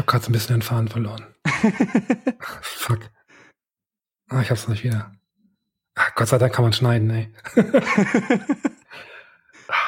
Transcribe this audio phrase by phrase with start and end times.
[0.00, 1.26] habe gerade so ein bisschen den Faden verloren.
[2.62, 3.10] Fuck.
[4.30, 5.12] Ah, ich hab's nicht wieder.
[5.94, 7.30] Ach, Gott sei Dank kann man schneiden, ey.
[7.56, 7.60] ah,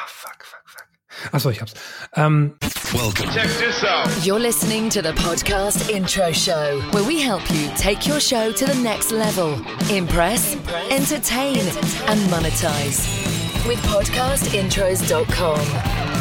[0.05, 0.85] fuck, fuck, fuck.
[1.31, 1.73] Achso, ich hab's.
[2.13, 2.57] Ähm,
[2.93, 3.31] Welcome.
[3.31, 4.07] Check this out.
[4.23, 8.65] You're listening to the podcast intro show, where we help you take your show to
[8.65, 9.59] the next level.
[9.89, 10.55] Impress,
[10.91, 11.57] entertain,
[12.07, 13.07] and monetize.
[13.67, 16.12] With podcastintros.com.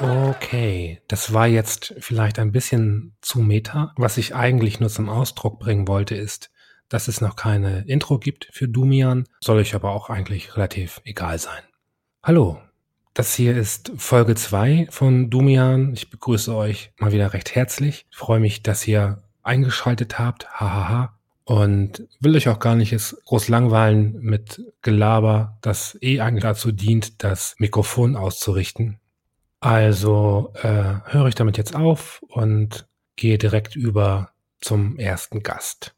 [0.00, 3.92] Okay, das war jetzt vielleicht ein bisschen zu meta.
[3.96, 6.52] Was ich eigentlich nur zum Ausdruck bringen wollte, ist,
[6.88, 11.40] dass es noch keine Intro gibt für Dumian, soll euch aber auch eigentlich relativ egal
[11.40, 11.62] sein.
[12.22, 12.60] Hallo,
[13.12, 15.92] das hier ist Folge 2 von Dumian.
[15.94, 18.06] Ich begrüße euch mal wieder recht herzlich.
[18.10, 20.48] Ich freue mich, dass ihr eingeschaltet habt.
[20.48, 21.18] Hahaha.
[21.42, 26.70] Und will euch auch gar nicht jetzt groß langweilen mit Gelaber, das eh eigentlich dazu
[26.70, 29.00] dient, das Mikrofon auszurichten.
[29.60, 34.30] Also äh, höre ich damit jetzt auf und gehe direkt über
[34.60, 35.94] zum ersten Gast.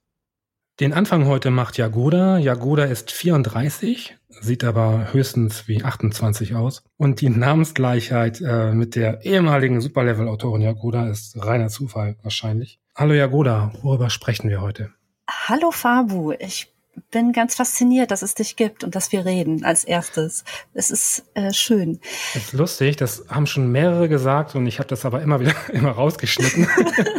[0.80, 2.38] Den Anfang heute macht Jagoda.
[2.38, 6.84] Jagoda ist 34, sieht aber höchstens wie 28 aus.
[6.96, 12.80] Und die Namensgleichheit äh, mit der ehemaligen Superlevel-Autorin Jagoda ist reiner Zufall wahrscheinlich.
[12.96, 14.90] Hallo Jagoda, worüber sprechen wir heute?
[15.28, 16.72] Hallo Fabu, ich
[17.10, 20.44] bin ganz fasziniert, dass es dich gibt und dass wir reden als erstes.
[20.74, 22.00] Es ist äh, schön.
[22.34, 25.54] Das ist lustig, das haben schon mehrere gesagt und ich habe das aber immer wieder
[25.72, 26.68] immer rausgeschnitten,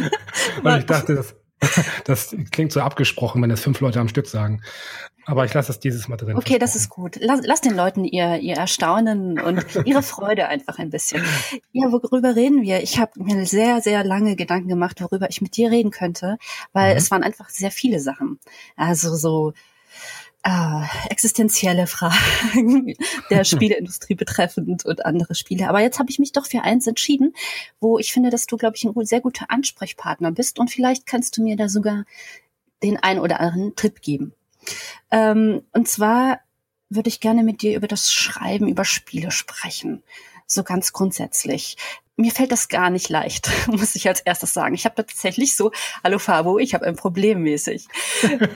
[0.62, 1.34] weil ich dachte, das,
[2.04, 4.62] das klingt so abgesprochen, wenn das fünf Leute am Stück sagen.
[5.24, 6.36] Aber ich lasse es dieses Mal drin.
[6.36, 7.16] Okay, das ist gut.
[7.20, 11.22] Lass, lass den Leuten ihr, ihr Erstaunen und ihre Freude einfach ein bisschen.
[11.70, 12.82] Ja, worüber reden wir?
[12.82, 16.38] Ich habe mir sehr, sehr lange Gedanken gemacht, worüber ich mit dir reden könnte,
[16.72, 16.98] weil mhm.
[16.98, 18.40] es waren einfach sehr viele Sachen.
[18.76, 19.52] Also so
[20.44, 22.94] äh, existenzielle Fragen
[23.30, 25.68] der Spieleindustrie betreffend und andere Spiele.
[25.68, 27.34] Aber jetzt habe ich mich doch für eins entschieden,
[27.80, 31.36] wo ich finde, dass du, glaube ich, ein sehr guter Ansprechpartner bist und vielleicht kannst
[31.36, 32.04] du mir da sogar
[32.82, 34.34] den ein oder anderen Tipp geben.
[35.10, 36.40] Ähm, und zwar
[36.88, 40.02] würde ich gerne mit dir über das Schreiben über Spiele sprechen.
[40.46, 41.76] So ganz grundsätzlich.
[42.16, 44.74] Mir fällt das gar nicht leicht, muss ich als erstes sagen.
[44.74, 45.70] Ich habe tatsächlich so,
[46.04, 47.86] hallo Fabo, ich habe ein Problem mäßig.
[48.22, 48.48] äh,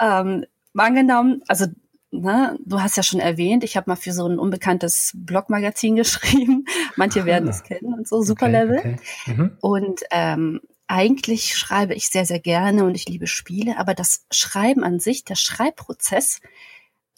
[0.00, 0.44] ähm,
[0.80, 1.66] angenommen, also
[2.10, 6.66] ne, du hast ja schon erwähnt, ich habe mal für so ein unbekanntes Blogmagazin geschrieben.
[6.96, 8.78] Manche werden es kennen und so, Superlevel.
[8.78, 9.34] Okay, okay.
[9.34, 9.56] Mhm.
[9.60, 14.84] Und ähm, eigentlich schreibe ich sehr, sehr gerne und ich liebe Spiele, aber das Schreiben
[14.84, 16.40] an sich, der Schreibprozess,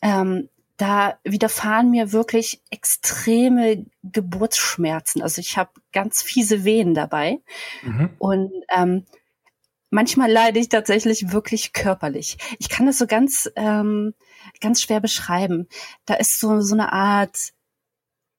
[0.01, 5.23] ähm, da widerfahren mir wirklich extreme Geburtsschmerzen.
[5.23, 7.39] Also ich habe ganz fiese Wehen dabei.
[7.83, 8.11] Mhm.
[8.19, 9.05] Und ähm,
[9.95, 12.37] manchmal leide ich tatsächlich wirklich körperlich.
[12.59, 14.13] Ich kann das so ganz, ähm,
[14.61, 15.69] ganz schwer beschreiben.
[16.05, 17.53] Da ist so, so eine Art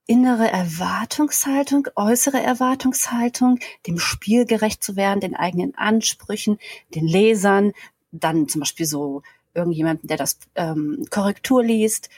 [0.06, 6.58] innere Erwartungshaltung, äußere Erwartungshaltung, dem Spiel gerecht zu werden, den eigenen Ansprüchen,
[6.94, 7.72] den Lesern,
[8.12, 9.22] dann zum Beispiel so
[9.54, 12.10] irgendjemanden, der das ähm, Korrektur liest,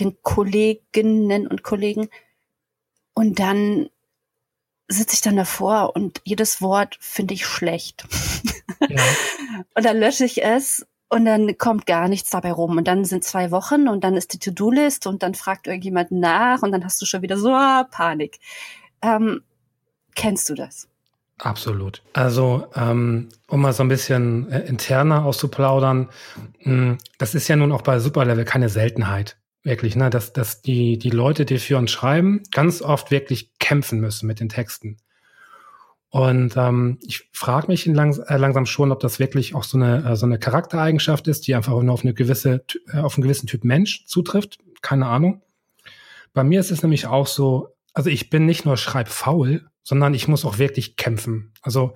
[0.00, 2.10] den Kolleginnen und Kollegen.
[3.14, 3.88] Und dann
[4.86, 8.06] sitze ich dann davor und jedes Wort finde ich schlecht.
[8.88, 9.02] Ja.
[9.74, 12.78] und dann lösche ich es und dann kommt gar nichts dabei rum.
[12.78, 16.62] Und dann sind zwei Wochen und dann ist die To-Do-List und dann fragt irgendjemand nach
[16.62, 18.38] und dann hast du schon wieder so ah, Panik.
[19.02, 19.42] Ähm,
[20.14, 20.88] kennst du das?
[21.38, 22.02] Absolut.
[22.12, 26.08] Also, ähm, um mal so ein bisschen äh, interner auszuplaudern,
[26.60, 29.36] mh, hm, das ist ja nun auch bei Superlevel keine Seltenheit.
[29.64, 34.00] Wirklich, ne, dass, dass die, die Leute, die für uns schreiben, ganz oft wirklich kämpfen
[34.00, 34.96] müssen mit den Texten.
[36.12, 40.10] Und ähm, ich frage mich langs äh, langsam schon, ob das wirklich auch so eine,
[40.10, 43.46] äh, so eine Charaktereigenschaft ist, die einfach nur auf eine gewisse, äh, auf einen gewissen
[43.46, 44.58] Typ Mensch zutrifft.
[44.82, 45.40] Keine Ahnung.
[46.34, 50.28] Bei mir ist es nämlich auch so, also ich bin nicht nur schreibfaul, sondern ich
[50.28, 51.54] muss auch wirklich kämpfen.
[51.62, 51.94] Also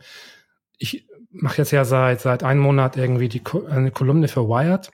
[0.78, 4.93] ich mache jetzt ja seit seit einem Monat irgendwie die eine Kolumne für Wired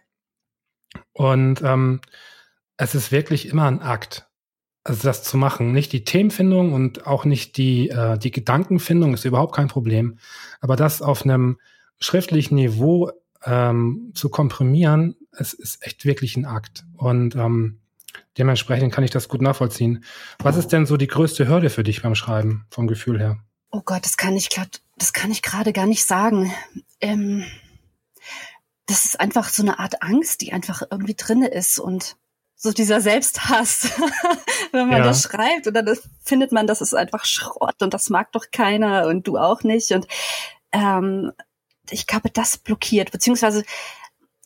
[1.13, 2.01] und ähm,
[2.77, 4.27] es ist wirklich immer ein Akt
[4.85, 5.73] also das zu machen.
[5.73, 10.19] Nicht die Themenfindung und auch nicht die, äh, die Gedankenfindung ist überhaupt kein Problem.
[10.61, 11.59] Aber das auf einem
[12.01, 13.11] schriftlichen Niveau
[13.45, 16.85] ähm, zu komprimieren, es ist echt wirklich ein Akt.
[16.97, 17.81] Und ähm,
[18.39, 20.05] dementsprechend kann ich das gut nachvollziehen.
[20.39, 23.39] Was ist denn so die größte Hürde für dich beim Schreiben, vom Gefühl her?
[23.71, 26.53] Oh Gott, das kann ich grad, das kann ich gerade gar nicht sagen.
[27.01, 27.45] Ähm,
[28.87, 32.17] das ist einfach so eine Art Angst, die einfach irgendwie drinne ist und
[32.63, 33.91] so dieser Selbsthass,
[34.73, 35.05] wenn man ja.
[35.05, 39.09] das schreibt und dann findet man, das ist einfach Schrott und das mag doch keiner
[39.09, 40.07] und du auch nicht und
[40.71, 41.33] ähm,
[41.91, 43.65] ich glaube, das blockiert, beziehungsweise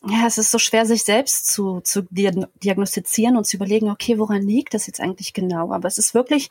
[0.03, 4.41] ja, es ist so schwer, sich selbst zu, zu diagnostizieren und zu überlegen, okay, woran
[4.41, 5.71] liegt das jetzt eigentlich genau?
[5.71, 6.49] Aber es ist wirklich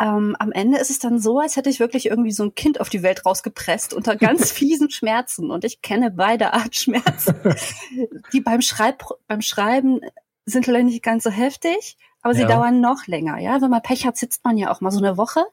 [0.00, 2.80] ähm, am Ende ist es dann so, als hätte ich wirklich irgendwie so ein Kind
[2.80, 5.50] auf die Welt rausgepresst unter ganz fiesen Schmerzen.
[5.50, 7.34] Und ich kenne beide Art Schmerzen.
[8.32, 10.00] die beim, Schreib beim Schreiben
[10.48, 12.48] sind vielleicht nicht ganz so heftig, aber sie ja.
[12.48, 13.38] dauern noch länger.
[13.38, 15.44] Ja, wenn man Pech hat, sitzt man ja auch mal so eine Woche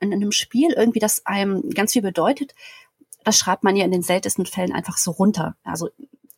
[0.00, 2.54] in einem Spiel irgendwie, das einem ganz viel bedeutet.
[3.24, 5.56] Das schreibt man ja in den seltensten Fällen einfach so runter.
[5.64, 5.88] Also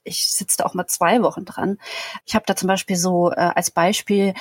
[0.05, 1.79] ich sitze da auch mal zwei Wochen dran.
[2.25, 4.35] Ich habe da zum Beispiel so äh, als Beispiel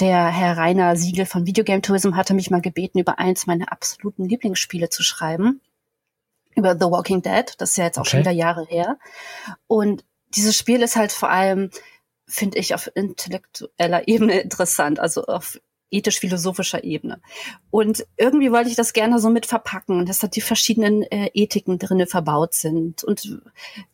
[0.00, 4.28] der Herr Rainer Siegel von Videogame Tourism hatte mich mal gebeten, über eins meiner absoluten
[4.28, 5.60] Lieblingsspiele zu schreiben.
[6.54, 7.52] Über The Walking Dead.
[7.58, 8.10] Das ist ja jetzt auch okay.
[8.10, 8.98] schon wieder Jahre her.
[9.66, 10.04] Und
[10.34, 11.70] dieses Spiel ist halt vor allem,
[12.28, 15.00] finde ich, auf intellektueller Ebene interessant.
[15.00, 15.58] Also auf
[15.90, 17.20] ethisch-philosophischer Ebene.
[17.70, 21.78] Und irgendwie wollte ich das gerne so mit verpacken, dass da die verschiedenen äh, Ethiken
[21.78, 23.40] drinne verbaut sind und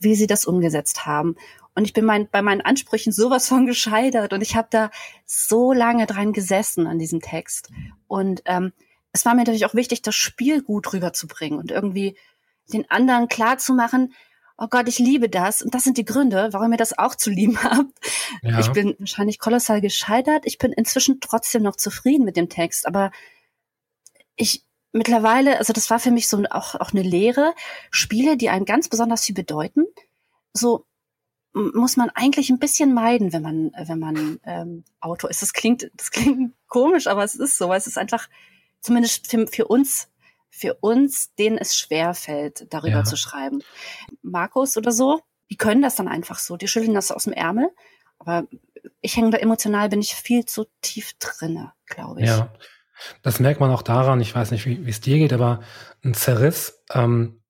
[0.00, 1.36] wie sie das umgesetzt haben.
[1.76, 4.90] Und ich bin mein, bei meinen Ansprüchen sowas von gescheitert und ich habe da
[5.25, 7.70] so lange dran gesessen an diesem Text.
[8.06, 8.72] Und ähm,
[9.12, 12.16] es war mir natürlich auch wichtig, das Spiel gut rüberzubringen und irgendwie
[12.72, 14.14] den anderen klar zu machen,
[14.56, 15.62] oh Gott, ich liebe das.
[15.62, 17.93] Und das sind die Gründe, warum ihr das auch zu lieben habt.
[18.43, 18.59] Ja.
[18.61, 20.45] Ich bin wahrscheinlich kolossal gescheitert.
[20.47, 22.87] Ich bin inzwischen trotzdem noch zufrieden mit dem Text.
[22.87, 23.11] Aber
[24.37, 27.55] ich mittlerweile, also das war für mich so auch, auch eine Lehre.
[27.91, 29.85] Spiele, die einem ganz besonders viel bedeuten,
[30.53, 30.87] so
[31.53, 35.41] muss man eigentlich ein bisschen meiden, wenn man, wenn man ähm, Autor ist.
[35.43, 37.73] Das klingt, das klingt komisch, aber es ist so.
[37.73, 38.29] Es ist einfach,
[38.81, 40.09] zumindest für, für uns,
[40.56, 43.05] für uns, denen es schwer fällt, darüber ja.
[43.05, 43.61] zu schreiben.
[44.23, 45.21] Markus oder so,
[45.51, 46.56] die können das dann einfach so.
[46.56, 47.71] Die schütteln das aus dem Ärmel.
[48.19, 48.47] Aber
[49.01, 52.29] ich hänge da emotional, bin ich viel zu tief drinne, glaube ich.
[52.29, 52.53] Ja,
[53.23, 54.21] das merkt man auch daran.
[54.21, 55.61] Ich weiß nicht, wie es dir geht, aber
[56.05, 57.43] ein Zerriss ähm,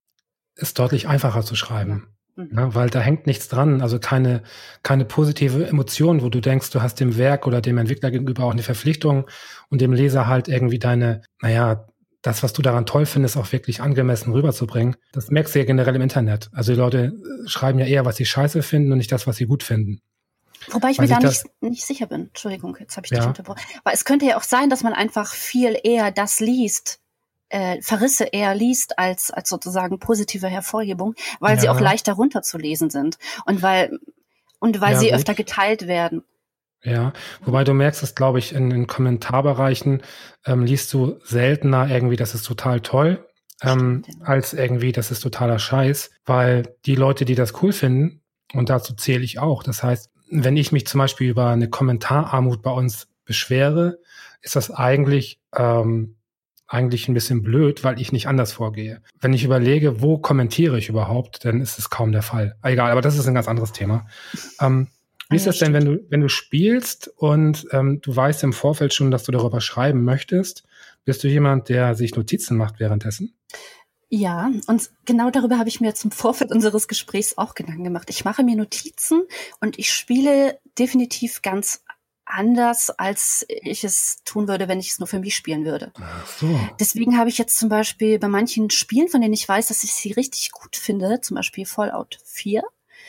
[0.56, 2.09] ist deutlich einfacher zu schreiben.
[2.37, 2.49] Mhm.
[2.51, 4.43] Ne, weil da hängt nichts dran, also keine,
[4.83, 8.53] keine positive Emotion, wo du denkst, du hast dem Werk oder dem Entwickler gegenüber auch
[8.53, 9.27] eine Verpflichtung
[9.69, 11.87] und dem Leser halt irgendwie deine, naja,
[12.25, 14.97] das, was du daran toll findest, auch wirklich angemessen rüberzubringen.
[15.12, 16.49] Das merkst du ja generell im Internet.
[16.53, 19.37] Also die Leute äh, schreiben ja eher, was sie scheiße finden und nicht das, was
[19.37, 20.00] sie gut finden.
[20.71, 22.29] Wobei ich Weil mir da nicht, nicht sicher bin.
[22.29, 23.19] Entschuldigung, jetzt habe ich ja.
[23.19, 23.61] dich unterbrochen.
[23.85, 27.00] Aber es könnte ja auch sein, dass man einfach viel eher das liest,
[27.50, 31.61] äh, Verrisse eher liest als, als sozusagen positive Hervorhebung, weil ja.
[31.61, 33.99] sie auch leichter runterzulesen sind und weil,
[34.61, 35.17] und weil ja, sie gut.
[35.17, 36.25] öfter geteilt werden.
[36.84, 40.02] Ja, wobei du merkst es, glaube ich, in den Kommentarbereichen
[40.44, 43.26] ähm, liest du seltener irgendwie, das ist total toll,
[43.62, 48.20] ähm, als irgendwie, das ist totaler Scheiß, weil die Leute, die das cool finden,
[48.52, 52.60] und dazu zähle ich auch, das heißt, wenn ich mich zum Beispiel über eine Kommentararmut
[52.62, 53.98] bei uns beschwere,
[54.42, 56.16] ist das eigentlich ähm,
[56.66, 59.00] eigentlich ein bisschen blöd, weil ich nicht anders vorgehe.
[59.20, 62.56] Wenn ich überlege, wo kommentiere ich überhaupt, dann ist es kaum der Fall.
[62.62, 64.06] Egal, aber das ist ein ganz anderes Thema.
[64.60, 64.88] Ähm,
[65.34, 68.94] wie ist das denn, wenn du, wenn du spielst und ähm, du weißt im Vorfeld
[68.94, 70.64] schon, dass du darüber schreiben möchtest?
[71.04, 73.34] Bist du jemand, der sich Notizen macht währenddessen?
[74.08, 78.10] Ja, und genau darüber habe ich mir zum Vorfeld unseres Gesprächs auch Gedanken gemacht.
[78.10, 79.25] Ich mache mir Notizen
[79.60, 81.82] und ich spiele definitiv ganz
[82.25, 85.92] anders, als ich es tun würde, wenn ich es nur für mich spielen würde.
[85.94, 86.60] Ach so.
[86.78, 89.92] Deswegen habe ich jetzt zum Beispiel bei manchen Spielen, von denen ich weiß, dass ich
[89.92, 92.62] sie richtig gut finde, zum Beispiel Fallout 4,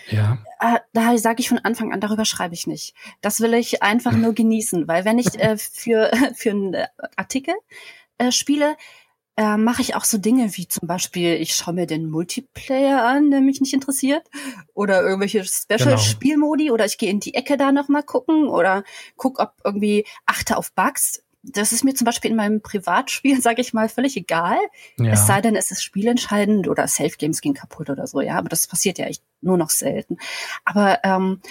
[0.10, 0.38] ja.
[0.60, 2.94] Äh, da sage ich von Anfang an, darüber schreibe ich nicht.
[3.22, 6.76] Das will ich einfach nur genießen, weil wenn ich äh, für, für einen
[7.16, 7.56] Artikel
[8.18, 8.76] äh, spiele,
[9.38, 13.32] äh, mache ich auch so Dinge wie zum Beispiel, ich schaue mir den Multiplayer an,
[13.32, 14.24] der mich nicht interessiert,
[14.74, 16.74] oder irgendwelche Special-Spielmodi, genau.
[16.74, 18.84] oder ich gehe in die Ecke da nochmal gucken, oder
[19.18, 21.22] guck, ob irgendwie achte auf Bugs.
[21.54, 24.58] Das ist mir zum Beispiel in meinem Privatspiel, sage ich mal, völlig egal.
[24.98, 25.12] Ja.
[25.12, 28.38] Es sei denn, es ist spielentscheidend oder Safe Games gehen kaputt oder so, ja.
[28.38, 30.18] Aber das passiert ja echt nur noch selten.
[30.64, 31.42] Aber ähm,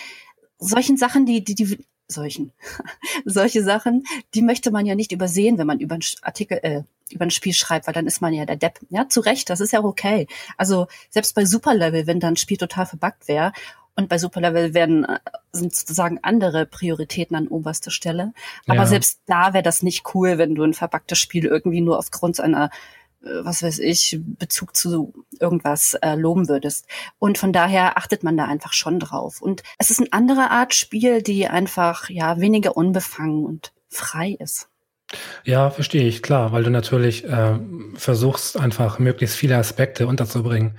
[0.59, 2.53] solchen Sachen, die, die, die solchen,
[3.25, 7.25] solche Sachen, die möchte man ja nicht übersehen, wenn man über einen Artikel, äh, über
[7.25, 8.81] ein Spiel schreibt, weil dann ist man ja der Depp.
[8.89, 10.27] Ja, zu Recht, das ist ja okay.
[10.57, 13.53] Also selbst bei Superlevel, wenn dann ein Spiel total verbuggt wäre
[13.97, 15.19] und bei Superlevel werden äh,
[15.53, 18.33] sind sozusagen andere Prioritäten an oberster Stelle.
[18.67, 18.87] Aber ja.
[18.87, 22.71] selbst da wäre das nicht cool, wenn du ein verbuggtes Spiel irgendwie nur aufgrund seiner
[23.23, 26.87] äh, was weiß ich, Bezug zu irgendwas äh, loben würdest.
[27.19, 29.41] Und von daher achtet man da einfach schon drauf.
[29.41, 34.69] Und es ist eine andere Art Spiel, die einfach ja weniger unbefangen und frei ist.
[35.45, 37.59] Ja, verstehe ich, klar, weil du natürlich äh,
[37.95, 40.77] versuchst, einfach möglichst viele Aspekte unterzubringen,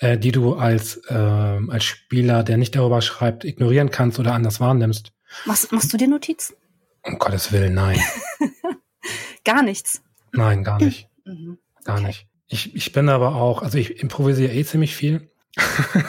[0.00, 4.60] äh, die du als, äh, als Spieler, der nicht darüber schreibt, ignorieren kannst oder anders
[4.60, 5.12] wahrnimmst.
[5.44, 6.56] Machst, machst du dir Notizen?
[7.02, 8.00] Um Gottes Willen, nein.
[9.44, 10.02] gar nichts.
[10.32, 11.06] Nein, gar nicht.
[11.26, 11.58] Mhm.
[11.84, 12.06] Gar okay.
[12.06, 12.26] nicht.
[12.48, 15.30] Ich, ich bin aber auch, also ich improvisiere eh ziemlich viel.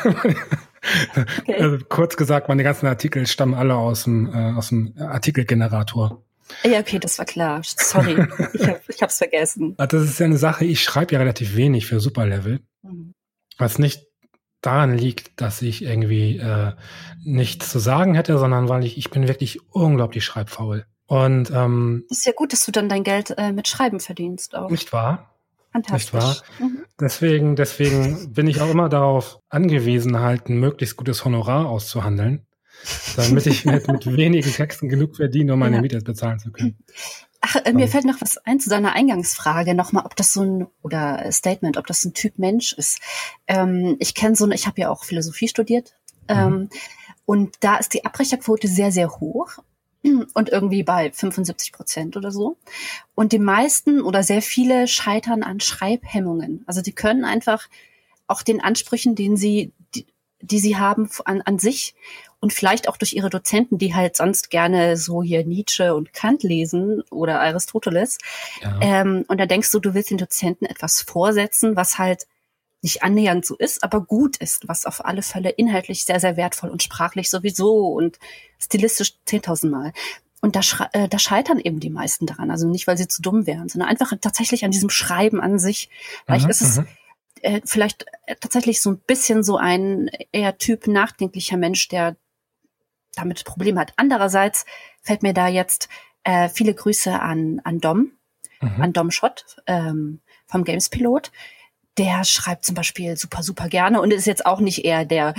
[0.05, 0.35] okay.
[1.59, 6.23] also kurz gesagt, meine ganzen Artikel stammen alle aus dem, äh, aus dem Artikelgenerator.
[6.63, 7.61] Ja, okay, das war klar.
[7.63, 9.75] Sorry, ich, hab, ich hab's vergessen.
[9.77, 13.13] Ah, das ist ja eine Sache, ich schreibe ja relativ wenig für Superlevel, mhm.
[13.61, 14.05] Was nicht
[14.61, 16.73] daran liegt, dass ich irgendwie äh,
[17.23, 20.85] nichts zu sagen hätte, sondern weil ich, ich bin wirklich unglaublich schreibfaul.
[21.07, 24.69] Und ähm, ist ja gut, dass du dann dein Geld äh, mit Schreiben verdienst auch.
[24.69, 25.35] Nicht wahr?
[25.71, 26.13] Fantastisch.
[26.13, 26.37] Nicht wahr?
[26.59, 26.85] Mhm.
[26.99, 32.45] Deswegen, deswegen bin ich auch immer darauf angewiesen, halt ein möglichst gutes Honorar auszuhandeln
[33.15, 35.81] damit ich mit, mit wenigen Texten genug verdiene, um meine ja.
[35.81, 36.77] Miete bezahlen zu können.
[37.41, 40.67] Ach, äh, mir fällt noch was ein zu deiner Eingangsfrage nochmal, ob das so ein
[40.83, 42.99] oder Statement, ob das ein Typ Mensch ist.
[43.47, 45.95] Ähm, ich kenne so, eine, ich habe ja auch Philosophie studiert
[46.29, 46.35] mhm.
[46.35, 46.69] ähm,
[47.25, 49.57] und da ist die Abbrecherquote sehr sehr hoch
[50.33, 52.57] und irgendwie bei 75 Prozent oder so.
[53.15, 56.63] Und die meisten oder sehr viele scheitern an Schreibhemmungen.
[56.67, 57.67] Also die können einfach
[58.27, 59.73] auch den Ansprüchen, den sie,
[60.41, 61.95] die, sie haben an, an sich
[62.39, 66.43] und vielleicht auch durch ihre Dozenten, die halt sonst gerne so hier Nietzsche und Kant
[66.43, 68.17] lesen oder Aristoteles.
[68.61, 68.79] Ja.
[68.81, 72.25] Ähm, und da denkst du, du willst den Dozenten etwas vorsetzen, was halt
[72.81, 76.71] nicht annähernd so ist, aber gut ist, was auf alle Fälle inhaltlich sehr, sehr wertvoll
[76.71, 78.17] und sprachlich sowieso und
[78.59, 79.93] stilistisch zehntausendmal.
[80.41, 80.61] Und da,
[80.93, 82.49] äh, da scheitern eben die meisten daran.
[82.49, 85.89] Also nicht, weil sie zu dumm wären, sondern einfach tatsächlich an diesem Schreiben an sich.
[86.25, 86.87] Vielleicht mhm, ist es mhm.
[87.43, 92.15] Äh, vielleicht äh, tatsächlich so ein bisschen so ein eher Typ nachdenklicher Mensch, der
[93.15, 93.93] damit Probleme hat.
[93.97, 94.65] Andererseits
[95.01, 95.89] fällt mir da jetzt
[96.23, 98.11] äh, viele Grüße an, an Dom,
[98.61, 98.81] mhm.
[98.81, 101.31] an Dom Schott ähm, vom Games Pilot.
[101.97, 105.33] Der schreibt zum Beispiel super, super gerne und ist jetzt auch nicht eher der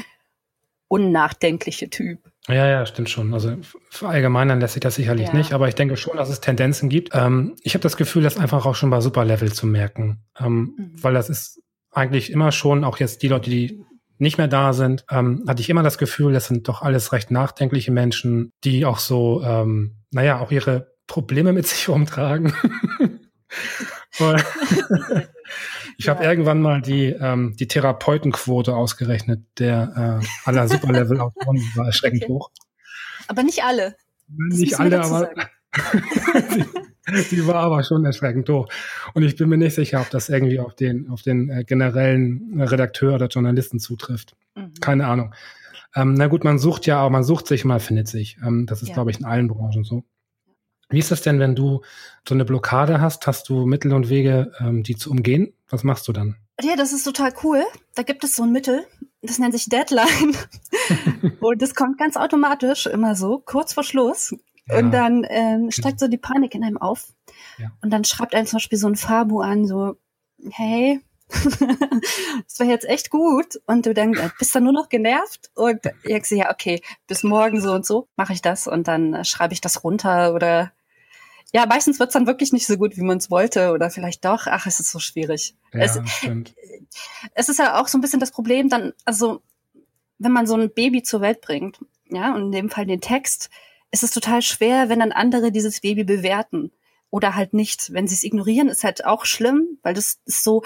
[0.88, 2.18] unnachdenkliche Typ.
[2.49, 3.32] Ja, ja, stimmt schon.
[3.32, 3.56] Also
[4.02, 5.35] allgemein lässt sich das sicherlich ja.
[5.35, 7.14] nicht, aber ich denke schon, dass es Tendenzen gibt.
[7.14, 11.02] Ähm, ich habe das Gefühl, das einfach auch schon bei Superlevel zu merken, ähm, mhm.
[11.02, 13.84] weil das ist eigentlich immer schon, auch jetzt die Leute, die
[14.18, 17.30] nicht mehr da sind, ähm, hatte ich immer das Gefühl, das sind doch alles recht
[17.30, 22.54] nachdenkliche Menschen, die auch so, ähm, naja, auch ihre Probleme mit sich umtragen.
[25.99, 26.30] ich habe ja.
[26.30, 32.32] irgendwann mal die, ähm, die Therapeutenquote ausgerechnet, der äh, aller Superlevel-Autoren war erschreckend okay.
[32.32, 32.50] hoch.
[33.28, 33.96] Aber nicht alle.
[34.28, 35.30] Nicht alle, aber
[37.30, 38.68] Die war aber schon erschreckend hoch.
[39.14, 42.61] Und ich bin mir nicht sicher, ob das irgendwie auf den, auf den äh, generellen
[42.61, 44.37] Redakteur oder Journalisten zutrifft.
[44.54, 44.75] Mhm.
[44.80, 45.35] Keine Ahnung.
[45.94, 48.38] Ähm, na gut, man sucht ja, aber man sucht sich, mal findet sich.
[48.44, 48.94] Ähm, das ist, ja.
[48.94, 50.04] glaube ich, in allen Branchen so.
[50.88, 51.80] Wie ist das denn, wenn du
[52.28, 53.26] so eine Blockade hast?
[53.26, 55.54] Hast du Mittel und Wege, ähm, die zu umgehen?
[55.68, 56.37] Was machst du dann?
[56.61, 57.62] Ja, das ist total cool.
[57.94, 58.85] Da gibt es so ein Mittel,
[59.23, 60.37] das nennt sich Deadline.
[61.40, 64.35] und das kommt ganz automatisch immer so, kurz vor Schluss.
[64.71, 67.09] Und dann ähm, steigt so die Panik in einem auf.
[67.59, 67.73] Ja.
[67.83, 69.97] Und dann schreibt einem zum Beispiel so ein Fabu an, so,
[70.50, 73.61] hey, das war jetzt echt gut.
[73.66, 77.61] Und du dann bist dann nur noch genervt und ich sehe, ja, okay, bis morgen
[77.61, 80.73] so und so mache ich das und dann äh, schreibe ich das runter oder
[81.54, 84.47] ja, meistens wird's dann wirklich nicht so gut, wie man es wollte oder vielleicht doch,
[84.47, 85.54] ach, es ist so schwierig.
[85.75, 86.00] Ja, es,
[87.35, 89.42] es ist ja auch so ein bisschen das Problem dann, also
[90.19, 91.78] wenn man so ein Baby zur Welt bringt,
[92.09, 93.50] ja, und in dem Fall den Text,
[93.92, 96.72] ist es total schwer, wenn dann andere dieses Baby bewerten
[97.11, 97.92] oder halt nicht.
[97.92, 100.62] Wenn sie es ignorieren, ist halt auch schlimm, weil das ist so,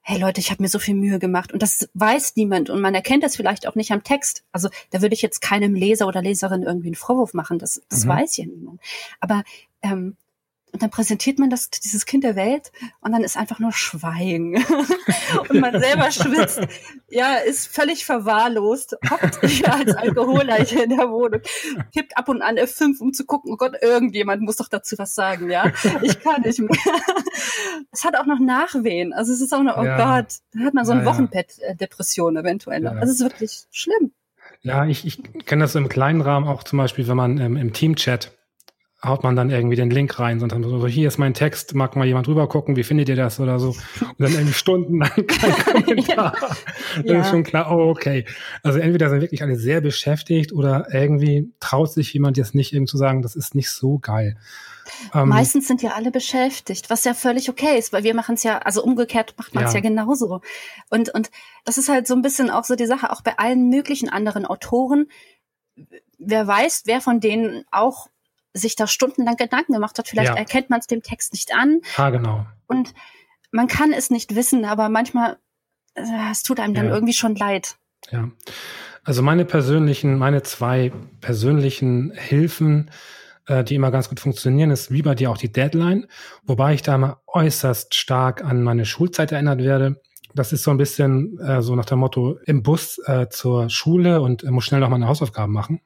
[0.00, 2.94] hey Leute, ich habe mir so viel Mühe gemacht und das weiß niemand und man
[2.94, 4.44] erkennt das vielleicht auch nicht am Text.
[4.52, 8.04] Also da würde ich jetzt keinem Leser oder Leserin irgendwie einen Vorwurf machen, das, das
[8.04, 8.08] mhm.
[8.08, 8.80] weiß ja niemand.
[9.20, 9.42] Aber
[9.82, 10.16] ähm,
[10.72, 14.56] und dann präsentiert man das, dieses Kind der Welt und dann ist einfach nur Schweigen.
[15.48, 16.60] und man selber schwitzt,
[17.08, 21.40] ja, ist völlig verwahrlost, hockt ja als Alkoholer hier in der Wohnung,
[21.92, 25.14] kippt ab und an F5, um zu gucken, oh Gott, irgendjemand muss doch dazu was
[25.14, 25.72] sagen, ja.
[26.02, 26.70] Ich kann nicht mehr.
[27.90, 29.12] es hat auch noch Nachwehen.
[29.12, 29.96] Also es ist auch noch, oh ja.
[29.96, 32.84] Gott, da hat man so eine ja, Wochenbett-Depression eventuell.
[32.84, 32.90] Ja.
[32.90, 34.12] Also es ist wirklich schlimm.
[34.60, 37.72] Ja, ich, ich kenne das im kleinen Rahmen auch zum Beispiel, wenn man ähm, im
[37.72, 38.32] Teamchat
[39.04, 42.06] haut man dann irgendwie den Link rein, sondern so, hier ist mein Text, mag mal
[42.06, 43.68] jemand drüber gucken, wie findet ihr das oder so.
[44.00, 45.52] Und dann irgendwie stundenlang kein
[45.86, 46.34] Kommentar.
[47.04, 47.04] ja.
[47.04, 47.20] Ja.
[47.20, 48.24] ist schon klar, oh, okay.
[48.64, 52.88] Also entweder sind wirklich alle sehr beschäftigt oder irgendwie traut sich jemand jetzt nicht eben
[52.88, 54.36] zu sagen, das ist nicht so geil.
[55.14, 58.42] Ähm, Meistens sind ja alle beschäftigt, was ja völlig okay ist, weil wir machen es
[58.42, 59.78] ja, also umgekehrt macht man es ja.
[59.78, 60.40] ja genauso.
[60.90, 61.30] Und, und
[61.64, 64.44] das ist halt so ein bisschen auch so die Sache, auch bei allen möglichen anderen
[64.44, 65.06] Autoren.
[66.18, 68.08] Wer weiß, wer von denen auch
[68.58, 70.08] sich da stundenlang Gedanken gemacht hat.
[70.08, 70.36] Vielleicht ja.
[70.36, 71.80] erkennt man es dem Text nicht an.
[71.96, 72.46] Ah, genau.
[72.66, 72.94] Und
[73.50, 75.38] man kann es nicht wissen, aber manchmal,
[75.94, 76.94] äh, es tut einem dann ja.
[76.94, 77.76] irgendwie schon leid.
[78.10, 78.30] Ja.
[79.04, 82.90] Also meine persönlichen, meine zwei persönlichen Hilfen,
[83.46, 86.06] äh, die immer ganz gut funktionieren, ist wie bei dir auch die Deadline,
[86.44, 90.00] wobei ich da immer äußerst stark an meine Schulzeit erinnert werde.
[90.34, 94.20] Das ist so ein bisschen äh, so nach dem Motto im Bus äh, zur Schule
[94.20, 95.80] und äh, muss schnell noch meine Hausaufgaben machen.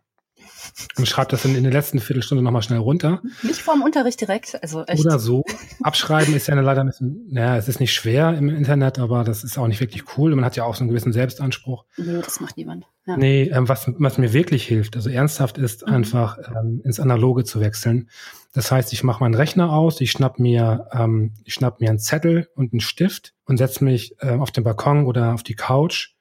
[0.97, 3.23] Und schreibe das dann in der letzten Viertelstunde nochmal schnell runter.
[3.42, 5.04] Nicht vorm Unterricht direkt, also echt.
[5.04, 5.45] Oder so.
[5.83, 9.45] Abschreiben ist ja leider ein bisschen, naja, es ist nicht schwer im Internet, aber das
[9.45, 10.35] ist auch nicht wirklich cool.
[10.35, 11.85] Man hat ja auch so einen gewissen Selbstanspruch.
[11.97, 12.87] Nee, das macht niemand.
[13.07, 13.16] Ja.
[13.16, 15.92] Nee, ähm, was, was mir wirklich hilft, also ernsthaft ist mhm.
[15.92, 18.09] einfach ähm, ins Analoge zu wechseln.
[18.52, 21.99] Das heißt, ich mache meinen Rechner aus, ich schnapp mir, ähm, ich schnapp mir einen
[21.99, 26.14] Zettel und einen Stift und setze mich äh, auf den Balkon oder auf die Couch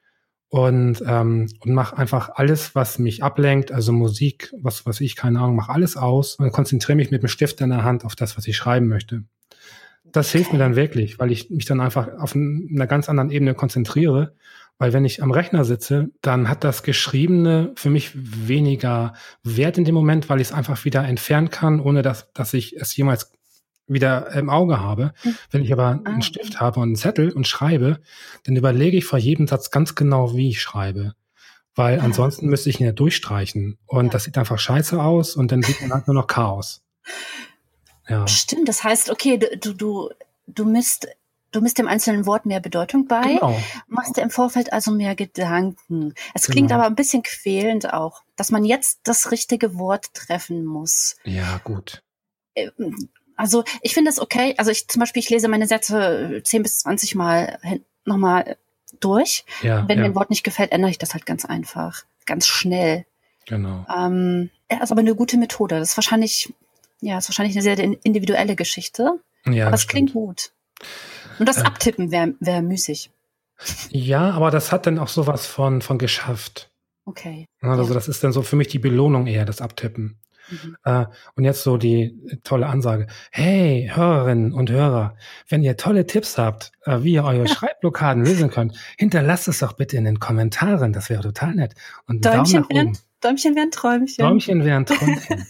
[0.52, 5.40] und ähm, und mache einfach alles, was mich ablenkt, also Musik, was was ich keine
[5.40, 8.38] Ahnung, mache alles aus und konzentriere mich mit dem Stift in der Hand auf das,
[8.38, 9.24] was ich schreiben möchte.
[10.12, 13.54] Das hilft mir dann wirklich, weil ich mich dann einfach auf einer ganz anderen Ebene
[13.54, 14.36] konzentriere.
[14.78, 19.86] Weil wenn ich am Rechner sitze, dann hat das Geschriebene für mich weniger Wert in
[19.86, 23.32] dem Moment, weil ich es einfach wieder entfernen kann, ohne dass, dass ich es jemals
[23.92, 25.14] wieder im Auge habe.
[25.50, 26.22] Wenn ich aber einen ah.
[26.22, 28.00] Stift habe und einen Zettel und schreibe,
[28.44, 31.14] dann überlege ich vor jedem Satz ganz genau, wie ich schreibe.
[31.76, 32.04] Weil ah.
[32.04, 33.78] ansonsten müsste ich ihn ja durchstreichen.
[33.86, 34.12] Und ja.
[34.12, 36.82] das sieht einfach scheiße aus und dann sieht man halt nur noch Chaos.
[38.08, 38.28] Ja.
[38.28, 40.10] Stimmt, das heißt, okay, du, du,
[40.48, 41.08] du misst,
[41.52, 43.58] du misst dem einzelnen Wort mehr Bedeutung bei, genau.
[43.88, 46.14] machst dir im Vorfeld also mehr Gedanken.
[46.34, 46.54] Es genau.
[46.54, 51.16] klingt aber ein bisschen quälend auch, dass man jetzt das richtige Wort treffen muss.
[51.24, 52.04] Ja, gut.
[53.42, 54.56] Äh, also ich finde es okay.
[54.58, 57.60] Also ich zum Beispiel, ich lese meine Sätze 10 bis 20 Mal
[58.06, 58.58] nochmal
[59.00, 59.46] durch.
[59.62, 60.04] Ja, Wenn ja.
[60.04, 63.06] mir ein Wort nicht gefällt, ändere ich das halt ganz einfach, ganz schnell.
[63.48, 63.86] Genau.
[63.94, 65.80] Ähm, ja, ist aber eine gute Methode.
[65.80, 66.54] Das ist wahrscheinlich
[67.02, 69.20] ja, ist wahrscheinlich eine sehr individuelle Geschichte.
[69.46, 70.52] Ja, aber es klingt gut.
[71.40, 73.10] Und das äh, Abtippen wäre wär müßig.
[73.90, 76.70] Ja, aber das hat dann auch sowas von, von geschafft.
[77.06, 77.46] Okay.
[77.60, 77.94] Also ja.
[77.94, 80.20] das ist dann so für mich die Belohnung eher, das Abtippen.
[80.52, 80.78] Mhm.
[80.84, 81.06] Äh,
[81.36, 83.08] und jetzt so die tolle Ansage.
[83.32, 85.16] Hey, Hörerinnen und Hörer,
[85.48, 89.74] wenn ihr tolle Tipps habt, äh, wie ihr eure Schreibblockaden lösen könnt, hinterlasst es doch
[89.74, 90.94] bitte in den Kommentaren.
[90.94, 91.76] Das wäre total nett.
[92.08, 92.98] Und Däumchen oben.
[93.22, 94.26] Däumchen wären Träumchen.
[94.26, 95.46] Däumchen wären Träumchen.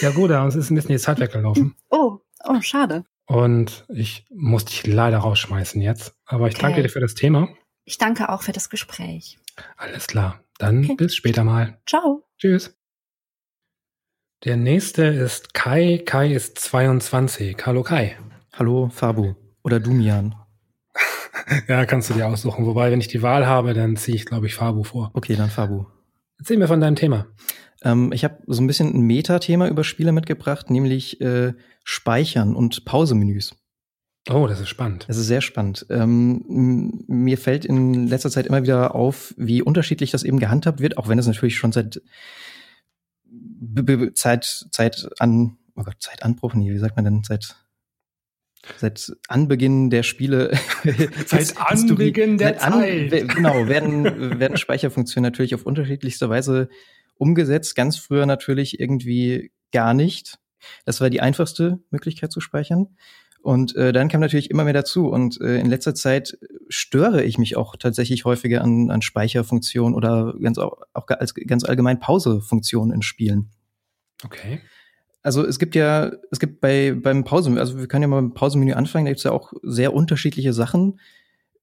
[0.00, 1.74] ja gut, uns ist ein bisschen die Zeit weggelaufen.
[1.90, 3.04] Oh, oh, schade.
[3.26, 6.14] Und ich muss dich leider rausschmeißen jetzt.
[6.26, 6.62] Aber ich okay.
[6.62, 7.48] danke dir für das Thema.
[7.84, 9.38] Ich danke auch für das Gespräch.
[9.76, 10.40] Alles klar.
[10.58, 10.94] Dann okay.
[10.94, 11.78] bis später mal.
[11.86, 12.24] Ciao.
[12.38, 12.76] Tschüss.
[14.44, 16.02] Der nächste ist Kai.
[16.04, 17.56] Kai ist 22.
[17.64, 18.18] Hallo Kai.
[18.52, 19.32] Hallo Fabu.
[19.62, 20.34] Oder Dumian.
[21.66, 22.66] ja, kannst du dir aussuchen.
[22.66, 25.10] Wobei, wenn ich die Wahl habe, dann ziehe ich, glaube ich, Fabu vor.
[25.14, 25.86] Okay, dann Fabu.
[26.38, 27.26] Erzähl mir von deinem Thema.
[27.82, 32.84] Ähm, ich habe so ein bisschen ein Meta-Thema über Spiele mitgebracht, nämlich äh, Speichern und
[32.84, 33.56] Pausemenüs.
[34.28, 35.06] Oh, das ist spannend.
[35.08, 35.86] Das ist sehr spannend.
[35.88, 40.98] Ähm, mir fällt in letzter Zeit immer wieder auf, wie unterschiedlich das eben gehandhabt wird,
[40.98, 42.02] auch wenn es natürlich schon seit
[44.14, 47.56] Zeit, Zeit an, oh Gott, Zeitanbruch, nee, wie sagt man denn, seit
[48.78, 50.58] seit Anbeginn der Spiele.
[51.26, 53.12] seit Anbeginn der seit Zeit.
[53.12, 56.68] An, genau, werden, werden Speicherfunktionen natürlich auf unterschiedlichste Weise
[57.16, 57.74] umgesetzt.
[57.74, 60.38] Ganz früher natürlich irgendwie gar nicht.
[60.84, 62.96] Das war die einfachste Möglichkeit zu speichern.
[63.44, 65.08] Und äh, dann kam natürlich immer mehr dazu.
[65.08, 66.38] Und äh, in letzter Zeit
[66.70, 71.62] störe ich mich auch tatsächlich häufiger an, an Speicherfunktionen oder ganz auch, auch als ganz
[71.62, 73.50] allgemein Pausefunktionen in Spielen.
[74.24, 74.62] Okay.
[75.22, 78.32] Also es gibt ja, es gibt bei beim Pause, also wir können ja mal beim
[78.32, 80.98] Pausenmenü anfangen, da gibt es ja auch sehr unterschiedliche Sachen.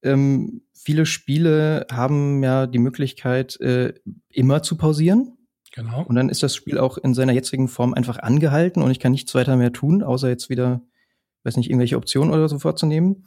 [0.04, 3.96] Ähm, viele Spiele haben ja die Möglichkeit, äh,
[4.30, 5.36] immer zu pausieren.
[5.74, 6.04] Genau.
[6.04, 9.14] Und dann ist das Spiel auch in seiner jetzigen Form einfach angehalten und ich kann
[9.14, 10.82] nichts weiter mehr tun, außer jetzt wieder,
[11.44, 13.26] weiß nicht, irgendwelche Optionen oder so vorzunehmen.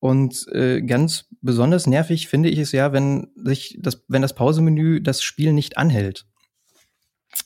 [0.00, 5.00] Und äh, ganz besonders nervig finde ich es ja, wenn sich das, wenn das Pausemenü
[5.00, 6.26] das Spiel nicht anhält.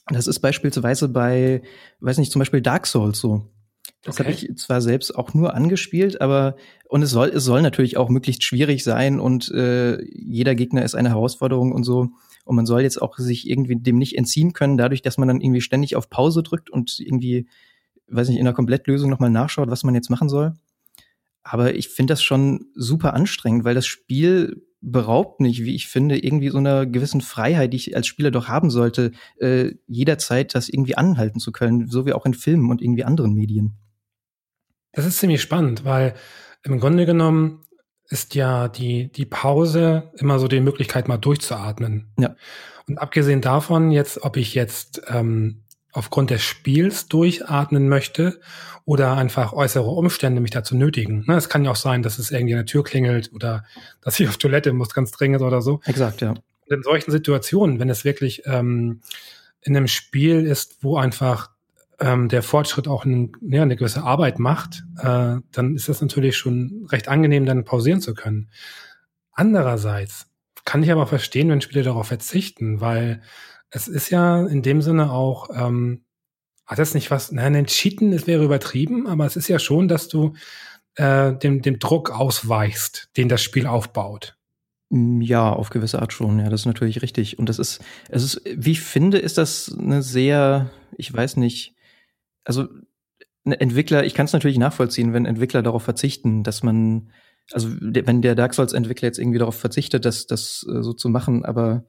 [0.09, 1.63] Das ist beispielsweise bei,
[2.01, 3.47] weiß nicht, zum Beispiel Dark Souls so.
[4.03, 4.25] Das okay.
[4.25, 6.57] habe ich zwar selbst auch nur angespielt, aber
[6.89, 10.95] und es soll es soll natürlich auch möglichst schwierig sein und äh, jeder Gegner ist
[10.95, 12.11] eine Herausforderung und so
[12.49, 15.43] und man soll jetzt auch sich irgendwie dem nicht entziehen können, dadurch, dass man dann
[15.43, 17.47] irgendwie ständig auf Pause drückt und irgendwie,
[18.09, 20.55] weiß nicht, in der Komplettlösung nochmal nachschaut, was man jetzt machen soll.
[21.43, 26.23] Aber ich finde das schon super anstrengend, weil das Spiel beraubt mich, wie ich finde,
[26.23, 30.69] irgendwie so einer gewissen Freiheit, die ich als Spieler doch haben sollte, äh, jederzeit das
[30.69, 33.75] irgendwie anhalten zu können, so wie auch in Filmen und irgendwie anderen Medien.
[34.93, 36.15] Das ist ziemlich spannend, weil
[36.63, 37.63] im Grunde genommen
[38.09, 42.13] ist ja die, die Pause immer so die Möglichkeit, mal durchzuatmen.
[42.19, 42.37] Ja.
[42.87, 45.65] Und abgesehen davon, jetzt, ob ich jetzt ähm,
[45.99, 48.41] aufgrund des Spiels durchatmen möchte
[48.85, 51.25] oder einfach äußere Umstände mich dazu nötigen.
[51.27, 53.65] Ne, es kann ja auch sein, dass es irgendwie an der Tür klingelt oder
[54.01, 55.81] dass ich auf Toilette muss, ganz dringend oder so.
[55.85, 56.31] Exakt, ja.
[56.31, 59.01] Und in solchen Situationen, wenn es wirklich ähm,
[59.61, 61.51] in einem Spiel ist, wo einfach
[61.99, 66.37] ähm, der Fortschritt auch ein, ja, eine gewisse Arbeit macht, äh, dann ist das natürlich
[66.37, 68.51] schon recht angenehm, dann pausieren zu können.
[69.33, 70.27] Andererseits
[70.65, 73.23] kann ich aber auch verstehen, wenn Spiele darauf verzichten, weil
[73.71, 76.05] es ist ja in dem Sinne auch, ähm,
[76.67, 80.09] hat das nicht was, nein, Cheaten es wäre übertrieben, aber es ist ja schon, dass
[80.09, 80.35] du
[80.97, 84.37] äh, dem, dem Druck ausweichst, den das Spiel aufbaut.
[84.91, 86.39] Mm, ja, auf gewisse Art schon.
[86.39, 87.39] Ja, das ist natürlich richtig.
[87.39, 91.75] Und das ist, es ist, wie ich finde, ist das eine sehr, ich weiß nicht,
[92.45, 92.69] also
[93.45, 97.11] Entwickler, ich kann es natürlich nachvollziehen, wenn Entwickler darauf verzichten, dass man,
[97.53, 101.09] also wenn der Dark Souls Entwickler jetzt irgendwie darauf verzichtet, das, das äh, so zu
[101.09, 101.87] machen, aber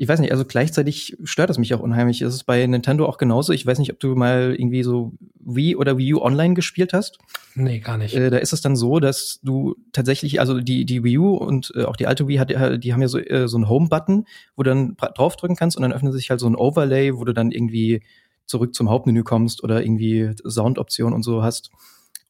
[0.00, 2.22] ich weiß nicht, also gleichzeitig stört es mich auch unheimlich.
[2.22, 3.52] Ist es bei Nintendo auch genauso?
[3.52, 7.18] Ich weiß nicht, ob du mal irgendwie so Wii oder Wii U Online gespielt hast.
[7.54, 8.14] Nee, gar nicht.
[8.14, 11.74] Äh, da ist es dann so, dass du tatsächlich, also die, die Wii U und
[11.76, 12.48] äh, auch die alte Wii hat,
[12.82, 14.24] die haben ja so, äh, so einen Home-Button,
[14.56, 17.34] wo du dann draufdrücken kannst und dann öffnet sich halt so ein Overlay, wo du
[17.34, 18.02] dann irgendwie
[18.46, 21.72] zurück zum Hauptmenü kommst oder irgendwie Soundoptionen und so hast.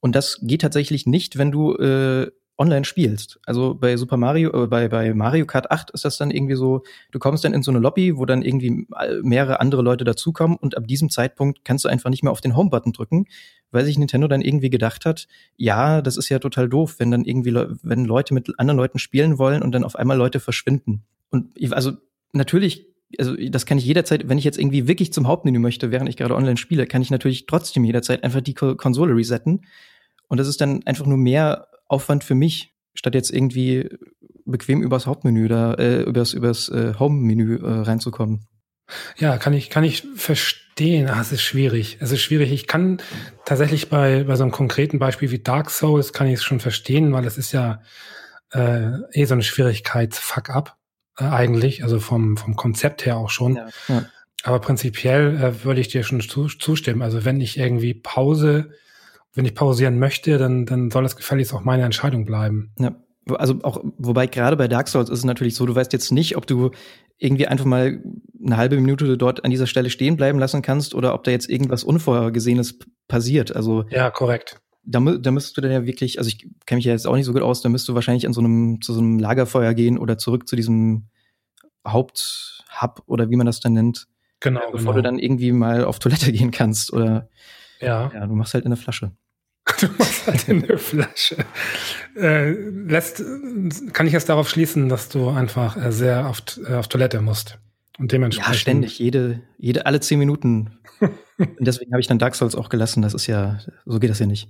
[0.01, 3.41] Und das geht tatsächlich nicht, wenn du äh, online spielst.
[3.47, 6.83] Also bei Super Mario, äh, bei, bei Mario Kart 8 ist das dann irgendwie so,
[7.11, 8.87] du kommst dann in so eine Lobby, wo dann irgendwie
[9.23, 12.55] mehrere andere Leute dazukommen und ab diesem Zeitpunkt kannst du einfach nicht mehr auf den
[12.55, 13.25] Home-Button drücken,
[13.73, 17.25] weil sich Nintendo dann irgendwie gedacht hat, ja, das ist ja total doof, wenn dann
[17.25, 21.03] irgendwie, wenn Leute mit anderen Leuten spielen wollen und dann auf einmal Leute verschwinden.
[21.31, 21.93] Und also
[22.33, 22.87] natürlich
[23.19, 26.17] also das kann ich jederzeit, wenn ich jetzt irgendwie wirklich zum Hauptmenü möchte, während ich
[26.17, 29.63] gerade online spiele, kann ich natürlich trotzdem jederzeit einfach die Konsole resetten.
[30.29, 33.89] Und das ist dann einfach nur mehr Aufwand für mich, statt jetzt irgendwie
[34.45, 38.47] bequem übers Hauptmenü da, äh, übers, übers äh, Home-Menü äh, reinzukommen.
[39.19, 41.09] Ja, kann ich, kann ich verstehen.
[41.09, 41.99] Ah, es ist schwierig.
[42.01, 42.51] Es ist schwierig.
[42.53, 43.01] Ich kann
[43.45, 47.13] tatsächlich bei, bei so einem konkreten Beispiel wie Dark Souls kann ich es schon verstehen,
[47.13, 47.83] weil es ist ja
[48.53, 50.77] äh, eh so eine Schwierigkeit, fuck up,
[51.19, 53.57] äh, eigentlich, also vom, vom Konzept her auch schon.
[53.57, 54.07] Ja, ja.
[54.43, 57.03] Aber prinzipiell äh, würde ich dir schon zu, zustimmen.
[57.03, 58.73] Also wenn ich irgendwie Pause
[59.35, 62.73] wenn ich pausieren möchte, dann, dann soll das gefälligst auch meine Entscheidung bleiben.
[62.79, 62.97] Ja.
[63.29, 66.37] Also auch, wobei gerade bei Dark Souls ist es natürlich so, du weißt jetzt nicht,
[66.37, 66.71] ob du
[67.19, 68.03] irgendwie einfach mal
[68.45, 71.49] eine halbe Minute dort an dieser Stelle stehen bleiben lassen kannst oder ob da jetzt
[71.49, 73.55] irgendwas Unvorhergesehenes passiert.
[73.55, 74.61] Also ja, korrekt.
[74.83, 77.27] Da, da müsstest du dann ja wirklich, also ich kenne mich ja jetzt auch nicht
[77.27, 79.99] so gut aus, da müsstest du wahrscheinlich an so einem zu so einem Lagerfeuer gehen
[79.99, 81.11] oder zurück zu diesem
[81.87, 84.07] Haupthub oder wie man das dann nennt.
[84.41, 84.61] Genau.
[84.73, 84.93] Bevor genau.
[84.95, 87.29] du dann irgendwie mal auf Toilette gehen kannst oder
[87.81, 88.11] ja.
[88.13, 89.13] Ja, du machst halt in der Flasche.
[89.81, 91.37] Du machst halt in der Flasche.
[92.17, 93.23] Äh, lässt,
[93.93, 97.59] kann ich jetzt darauf schließen, dass du einfach äh, sehr oft äh, auf Toilette musst.
[97.99, 98.55] Und dementsprechend.
[98.55, 100.79] Ja, ständig, jede, jede, alle zehn Minuten.
[101.39, 103.03] Und deswegen habe ich dann Dark Souls auch gelassen.
[103.03, 104.49] Das ist ja, so geht das ja nicht.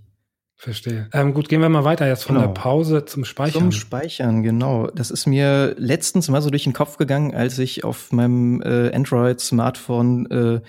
[0.60, 1.08] Verstehe.
[1.14, 2.48] Ähm, gut, gehen wir mal weiter jetzt von genau.
[2.48, 3.62] der Pause zum Speichern.
[3.62, 4.88] Zum Speichern, genau.
[4.88, 8.94] Das ist mir letztens mal so durch den Kopf gegangen, als ich auf meinem äh,
[8.94, 10.60] Android-Smartphone äh,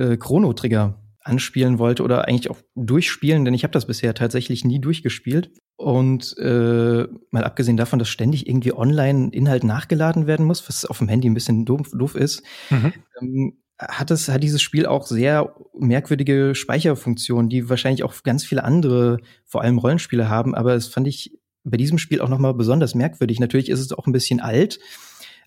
[0.00, 0.94] äh, Chrono Trigger
[1.30, 5.50] anspielen wollte oder eigentlich auch durchspielen, denn ich habe das bisher tatsächlich nie durchgespielt.
[5.76, 10.98] Und äh, mal abgesehen davon, dass ständig irgendwie online Inhalt nachgeladen werden muss, was auf
[10.98, 12.92] dem Handy ein bisschen doof, doof ist, mhm.
[13.20, 18.62] ähm, hat es hat dieses Spiel auch sehr merkwürdige Speicherfunktionen, die wahrscheinlich auch ganz viele
[18.62, 20.54] andere, vor allem Rollenspiele haben.
[20.54, 23.40] Aber das fand ich bei diesem Spiel auch noch mal besonders merkwürdig.
[23.40, 24.78] Natürlich ist es auch ein bisschen alt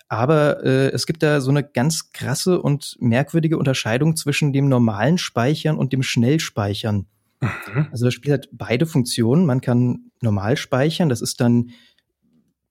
[0.07, 5.17] aber äh, es gibt da so eine ganz krasse und merkwürdige Unterscheidung zwischen dem normalen
[5.17, 7.07] Speichern und dem Schnellspeichern.
[7.41, 7.87] Mhm.
[7.91, 9.45] Also das Spiel hat beide Funktionen.
[9.45, 11.71] Man kann normal speichern, das ist dann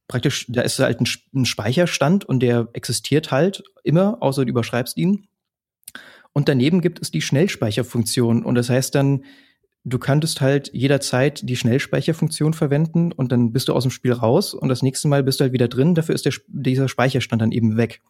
[0.09, 4.97] praktisch, da ist halt ein, ein Speicherstand und der existiert halt immer, außer du überschreibst
[4.97, 5.27] ihn.
[6.33, 9.25] Und daneben gibt es die Schnellspeicherfunktion und das heißt dann,
[9.85, 14.55] du könntest halt jederzeit die Schnellspeicherfunktion verwenden und dann bist du aus dem Spiel raus
[14.55, 17.53] und das nächste Mal bist du halt wieder drin, dafür ist der, dieser Speicherstand dann
[17.53, 18.01] eben weg.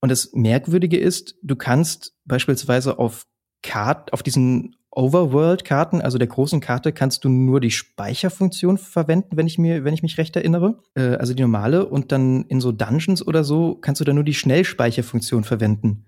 [0.00, 3.26] Und das Merkwürdige ist, du kannst beispielsweise auf
[3.62, 9.46] Kart, auf diesen Overworld-Karten, also der großen Karte, kannst du nur die Speicherfunktion verwenden, wenn
[9.46, 10.78] ich mir, wenn ich mich recht erinnere.
[10.94, 11.86] Äh, also die normale.
[11.86, 16.05] Und dann in so Dungeons oder so kannst du dann nur die Schnellspeicherfunktion verwenden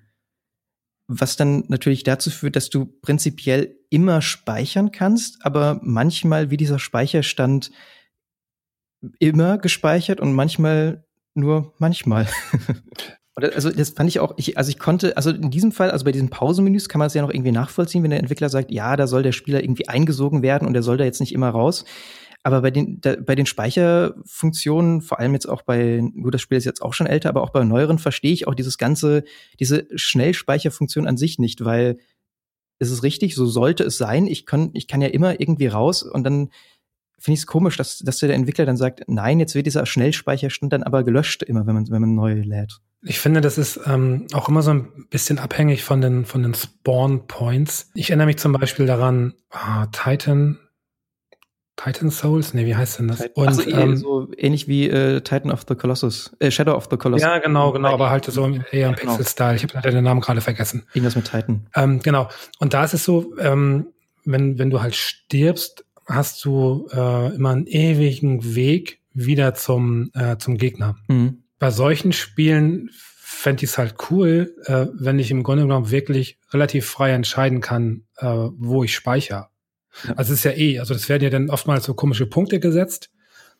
[1.08, 6.78] was dann natürlich dazu führt, dass du prinzipiell immer speichern kannst, aber manchmal wie dieser
[6.78, 7.70] Speicherstand
[9.18, 12.28] immer gespeichert und manchmal nur manchmal.
[13.36, 16.12] also das fand ich auch, ich, also ich konnte, also in diesem Fall, also bei
[16.12, 19.06] diesen Pausenmenüs kann man es ja noch irgendwie nachvollziehen, wenn der Entwickler sagt, ja, da
[19.06, 21.84] soll der Spieler irgendwie eingesogen werden und der soll da jetzt nicht immer raus.
[22.42, 26.58] Aber bei den, da, bei den Speicherfunktionen, vor allem jetzt auch bei, gut, das Spiel
[26.58, 29.24] ist jetzt auch schon älter, aber auch bei neueren verstehe ich auch dieses ganze,
[29.58, 31.98] diese Schnellspeicherfunktion an sich nicht, weil
[32.78, 34.26] es ist richtig, so sollte es sein.
[34.26, 36.50] Ich kann, ich kann ja immer irgendwie raus und dann
[37.18, 40.72] finde ich es komisch, dass, dass der Entwickler dann sagt, nein, jetzt wird dieser Schnellspeicherstand
[40.72, 42.78] dann aber gelöscht immer, wenn man, wenn man neu lädt.
[43.02, 46.54] Ich finde, das ist ähm, auch immer so ein bisschen abhängig von den, von den
[46.54, 47.90] Spawn Points.
[47.94, 50.58] Ich erinnere mich zum Beispiel daran, ah, Titan,
[51.82, 52.54] Titan Souls?
[52.54, 53.24] Nee, wie heißt denn das?
[53.34, 56.96] Und, also, ähm, so ähnlich wie äh, Titan of the Colossus, äh, Shadow of the
[56.96, 57.22] Colossus.
[57.22, 59.16] Ja, genau, genau, aber halt so eher im genau.
[59.16, 59.56] Pixel-Style.
[59.56, 60.84] Ich habe leider den Namen gerade vergessen.
[60.92, 61.66] Irgendwas mit Titan.
[61.74, 62.28] Ähm, genau.
[62.58, 63.86] Und da ist es so, ähm,
[64.24, 70.36] wenn, wenn du halt stirbst, hast du äh, immer einen ewigen Weg wieder zum, äh,
[70.38, 70.96] zum Gegner.
[71.06, 71.44] Mhm.
[71.58, 76.38] Bei solchen Spielen fände ich es halt cool, äh, wenn ich im Grunde genommen wirklich
[76.52, 79.48] relativ frei entscheiden kann, äh, wo ich speichere.
[80.16, 83.10] Also es ist ja eh, also das werden ja dann oftmals so komische Punkte gesetzt.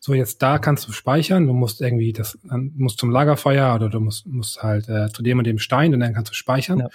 [0.01, 3.89] So, jetzt da kannst du speichern, du musst irgendwie das, dann musst zum Lagerfeuer oder
[3.89, 6.79] du musst, musst halt äh, zu dem und dem Stein und dann kannst du speichern.
[6.79, 6.85] Ja.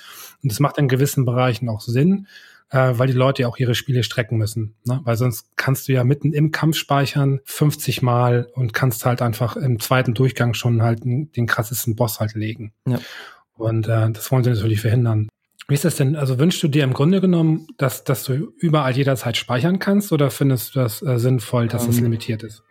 [0.42, 2.26] Und das macht in gewissen Bereichen auch Sinn,
[2.70, 4.74] äh, weil die Leute ja auch ihre Spiele strecken müssen.
[4.84, 5.00] Ne?
[5.04, 9.56] Weil sonst kannst du ja mitten im Kampf speichern, 50 Mal und kannst halt einfach
[9.56, 12.72] im zweiten Durchgang schon halt den krassesten Boss halt legen.
[12.88, 13.00] Ja.
[13.52, 15.28] Und äh, das wollen sie natürlich verhindern.
[15.68, 16.14] Wie ist das denn?
[16.14, 20.30] Also wünschst du dir im Grunde genommen, dass, dass du überall jederzeit speichern kannst oder
[20.30, 22.62] findest du das äh, sinnvoll, dass es ähm, limitiert ist?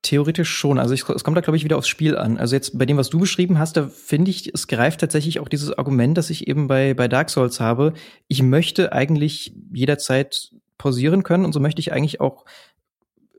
[0.00, 0.78] Theoretisch schon.
[0.78, 2.38] Also ich, es kommt da, glaube ich, wieder aufs Spiel an.
[2.38, 5.48] Also jetzt bei dem, was du beschrieben hast, da finde ich, es greift tatsächlich auch
[5.48, 7.92] dieses Argument, das ich eben bei, bei Dark Souls habe.
[8.28, 12.44] Ich möchte eigentlich jederzeit pausieren können und so möchte ich eigentlich auch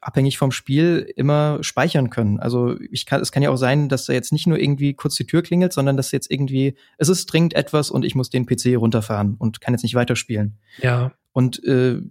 [0.06, 2.40] abhängig vom Spiel immer speichern können.
[2.40, 5.16] Also ich kann, es kann ja auch sein, dass da jetzt nicht nur irgendwie kurz
[5.16, 8.46] die Tür klingelt, sondern dass jetzt irgendwie, es ist dringend etwas und ich muss den
[8.46, 10.60] PC runterfahren und kann jetzt nicht weiterspielen.
[10.80, 11.12] Ja.
[11.34, 12.02] Und äh,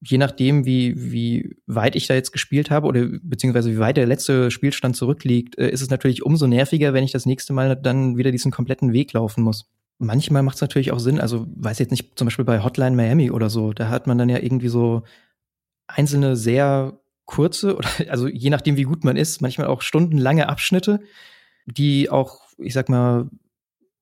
[0.00, 4.06] je nachdem, wie, wie weit ich da jetzt gespielt habe oder beziehungsweise wie weit der
[4.06, 8.16] letzte Spielstand zurückliegt, äh, ist es natürlich umso nerviger, wenn ich das nächste Mal dann
[8.16, 9.70] wieder diesen kompletten Weg laufen muss.
[9.98, 13.30] Manchmal macht es natürlich auch Sinn, also weiß jetzt nicht, zum Beispiel bei Hotline Miami
[13.30, 15.02] oder so, da hat man dann ja irgendwie so
[15.86, 16.98] einzelne sehr
[17.32, 21.00] kurze oder also je nachdem, wie gut man ist, manchmal auch stundenlange Abschnitte,
[21.66, 23.28] die auch, ich sag mal,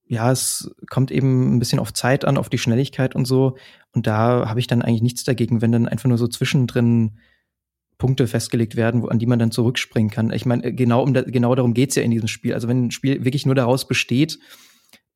[0.06, 3.56] ja, es kommt eben ein bisschen auf Zeit an, auf die Schnelligkeit und so.
[3.92, 7.18] Und da habe ich dann eigentlich nichts dagegen, wenn dann einfach nur so zwischendrin
[7.96, 10.32] Punkte festgelegt werden, wo, an die man dann zurückspringen kann.
[10.32, 12.54] Ich meine, genau, um da, genau darum geht's ja in diesem Spiel.
[12.54, 14.40] Also wenn ein Spiel wirklich nur daraus besteht,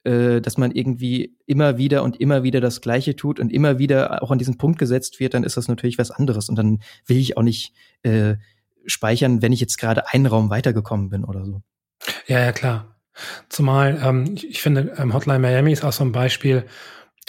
[0.05, 4.23] äh, dass man irgendwie immer wieder und immer wieder das Gleiche tut und immer wieder
[4.23, 6.49] auch an diesen Punkt gesetzt wird, dann ist das natürlich was anderes.
[6.49, 8.37] Und dann will ich auch nicht äh,
[8.87, 11.63] speichern, wenn ich jetzt gerade einen Raum weitergekommen bin oder so.
[12.27, 12.97] Ja, ja, klar.
[13.49, 16.67] Zumal ähm, ich, ich finde, ähm, Hotline Miami ist auch so ein Beispiel.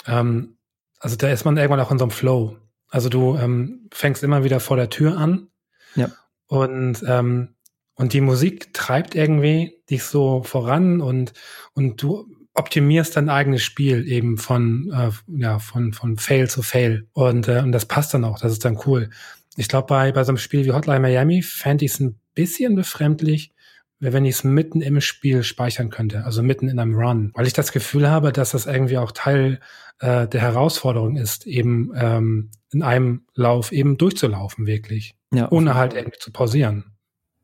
[0.06, 0.56] Ähm,
[0.98, 2.56] also da ist man irgendwann auch in so einem Flow.
[2.88, 5.48] Also du ähm, fängst immer wieder vor der Tür an.
[5.94, 6.10] Ja.
[6.46, 7.54] Und ähm,
[7.94, 11.32] und die Musik treibt irgendwie dich so voran und
[11.72, 17.06] und du optimierst dein eigenes Spiel eben von, äh, ja, von, von Fail zu Fail.
[17.12, 19.10] Und, äh, und das passt dann auch, das ist dann cool.
[19.56, 22.74] Ich glaube, bei, bei so einem Spiel wie Hotline Miami fände ich es ein bisschen
[22.74, 23.52] befremdlich,
[23.98, 27.54] wenn ich es mitten im Spiel speichern könnte, also mitten in einem Run, weil ich
[27.54, 29.60] das Gefühl habe, dass das irgendwie auch Teil
[30.00, 35.94] äh, der Herausforderung ist, eben ähm, in einem Lauf eben durchzulaufen, wirklich, ja, ohne halt
[35.94, 36.95] irgendwie zu pausieren.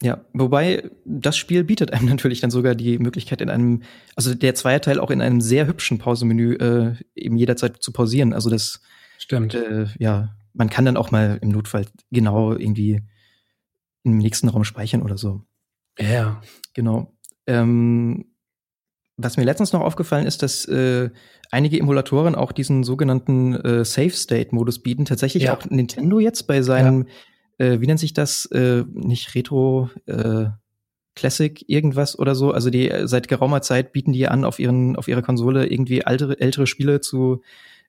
[0.02, 3.82] Ja, wobei das Spiel bietet einem natürlich dann sogar die Möglichkeit in einem,
[4.16, 8.32] also der Zweierteil auch in einem sehr hübschen Pausemenü äh, eben jederzeit zu pausieren.
[8.32, 8.80] Also das
[9.18, 9.54] stimmt.
[9.54, 13.02] Äh, ja, man kann dann auch mal im Notfall genau irgendwie
[14.02, 15.42] im nächsten Raum speichern oder so.
[15.98, 16.42] Ja,
[16.74, 17.14] genau.
[17.46, 18.24] Ähm,
[19.16, 21.10] was mir letztens noch aufgefallen ist, dass äh,
[21.52, 25.04] einige Emulatoren auch diesen sogenannten äh, Safe State Modus bieten.
[25.04, 25.56] Tatsächlich ja.
[25.56, 27.12] auch Nintendo jetzt bei seinem ja
[27.58, 28.46] äh, wie nennt sich das?
[28.46, 30.46] Äh, nicht Retro, äh,
[31.14, 32.52] Classic irgendwas oder so.
[32.52, 36.00] Also die äh, seit geraumer Zeit bieten die an, auf ihren, auf ihrer Konsole irgendwie
[36.00, 37.42] ältere, ältere Spiele zu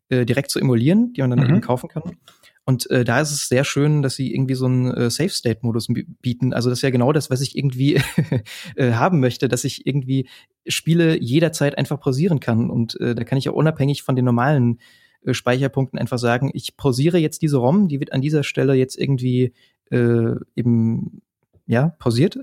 [0.10, 1.46] äh, direkt zu emulieren, die man dann mhm.
[1.46, 2.18] eben kaufen kann.
[2.66, 5.60] Und äh, da ist es sehr schön, dass sie irgendwie so einen äh, Safe State
[5.64, 5.88] Modus
[6.22, 6.54] bieten.
[6.54, 8.02] Also das ist ja genau das, was ich irgendwie
[8.76, 10.30] äh, haben möchte, dass ich irgendwie
[10.66, 12.70] Spiele jederzeit einfach pausieren kann.
[12.70, 14.80] Und äh, da kann ich auch unabhängig von den normalen
[15.26, 18.98] äh, Speicherpunkten einfach sagen, ich pausiere jetzt diese ROM, die wird an dieser Stelle jetzt
[18.98, 19.54] irgendwie
[19.92, 21.22] äh, eben
[21.66, 22.38] ja pausiert.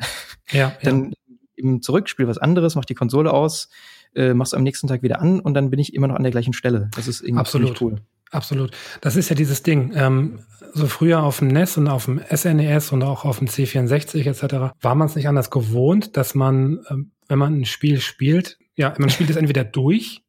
[0.53, 0.73] Ja.
[0.83, 1.37] dann ja.
[1.57, 3.69] eben zurück, spiele was anderes, mach die Konsole aus,
[4.15, 6.33] äh, mach's am nächsten Tag wieder an und dann bin ich immer noch an der
[6.33, 6.91] gleichen Stelle.
[6.97, 7.81] Das ist irgendwie Absolut.
[7.81, 8.01] cool.
[8.31, 8.71] Absolut.
[9.01, 9.93] Das ist ja dieses Ding.
[9.95, 10.41] Ähm,
[10.73, 14.27] so früher auf dem NES und auf dem SNES e und auch auf dem C64
[14.27, 14.75] etc.
[14.81, 18.95] war man es nicht anders gewohnt, dass man, ähm, wenn man ein Spiel spielt, ja,
[18.99, 20.23] man spielt es entweder durch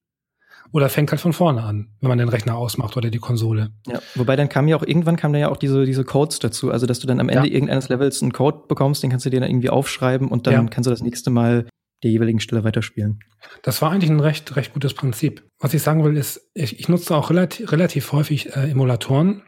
[0.72, 3.72] oder fängt halt von vorne an, wenn man den Rechner ausmacht oder die Konsole.
[3.88, 6.72] Ja, wobei dann kam ja auch, irgendwann kam da ja auch diese, diese Codes dazu,
[6.72, 7.54] also dass du dann am Ende ja.
[7.54, 10.64] irgendeines Levels einen Code bekommst, den kannst du dir dann irgendwie aufschreiben und dann ja.
[10.66, 11.68] kannst du das nächste Mal
[12.04, 13.20] der jeweiligen Stelle weiterspielen.
[13.62, 15.44] Das war eigentlich ein recht, recht gutes Prinzip.
[15.60, 19.44] Was ich sagen will, ist, ich, ich nutze auch relativ, relativ häufig äh, Emulatoren,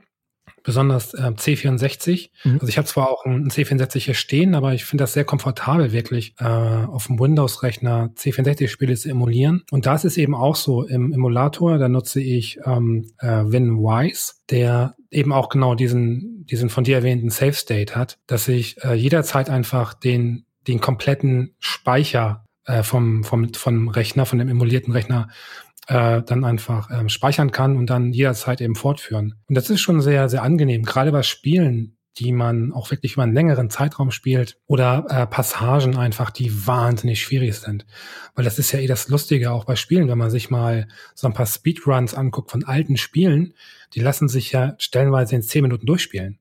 [0.63, 2.30] besonders äh, C64.
[2.43, 2.54] Mhm.
[2.54, 5.91] Also ich habe zwar auch ein C64 hier stehen, aber ich finde das sehr komfortabel,
[5.91, 9.63] wirklich äh, auf dem Windows-Rechner C64-Spiele zu emulieren.
[9.71, 14.95] Und das ist eben auch so im Emulator, da nutze ich ähm, äh, WinWise, der
[15.12, 19.49] eben auch genau diesen, diesen von dir erwähnten Safe State hat, dass ich äh, jederzeit
[19.49, 25.30] einfach den, den kompletten Speicher äh, vom, vom, vom Rechner, von dem emulierten Rechner
[25.88, 29.36] äh, dann einfach ähm, speichern kann und dann jederzeit eben fortführen.
[29.48, 33.24] Und das ist schon sehr, sehr angenehm, gerade bei Spielen, die man auch wirklich über
[33.24, 37.86] einen längeren Zeitraum spielt oder äh, Passagen einfach, die wahnsinnig schwierig sind.
[38.36, 41.28] Weil das ist ja eh das Lustige auch bei Spielen, wenn man sich mal so
[41.28, 43.54] ein paar Speedruns anguckt von alten Spielen,
[43.96, 46.38] die lassen sich ja stellenweise in zehn Minuten durchspielen.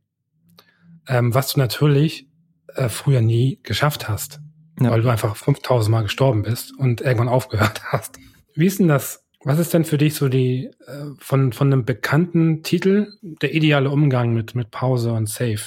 [1.09, 2.29] Ähm, was du natürlich
[2.75, 4.41] äh, früher nie geschafft hast,
[4.79, 4.91] ja.
[4.91, 8.19] weil du einfach 5000 Mal gestorben bist und irgendwann aufgehört hast.
[8.55, 11.85] Wie ist denn das was ist denn für dich so die äh, von, von einem
[11.85, 15.61] bekannten Titel der ideale Umgang mit, mit Pause und Save?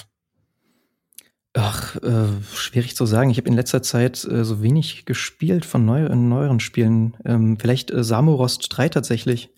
[1.58, 3.30] Ach, äh, schwierig zu sagen.
[3.30, 7.16] Ich habe in letzter Zeit äh, so wenig gespielt von neu, in neueren Spielen.
[7.24, 9.50] Ähm, vielleicht äh, Samorost 3 tatsächlich.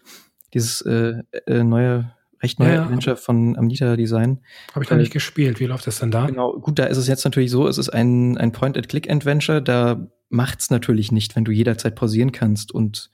[0.54, 4.42] Dieses äh, äh, neue, recht neue ja, Adventure von Amnita Design.
[4.74, 5.60] Habe ich noch nicht gespielt.
[5.60, 6.28] Wie läuft das denn da?
[6.28, 9.64] Genau, gut, da ist es jetzt natürlich so, es ist ein, ein Point-and-Click-Adventure.
[9.64, 13.10] Da macht's natürlich nicht, wenn du jederzeit pausieren kannst und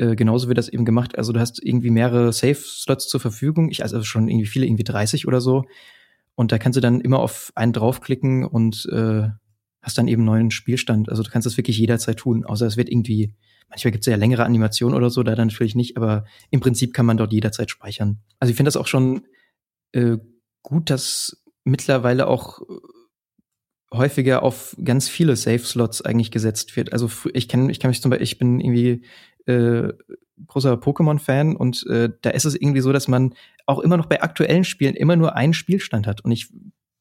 [0.00, 1.18] äh, genauso wird das eben gemacht.
[1.18, 3.70] Also du hast irgendwie mehrere Safe-Slots zur Verfügung.
[3.70, 5.64] Ich also schon irgendwie viele, irgendwie 30 oder so.
[6.34, 9.28] Und da kannst du dann immer auf einen draufklicken und äh,
[9.82, 11.10] hast dann eben neuen Spielstand.
[11.10, 13.34] Also du kannst das wirklich jederzeit tun, außer es wird irgendwie,
[13.68, 16.94] manchmal gibt es ja längere Animationen oder so, da dann natürlich nicht, aber im Prinzip
[16.94, 18.20] kann man dort jederzeit speichern.
[18.38, 19.22] Also ich finde das auch schon
[19.92, 20.16] äh,
[20.62, 22.62] gut, dass mittlerweile auch
[23.92, 26.92] häufiger auf ganz viele Safe-Slots eigentlich gesetzt wird.
[26.92, 29.02] Also ich kann, ich kann mich zum Beispiel, ich bin irgendwie
[29.46, 29.92] äh,
[30.46, 33.34] großer Pokémon-Fan und äh, da ist es irgendwie so, dass man
[33.66, 36.22] auch immer noch bei aktuellen Spielen immer nur einen Spielstand hat.
[36.24, 36.50] Und ich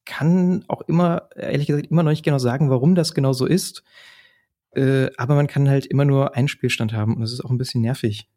[0.05, 3.83] kann auch immer, ehrlich gesagt, immer noch nicht genau sagen, warum das genau so ist.
[4.71, 7.57] Äh, aber man kann halt immer nur einen Spielstand haben und das ist auch ein
[7.57, 8.27] bisschen nervig.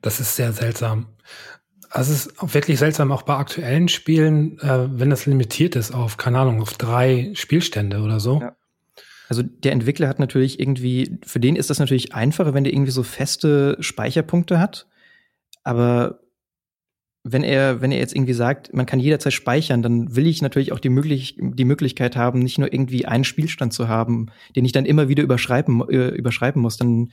[0.00, 1.06] Das ist sehr seltsam.
[1.90, 6.16] Also es ist wirklich seltsam, auch bei aktuellen Spielen, äh, wenn das limitiert ist auf,
[6.16, 8.40] keine Ahnung, auf drei Spielstände oder so.
[8.40, 8.56] Ja.
[9.28, 12.92] Also der Entwickler hat natürlich irgendwie, für den ist das natürlich einfacher, wenn der irgendwie
[12.92, 14.86] so feste Speicherpunkte hat.
[15.64, 16.20] Aber
[17.24, 20.70] wenn er, wenn er jetzt irgendwie sagt, man kann jederzeit speichern, dann will ich natürlich
[20.70, 24.72] auch die, möglich die Möglichkeit haben, nicht nur irgendwie einen Spielstand zu haben, den ich
[24.72, 26.76] dann immer wieder überschreiben, äh, überschreiben muss.
[26.76, 27.10] Dann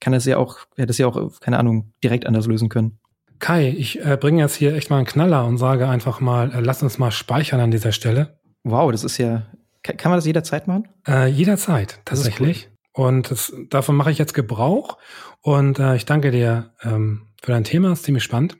[0.00, 2.98] kann das ja auch, hätte das ja auch, keine Ahnung, direkt anders lösen können.
[3.38, 6.60] Kai, ich äh, bringe jetzt hier echt mal einen Knaller und sage einfach mal, äh,
[6.60, 8.40] lass uns mal speichern an dieser Stelle.
[8.64, 9.46] Wow, das ist ja
[9.82, 10.88] kann man das jederzeit machen?
[11.06, 12.68] Äh, jederzeit, tatsächlich.
[12.96, 13.06] Cool.
[13.06, 14.98] Und das, davon mache ich jetzt Gebrauch.
[15.40, 18.58] Und äh, ich danke dir ähm, für dein Thema, ist ziemlich spannend.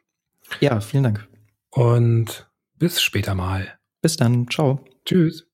[0.61, 1.29] Ja, vielen Dank.
[1.71, 3.79] Und bis später mal.
[4.01, 4.85] Bis dann, ciao.
[5.05, 5.47] Tschüss.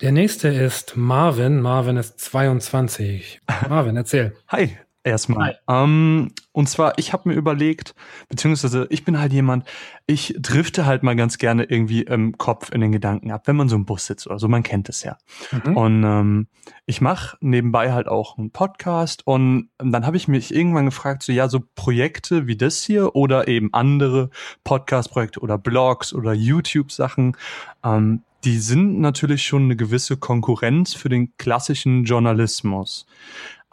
[0.00, 1.60] Der nächste ist Marvin.
[1.60, 3.40] Marvin ist 22.
[3.68, 4.36] Marvin, erzähl.
[4.48, 5.58] Hi, erstmal.
[5.68, 7.94] Ähm, und zwar, ich habe mir überlegt,
[8.28, 9.64] beziehungsweise ich bin halt jemand,
[10.06, 13.68] ich drifte halt mal ganz gerne irgendwie im Kopf in den Gedanken ab, wenn man
[13.68, 15.18] so im Bus sitzt oder so, man kennt es ja.
[15.52, 15.76] Mhm.
[15.76, 16.46] Und ähm,
[16.86, 21.32] ich mache nebenbei halt auch einen Podcast und dann habe ich mich irgendwann gefragt, so
[21.32, 24.30] ja, so Projekte wie das hier oder eben andere
[24.64, 27.36] Podcast-Projekte oder Blogs oder YouTube-Sachen,
[27.84, 33.06] ähm, die sind natürlich schon eine gewisse Konkurrenz für den klassischen Journalismus.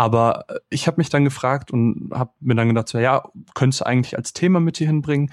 [0.02, 3.82] Aber äh, ich habe mich dann gefragt und habe mir dann gedacht, so, ja, könntest
[3.82, 5.30] du eigentlich als Thema mit hier hinbringen?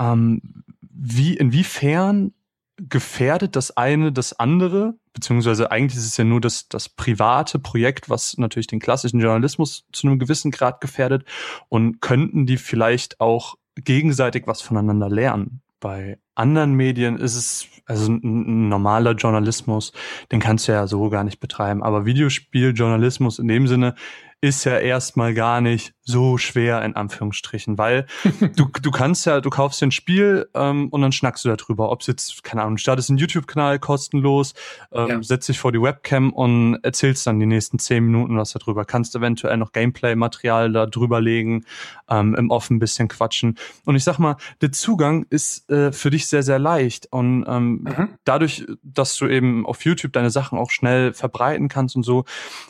[0.00, 2.32] Ähm, wie, inwiefern
[2.78, 4.94] gefährdet das eine das andere?
[5.12, 9.84] Beziehungsweise eigentlich ist es ja nur das, das private Projekt, was natürlich den klassischen Journalismus
[9.92, 11.26] zu einem gewissen Grad gefährdet.
[11.68, 15.60] Und könnten die vielleicht auch gegenseitig was voneinander lernen?
[15.80, 19.92] Bei anderen Medien ist es, also ein normaler Journalismus,
[20.32, 21.82] den kannst du ja so gar nicht betreiben.
[21.82, 23.94] Aber Videospieljournalismus in dem Sinne
[24.40, 28.06] ist ja erstmal gar nicht so schwer in Anführungsstrichen, weil
[28.56, 31.90] du, du kannst ja, du kaufst dir ein Spiel ähm, und dann schnackst du darüber,
[31.90, 34.54] ob es jetzt, keine Ahnung, startest einen YouTube-Kanal kostenlos,
[34.90, 35.22] ähm, ja.
[35.22, 38.86] setzt dich vor die Webcam und erzählst dann die nächsten zehn Minuten was darüber.
[38.86, 41.66] Kannst eventuell noch Gameplay-Material da drüber legen,
[42.08, 43.58] ähm, im Offen ein bisschen quatschen.
[43.84, 47.08] Und ich sag mal, der Zugang ist äh, für dich sehr, sehr leicht.
[47.10, 48.08] Und ähm, mhm.
[48.24, 52.24] dadurch, dass du eben auf YouTube deine Sachen auch schnell verbreiten kannst und so,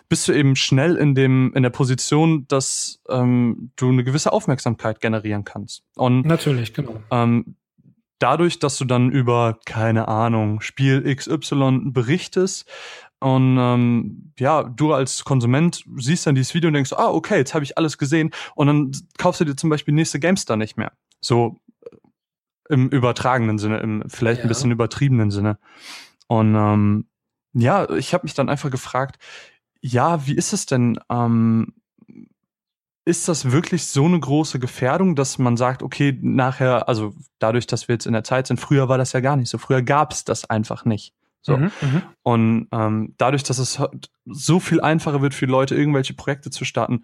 [0.08, 5.00] bist du eben schnell in dem, in der Position, dass ähm, du eine gewisse Aufmerksamkeit
[5.00, 5.82] generieren kannst.
[5.96, 7.02] Und natürlich, genau.
[7.10, 7.56] Ähm,
[8.18, 12.70] dadurch, dass du dann über, keine Ahnung, Spiel XY berichtest,
[13.20, 17.52] und ähm, ja, du als Konsument siehst dann dieses Video und denkst, ah, okay, jetzt
[17.52, 18.30] habe ich alles gesehen.
[18.54, 20.92] Und dann kaufst du dir zum Beispiel nächste GameStar nicht mehr.
[21.20, 21.56] So
[22.68, 24.44] im übertragenen Sinne, im vielleicht ja.
[24.44, 25.58] ein bisschen übertriebenen Sinne.
[26.28, 27.08] Und ähm,
[27.54, 29.18] ja, ich habe mich dann einfach gefragt,
[29.80, 30.98] ja, wie ist es denn?
[31.08, 31.74] Ähm,
[33.04, 37.88] ist das wirklich so eine große Gefährdung, dass man sagt, okay, nachher, also dadurch, dass
[37.88, 40.12] wir jetzt in der Zeit sind, früher war das ja gar nicht so, früher gab
[40.12, 41.14] es das einfach nicht.
[41.40, 41.56] So.
[41.56, 43.80] Mhm, mhm, und ähm, dadurch, dass es
[44.26, 47.02] so viel einfacher wird für Leute, irgendwelche Projekte zu starten,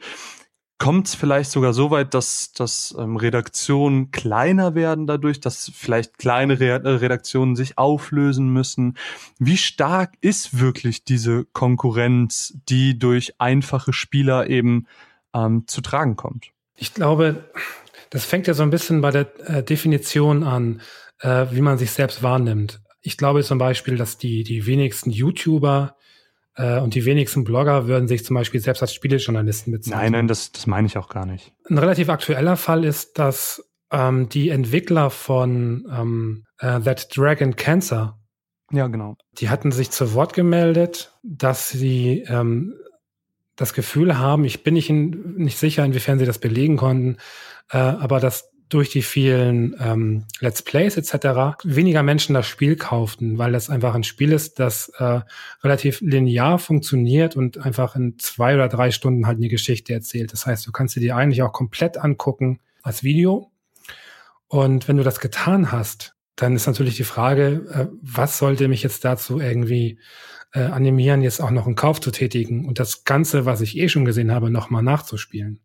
[0.78, 6.18] kommt es vielleicht sogar so weit, dass, dass ähm, Redaktionen kleiner werden dadurch, dass vielleicht
[6.18, 8.96] kleine äh, Redaktionen sich auflösen müssen.
[9.38, 14.86] Wie stark ist wirklich diese Konkurrenz, die durch einfache Spieler eben
[15.32, 16.50] ähm, zu tragen kommt?
[16.76, 17.44] Ich glaube,
[18.10, 20.80] das fängt ja so ein bisschen bei der äh, Definition an,
[21.20, 22.80] äh, wie man sich selbst wahrnimmt.
[23.00, 25.96] Ich glaube zum Beispiel, dass die, die wenigsten YouTuber
[26.56, 30.00] und die wenigsten Blogger würden sich zum Beispiel selbst als Spielejournalisten bezeichnen.
[30.00, 31.52] Nein, nein, das, das meine ich auch gar nicht.
[31.68, 38.18] Ein relativ aktueller Fall ist, dass ähm, die Entwickler von ähm, äh, That Dragon Cancer
[38.74, 39.16] ja, genau.
[39.38, 42.74] Die hatten sich zu Wort gemeldet, dass sie ähm,
[43.56, 47.18] das Gefühl haben, ich bin nicht, in, nicht sicher, inwiefern sie das belegen konnten,
[47.70, 51.56] äh, aber dass durch die vielen ähm, Let's Plays etc.
[51.62, 55.20] weniger Menschen das Spiel kauften, weil das einfach ein Spiel ist, das äh,
[55.62, 60.32] relativ linear funktioniert und einfach in zwei oder drei Stunden halt eine Geschichte erzählt.
[60.32, 63.52] Das heißt, du kannst sie dir eigentlich auch komplett angucken als Video.
[64.48, 68.82] Und wenn du das getan hast, dann ist natürlich die Frage, äh, was sollte mich
[68.82, 70.00] jetzt dazu irgendwie
[70.52, 73.88] äh, animieren, jetzt auch noch einen Kauf zu tätigen und das Ganze, was ich eh
[73.88, 75.60] schon gesehen habe, nochmal nachzuspielen.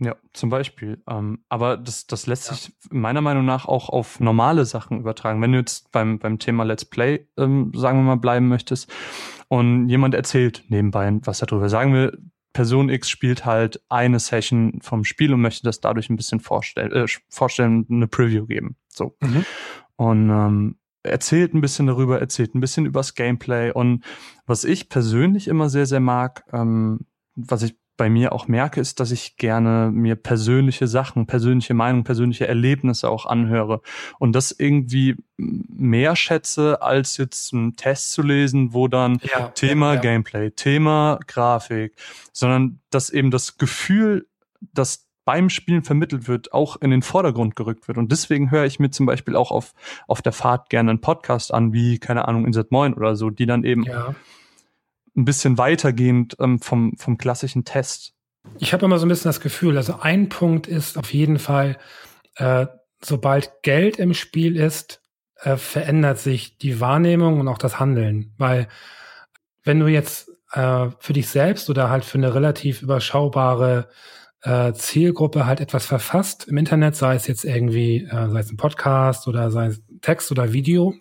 [0.00, 1.02] Ja, zum Beispiel.
[1.08, 2.54] Ähm, aber das, das lässt ja.
[2.54, 5.42] sich meiner Meinung nach auch auf normale Sachen übertragen.
[5.42, 8.90] Wenn du jetzt beim, beim Thema Let's Play, ähm, sagen wir mal, bleiben möchtest
[9.48, 12.16] und jemand erzählt nebenbei was darüber, sagen wir,
[12.52, 16.92] Person X spielt halt eine Session vom Spiel und möchte das dadurch ein bisschen vorstellen,
[16.92, 18.76] äh, vorstellen eine Preview geben.
[18.88, 19.16] So.
[19.20, 19.44] Mhm.
[19.96, 23.72] Und ähm, erzählt ein bisschen darüber, erzählt ein bisschen übers Gameplay.
[23.72, 24.04] Und
[24.46, 27.00] was ich persönlich immer sehr, sehr mag, ähm,
[27.34, 32.04] was ich bei mir auch merke, ist, dass ich gerne mir persönliche Sachen, persönliche Meinungen,
[32.04, 33.82] persönliche Erlebnisse auch anhöre
[34.18, 39.94] und das irgendwie mehr schätze, als jetzt einen Test zu lesen, wo dann ja, Thema
[39.94, 40.00] ja.
[40.00, 41.94] Gameplay, Thema Grafik,
[42.32, 44.26] sondern dass eben das Gefühl,
[44.72, 47.98] dass beim Spielen vermittelt wird, auch in den Vordergrund gerückt wird.
[47.98, 49.74] Und deswegen höre ich mir zum Beispiel auch auf,
[50.06, 53.44] auf der Fahrt gerne einen Podcast an, wie, keine Ahnung, Insert Moin oder so, die
[53.44, 54.14] dann eben ja.
[55.18, 58.14] Ein bisschen weitergehend ähm, vom, vom klassischen Test.
[58.58, 61.76] Ich habe immer so ein bisschen das Gefühl, also ein Punkt ist auf jeden Fall,
[62.36, 62.66] äh,
[63.02, 65.02] sobald Geld im Spiel ist,
[65.42, 68.32] äh, verändert sich die Wahrnehmung und auch das Handeln.
[68.38, 68.68] Weil
[69.64, 73.88] wenn du jetzt äh, für dich selbst oder halt für eine relativ überschaubare
[74.42, 78.56] äh, Zielgruppe halt etwas verfasst im Internet, sei es jetzt irgendwie, äh, sei es ein
[78.56, 80.94] Podcast oder sei es Text oder Video,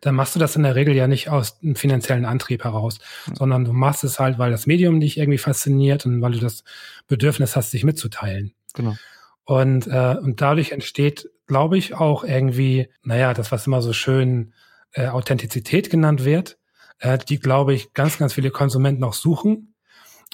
[0.00, 3.34] dann machst du das in der Regel ja nicht aus einem finanziellen Antrieb heraus, mhm.
[3.36, 6.64] sondern du machst es halt, weil das Medium dich irgendwie fasziniert und weil du das
[7.06, 8.52] Bedürfnis hast, dich mitzuteilen.
[8.74, 8.96] Genau.
[9.44, 14.52] Und, äh, und dadurch entsteht, glaube ich, auch irgendwie, naja, das, was immer so schön
[14.92, 16.58] äh, Authentizität genannt wird,
[16.98, 19.74] äh, die, glaube ich, ganz, ganz viele Konsumenten auch suchen.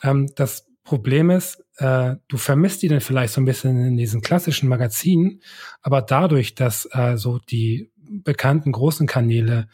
[0.03, 4.21] Ähm, das Problem ist, äh, du vermisst die dann vielleicht so ein bisschen in diesen
[4.21, 5.41] klassischen Magazinen,
[5.81, 7.91] aber dadurch, dass äh, so die
[8.23, 9.69] bekannten großen Kanäle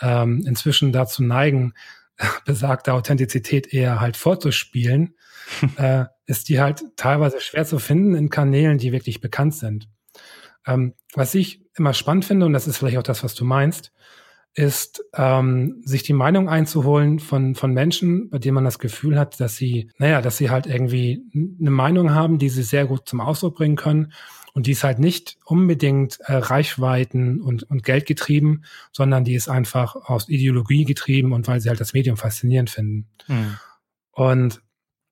[0.00, 1.74] ähm, inzwischen dazu neigen,
[2.44, 5.14] besagte Authentizität eher halt vorzuspielen,
[5.76, 9.88] äh, ist die halt teilweise schwer zu finden in Kanälen, die wirklich bekannt sind.
[10.66, 13.92] Ähm, was ich immer spannend finde, und das ist vielleicht auch das, was du meinst,
[14.54, 19.40] ist, ähm, sich die Meinung einzuholen von, von Menschen, bei denen man das Gefühl hat,
[19.40, 21.24] dass sie, naja, dass sie halt irgendwie
[21.60, 24.12] eine Meinung haben, die sie sehr gut zum Ausdruck bringen können.
[24.54, 29.48] Und die ist halt nicht unbedingt äh, Reichweiten und, und Geld getrieben, sondern die ist
[29.48, 33.08] einfach aus Ideologie getrieben und weil sie halt das Medium faszinierend finden.
[33.26, 33.58] Mhm.
[34.12, 34.62] Und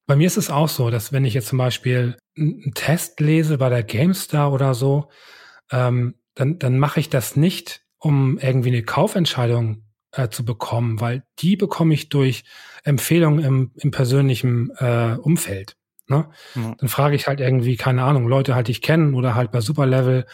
[0.07, 3.59] bei mir ist es auch so, dass wenn ich jetzt zum Beispiel einen Test lese
[3.59, 5.11] bei der GameStar oder so,
[5.71, 11.25] ähm, dann, dann mache ich das nicht um irgendwie eine Kaufentscheidung äh, zu bekommen, weil
[11.39, 12.45] die bekomme ich durch
[12.85, 15.77] Empfehlungen im, im persönlichen äh, Umfeld.
[16.13, 16.27] Ne?
[16.55, 16.75] Ja.
[16.79, 20.27] Dann frage ich halt irgendwie, keine Ahnung, Leute halt ich kennen oder halt bei Superlevel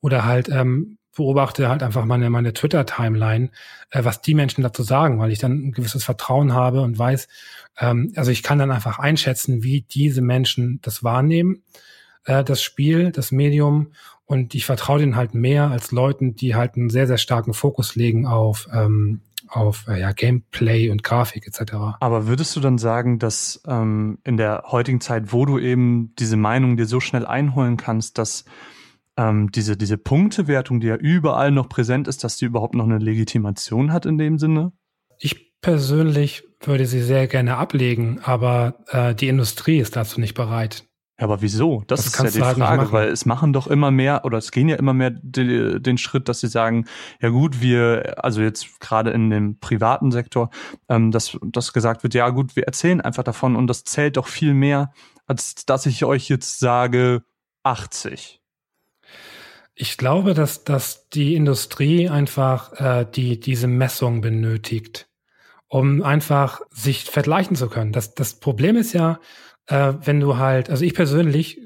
[0.00, 3.50] oder halt ähm, beobachte halt einfach meine, meine Twitter-Timeline,
[3.90, 7.28] äh, was die Menschen dazu sagen, weil ich dann ein gewisses Vertrauen habe und weiß,
[7.78, 11.62] ähm, also ich kann dann einfach einschätzen, wie diese Menschen das wahrnehmen,
[12.24, 13.92] äh, das Spiel, das Medium
[14.24, 17.96] und ich vertraue denen halt mehr als Leuten, die halt einen sehr, sehr starken Fokus
[17.96, 19.20] legen auf, ähm,
[19.50, 21.72] auf äh, ja, Gameplay und Grafik etc.
[22.00, 26.36] Aber würdest du dann sagen, dass ähm, in der heutigen Zeit, wo du eben diese
[26.36, 28.44] Meinung dir so schnell einholen kannst, dass
[29.16, 32.98] ähm, diese, diese Punktewertung, die ja überall noch präsent ist, dass die überhaupt noch eine
[32.98, 34.72] Legitimation hat in dem Sinne?
[35.18, 40.84] Ich persönlich würde sie sehr gerne ablegen, aber äh, die Industrie ist dazu nicht bereit.
[41.20, 41.84] Ja, aber wieso?
[41.86, 44.52] Das, das ist ja die halt Frage, weil es machen doch immer mehr oder es
[44.52, 46.86] gehen ja immer mehr die, den Schritt, dass sie sagen,
[47.20, 50.48] ja gut, wir, also jetzt gerade in dem privaten Sektor,
[50.88, 54.28] ähm, dass, dass gesagt wird, ja gut, wir erzählen einfach davon und das zählt doch
[54.28, 54.94] viel mehr,
[55.26, 57.22] als dass ich euch jetzt sage
[57.64, 58.40] 80.
[59.74, 65.10] Ich glaube, dass, dass die Industrie einfach äh, die, diese Messung benötigt,
[65.68, 67.92] um einfach sich vergleichen zu können.
[67.92, 69.20] Das, das Problem ist ja,
[69.70, 71.60] äh, wenn du halt, also ich persönlich,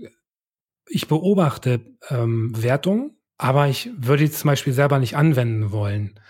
[0.86, 1.80] ich beobachte
[2.10, 6.20] ähm, Wertungen, aber ich würde die zum Beispiel selber nicht anwenden wollen,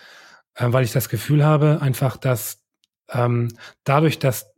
[0.54, 2.62] äh, weil ich das Gefühl habe, einfach, dass
[3.10, 3.48] ähm,
[3.82, 4.54] dadurch, dass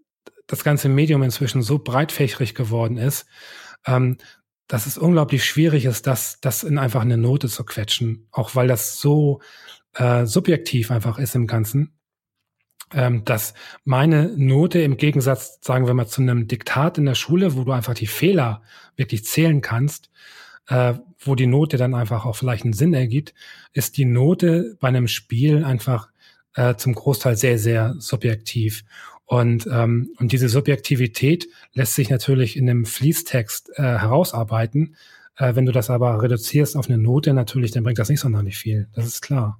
[0.46, 3.26] das ganze Medium inzwischen so breitfächrig geworden ist,
[3.86, 4.18] ähm,
[4.68, 8.68] dass es unglaublich schwierig ist, das, das in einfach eine Note zu quetschen, auch weil
[8.68, 9.40] das so
[9.94, 11.98] äh, subjektiv einfach ist im Ganzen
[12.94, 17.56] ähm, dass meine Note im Gegensatz, sagen wir mal, zu einem Diktat in der Schule,
[17.56, 18.62] wo du einfach die Fehler
[18.96, 20.10] wirklich zählen kannst,
[20.68, 23.34] äh, wo die Note dann einfach auch vielleicht einen Sinn ergibt,
[23.72, 26.08] ist die Note bei einem Spiel einfach
[26.54, 28.84] äh, zum Großteil sehr, sehr subjektiv.
[29.24, 34.94] Und, ähm, und diese Subjektivität lässt sich natürlich in einem Fließtext äh, herausarbeiten.
[35.36, 38.56] Äh, wenn du das aber reduzierst auf eine Note natürlich, dann bringt das nicht sonderlich
[38.56, 38.88] viel.
[38.94, 39.58] Das ist klar.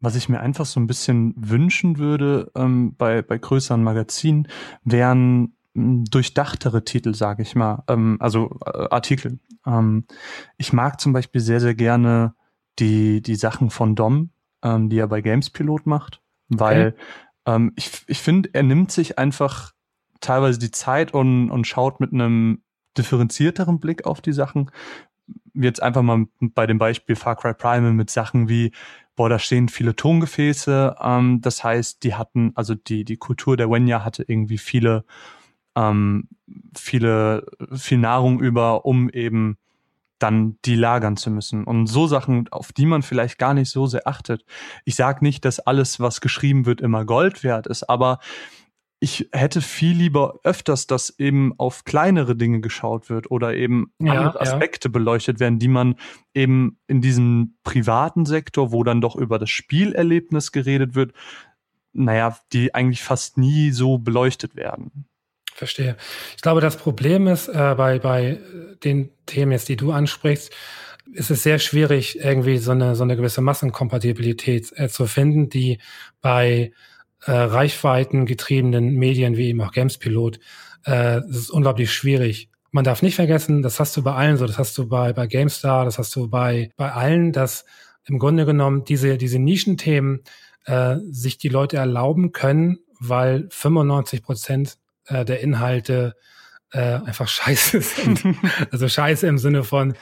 [0.00, 4.48] Was ich mir einfach so ein bisschen wünschen würde ähm, bei, bei größeren Magazinen,
[4.84, 9.38] wären hm, durchdachtere Titel, sage ich mal, ähm, also äh, Artikel.
[9.66, 10.04] Ähm,
[10.56, 12.34] ich mag zum Beispiel sehr, sehr gerne
[12.78, 14.30] die, die Sachen von Dom,
[14.62, 17.54] ähm, die er bei Gamespilot macht, weil okay.
[17.54, 19.72] ähm, ich, ich finde, er nimmt sich einfach
[20.20, 22.62] teilweise die Zeit und, und schaut mit einem
[22.96, 24.70] differenzierteren Blick auf die Sachen.
[25.54, 28.72] Jetzt einfach mal bei dem Beispiel Far Cry Primal mit Sachen wie
[29.18, 30.94] boah, da stehen viele Tongefäße.
[31.02, 35.04] Ähm, das heißt, die hatten, also die, die Kultur der Wenya hatte irgendwie viele,
[35.74, 36.28] ähm,
[36.72, 37.44] viele,
[37.74, 39.58] viel Nahrung über, um eben
[40.20, 41.64] dann die lagern zu müssen.
[41.64, 44.44] Und so Sachen, auf die man vielleicht gar nicht so sehr achtet.
[44.84, 48.20] Ich sage nicht, dass alles, was geschrieben wird, immer Gold wert ist, aber
[49.00, 54.12] ich hätte viel lieber öfters, dass eben auf kleinere Dinge geschaut wird oder eben ja,
[54.12, 54.92] andere Aspekte ja.
[54.92, 55.96] beleuchtet werden, die man
[56.34, 61.12] eben in diesem privaten Sektor, wo dann doch über das Spielerlebnis geredet wird,
[61.92, 65.06] naja, die eigentlich fast nie so beleuchtet werden.
[65.54, 65.96] Verstehe.
[66.36, 68.38] Ich glaube, das Problem ist äh, bei, bei
[68.84, 70.52] den Themen jetzt, die du ansprichst,
[71.12, 75.78] ist es sehr schwierig, irgendwie so eine, so eine gewisse Massenkompatibilität äh, zu finden, die
[76.20, 76.72] bei
[77.24, 80.38] äh, reichweitengetriebenen Medien wie eben auch Gamespilot,
[80.84, 82.50] äh, das ist unglaublich schwierig.
[82.70, 85.26] Man darf nicht vergessen, das hast du bei allen so, das hast du bei, bei
[85.26, 87.64] GameStar, das hast du bei, bei allen, dass
[88.04, 90.22] im Grunde genommen diese, diese Nischenthemen
[90.66, 96.14] äh, sich die Leute erlauben können, weil 95 Prozent äh, der Inhalte
[96.72, 98.22] äh, einfach scheiße sind.
[98.70, 99.94] also scheiße im Sinne von,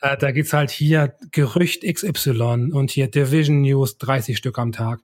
[0.00, 5.00] äh, da geht's halt hier Gerücht XY und hier Division News 30 Stück am Tag.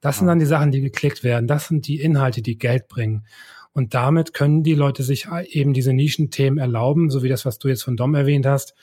[0.00, 1.46] Das sind dann die Sachen, die geklickt werden.
[1.46, 3.26] Das sind die Inhalte, die Geld bringen.
[3.72, 7.68] Und damit können die Leute sich eben diese Nischenthemen erlauben, so wie das, was du
[7.68, 8.74] jetzt von Dom erwähnt hast.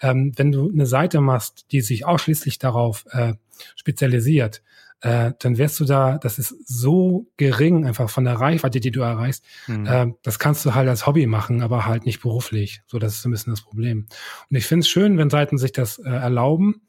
[0.00, 3.34] Ähm, wenn du eine Seite machst, die sich ausschließlich darauf äh,
[3.76, 4.62] spezialisiert,
[5.00, 9.00] äh, dann wirst du da, das ist so gering einfach von der Reichweite, die du
[9.00, 9.44] erreichst.
[9.66, 9.86] Mhm.
[9.86, 12.82] Äh, das kannst du halt als Hobby machen, aber halt nicht beruflich.
[12.86, 14.06] So, das ist ein bisschen das Problem.
[14.50, 16.82] Und ich finde es schön, wenn Seiten sich das äh, erlauben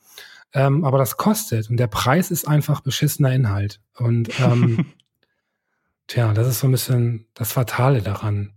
[0.54, 3.82] ähm, aber das kostet und der Preis ist einfach beschissener Inhalt.
[3.98, 4.86] Und ähm,
[6.08, 8.54] tja, das ist so ein bisschen das Fatale daran.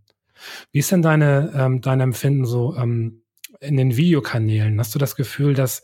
[0.73, 3.23] Wie ist denn deine, ähm, dein Empfinden so ähm,
[3.61, 4.79] in den Videokanälen?
[4.79, 5.83] Hast du das Gefühl, dass,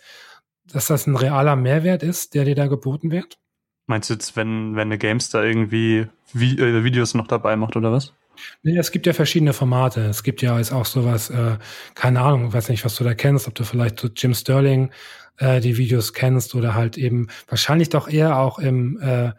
[0.67, 3.39] dass das ein realer Mehrwert ist, der dir da geboten wird?
[3.87, 7.93] Meinst du jetzt, wenn, wenn eine Gamestar irgendwie Vi äh, Videos noch dabei macht oder
[7.93, 8.13] was?
[8.63, 10.03] Nee, es gibt ja verschiedene Formate.
[10.03, 11.57] Es gibt ja jetzt auch sowas, äh,
[11.95, 14.91] keine Ahnung, weiß nicht, was du da kennst, ob du vielleicht so Jim Sterling
[15.39, 19.33] äh, die Videos kennst oder halt eben wahrscheinlich doch eher auch im, äh,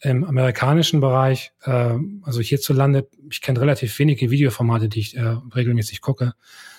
[0.00, 6.00] im amerikanischen Bereich, äh, also hierzulande, ich kenne relativ wenige Videoformate, die ich äh, regelmäßig
[6.00, 6.34] gucke.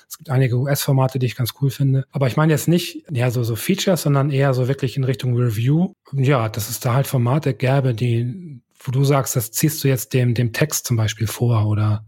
[0.08, 2.06] Es gibt einige US-Formate, die ich ganz cool finde.
[2.12, 5.36] Aber ich meine jetzt nicht ja so, so Features, sondern eher so wirklich in Richtung
[5.36, 5.94] Review.
[6.14, 8.60] Ja, dass es da halt Formate gäbe, die,
[8.90, 12.04] wo du sagst, das ziehst du jetzt dem, dem Text zum Beispiel vor oder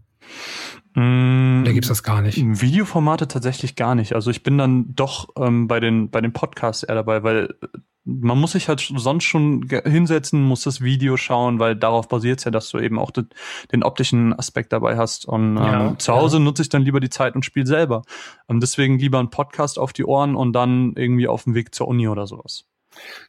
[0.94, 2.36] Mm, da gibt's das gar nicht.
[2.38, 4.14] Videoformate tatsächlich gar nicht.
[4.14, 7.54] Also ich bin dann doch ähm, bei den bei den Podcasts eher dabei, weil
[8.04, 12.44] man muss sich halt sonst schon hinsetzen, muss das Video schauen, weil darauf basiert es
[12.44, 13.28] ja, dass du eben auch den,
[13.70, 15.24] den optischen Aspekt dabei hast.
[15.24, 16.42] Und ja, ähm, zu Hause ja.
[16.42, 18.02] nutze ich dann lieber die Zeit und spiele selber.
[18.48, 21.86] Und deswegen lieber ein Podcast auf die Ohren und dann irgendwie auf dem Weg zur
[21.86, 22.64] Uni oder sowas.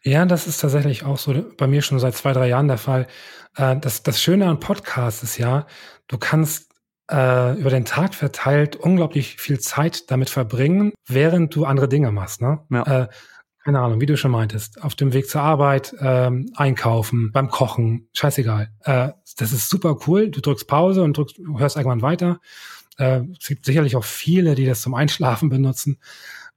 [0.03, 3.07] Ja, das ist tatsächlich auch so bei mir schon seit zwei, drei Jahren der Fall.
[3.55, 5.65] Äh, das, das Schöne an Podcasts ist ja,
[6.07, 6.71] du kannst
[7.11, 12.41] äh, über den Tag verteilt unglaublich viel Zeit damit verbringen, während du andere Dinge machst.
[12.41, 12.59] Ne?
[12.69, 13.03] Ja.
[13.03, 13.07] Äh,
[13.63, 18.09] keine Ahnung, wie du schon meintest, auf dem Weg zur Arbeit, ähm, einkaufen, beim Kochen,
[18.13, 18.69] scheißegal.
[18.81, 20.29] Äh, das ist super cool.
[20.29, 22.39] Du drückst Pause und drückst, hörst irgendwann weiter.
[22.97, 25.97] Äh, es gibt sicherlich auch viele, die das zum Einschlafen benutzen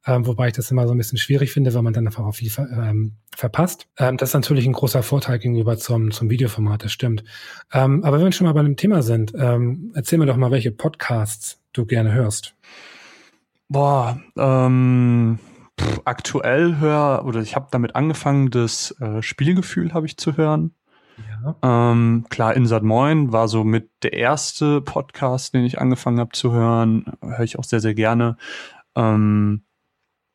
[0.07, 2.35] ähm, wobei ich das immer so ein bisschen schwierig finde, weil man dann einfach auch
[2.35, 3.89] viel ver ähm, verpasst.
[3.99, 7.25] Ähm, das ist natürlich ein großer Vorteil gegenüber zum, zum Videoformat, das stimmt.
[7.73, 10.51] Ähm, aber wenn wir schon mal bei dem Thema sind, ähm, erzähl mir doch mal,
[10.51, 12.55] welche Podcasts du gerne hörst.
[13.69, 15.41] Boah, ähm,
[15.79, 20.73] pff, aktuell hör oder ich habe damit angefangen, das äh, Spielgefühl habe ich zu hören.
[21.43, 21.91] Ja.
[21.93, 26.53] Ähm, klar, Insert Moin war so mit der erste Podcast, den ich angefangen habe zu
[26.53, 27.07] hören.
[27.21, 28.37] Höre ich auch sehr, sehr gerne.
[28.95, 29.63] Ähm,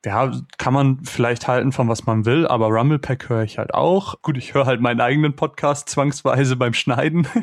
[0.06, 4.22] ja, kann man vielleicht halten von was man will, aber Rumblepack höre ich halt auch.
[4.22, 7.28] Gut, ich höre halt meinen eigenen Podcast zwangsweise beim Schneiden.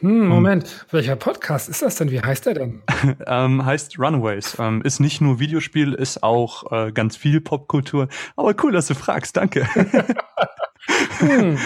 [0.00, 2.10] Hm, Moment, welcher Podcast ist das denn?
[2.10, 2.82] Wie heißt der denn?
[3.26, 4.58] ähm, heißt Runaways.
[4.58, 8.08] Ähm, ist nicht nur Videospiel, ist auch äh, ganz viel Popkultur.
[8.36, 9.66] Aber cool, dass du fragst, danke.
[11.18, 11.56] hm.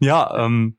[0.00, 0.78] Ja, ähm,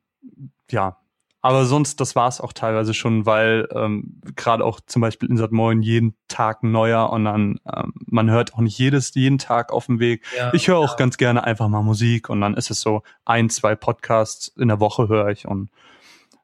[0.72, 0.98] ja,
[1.46, 5.52] aber sonst, das war es auch teilweise schon, weil ähm, gerade auch zum Beispiel Insert
[5.52, 9.86] Moin jeden Tag neuer und dann ähm, man hört auch nicht jedes jeden Tag auf
[9.86, 10.26] dem Weg.
[10.36, 10.96] Ja, ich höre auch ja.
[10.96, 14.80] ganz gerne einfach mal Musik und dann ist es so ein, zwei Podcasts in der
[14.80, 15.70] Woche höre ich und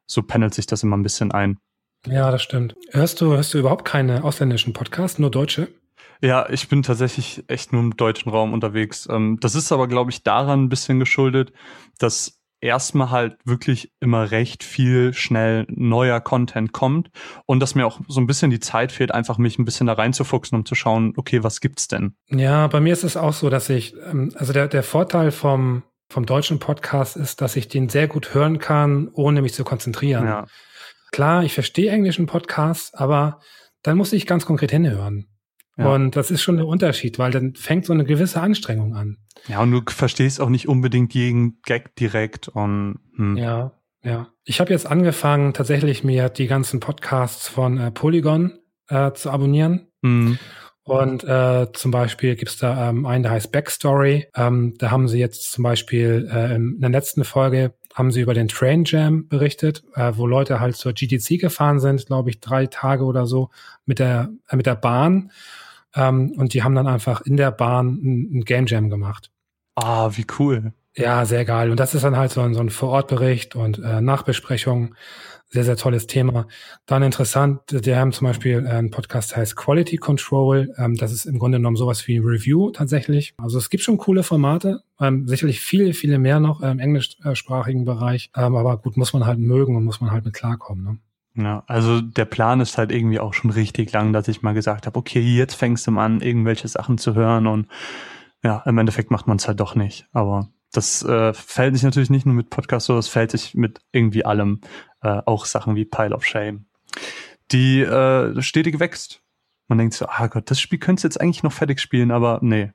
[0.06, 1.58] so pendelt sich das immer ein bisschen ein.
[2.06, 2.76] Ja, das stimmt.
[2.92, 5.70] Hörst du, hörst du überhaupt keine ausländischen Podcasts, nur deutsche?
[6.22, 9.08] Ja, ich bin tatsächlich echt nur im deutschen Raum unterwegs.
[9.10, 11.54] Ähm, das ist aber, glaube ich, daran ein bisschen geschuldet,
[11.98, 17.10] dass erstmal halt wirklich immer recht viel schnell neuer Content kommt
[17.46, 19.94] und dass mir auch so ein bisschen die Zeit fehlt, einfach mich ein bisschen da
[19.94, 22.16] reinzufuchsen, um zu schauen, okay, was gibt's denn?
[22.30, 25.84] Ja, bei mir ist es auch so, dass ich, ähm, also der, der Vorteil vom,
[26.10, 30.26] vom deutschen Podcast ist, dass ich den sehr gut hören kann, ohne mich zu konzentrieren.
[30.26, 30.46] Ja.
[31.12, 33.40] Klar, ich verstehe englischen Podcasts, aber
[33.84, 35.28] dann muss ich ganz konkret hinhören.
[35.78, 35.94] Ja.
[35.94, 39.18] Und das ist schon der Unterschied, weil dann fängt so eine gewisse Anstrengung an.
[39.48, 43.38] Ja, und du verstehst auch nicht unbedingt jeden Gag direkt und hm.
[43.38, 43.72] ja,
[44.04, 44.28] ja.
[44.44, 48.60] Ich habe jetzt angefangen, tatsächlich mir die ganzen Podcasts von äh, Polygon
[48.90, 49.88] äh, zu abonnieren.
[50.02, 50.40] Mhm.
[50.84, 54.28] Und äh, zum Beispiel gibt's da ähm, einen, der heißt Backstory.
[54.36, 58.34] Ähm, da haben sie jetzt zum Beispiel äh, in der letzten Folge haben sie über
[58.34, 62.66] den Train Jam berichtet, äh, wo Leute halt zur GTC gefahren sind, glaube ich, drei
[62.66, 63.50] Tage oder so
[63.86, 65.32] mit der äh, mit der Bahn.
[65.96, 69.32] Ähm, und die haben dann einfach in der Bahn ein, Game Jam gemacht.
[69.76, 70.74] Ah, wie cool.
[70.96, 71.72] Ja, sehr geil.
[71.72, 74.96] Und das ist dann halt so ein, so ein Vorortbericht und äh, Nachbesprechung.
[75.54, 76.48] Sehr, sehr tolles Thema.
[76.86, 80.74] Dann interessant, die haben zum Beispiel äh, einen Podcast, heißt Quality Control.
[80.78, 83.34] Ähm, das ist im Grunde genommen sowas wie Review tatsächlich.
[83.38, 88.32] Also es gibt schon coole Formate, ähm, sicherlich viele, viele mehr noch im englischsprachigen Bereich.
[88.36, 90.84] Ähm, aber gut, muss man halt mögen und muss man halt mit klarkommen.
[90.86, 91.00] Ne?
[91.36, 94.86] Ja, also der Plan ist halt irgendwie auch schon richtig lang, dass ich mal gesagt
[94.86, 97.68] habe, okay, jetzt fängst du mal an, irgendwelche Sachen zu hören und
[98.44, 100.08] ja, im Endeffekt macht man es halt doch nicht.
[100.12, 103.82] Aber das äh, fällt sich natürlich nicht nur mit Podcasts so, das fällt sich mit
[103.92, 104.62] irgendwie allem,
[105.02, 106.66] äh, auch Sachen wie Pile of Shame.
[107.52, 109.22] Die äh, stetig wächst.
[109.68, 112.40] Man denkt so, ah Gott, das Spiel könntest du jetzt eigentlich noch fertig spielen, aber
[112.42, 112.72] nee,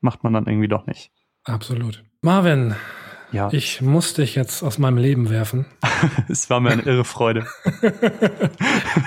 [0.00, 1.12] macht man dann irgendwie doch nicht.
[1.44, 2.04] Absolut.
[2.22, 2.74] Marvin,
[3.32, 3.48] ja.
[3.52, 5.66] Ich muss dich jetzt aus meinem Leben werfen.
[6.28, 7.46] es war mir eine irre Freude.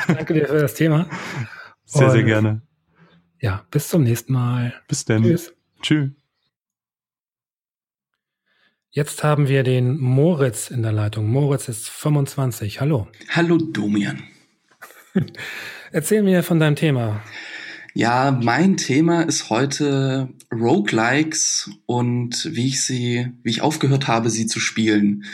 [0.07, 1.07] Danke dir für das Thema.
[1.85, 2.61] Sehr, Und, sehr gerne.
[3.39, 4.73] Ja, bis zum nächsten Mal.
[4.87, 5.23] Bis dann.
[5.23, 5.53] Tschüss.
[5.81, 6.11] Tschüss.
[8.95, 11.27] Jetzt haben wir den Moritz in der Leitung.
[11.27, 12.79] Moritz ist 25.
[12.79, 13.07] Hallo.
[13.29, 14.21] Hallo, Domian.
[15.91, 17.21] Erzähl mir von deinem Thema.
[17.95, 24.47] Ja, mein Thema ist heute Roguelikes und wie ich sie, wie ich aufgehört habe, sie
[24.47, 25.25] zu spielen.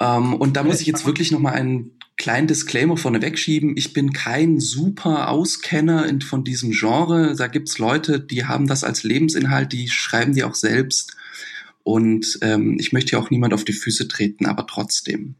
[0.00, 3.74] Ähm, und da muss ich jetzt wirklich noch mal einen kleinen Disclaimer vorneweg schieben.
[3.78, 7.34] Ich bin kein super Auskenner in, von diesem Genre.
[7.34, 11.16] Da gibt's Leute, die haben das als Lebensinhalt, die schreiben die auch selbst.
[11.84, 15.36] Und ähm, ich möchte ja auch niemand auf die Füße treten, aber trotzdem.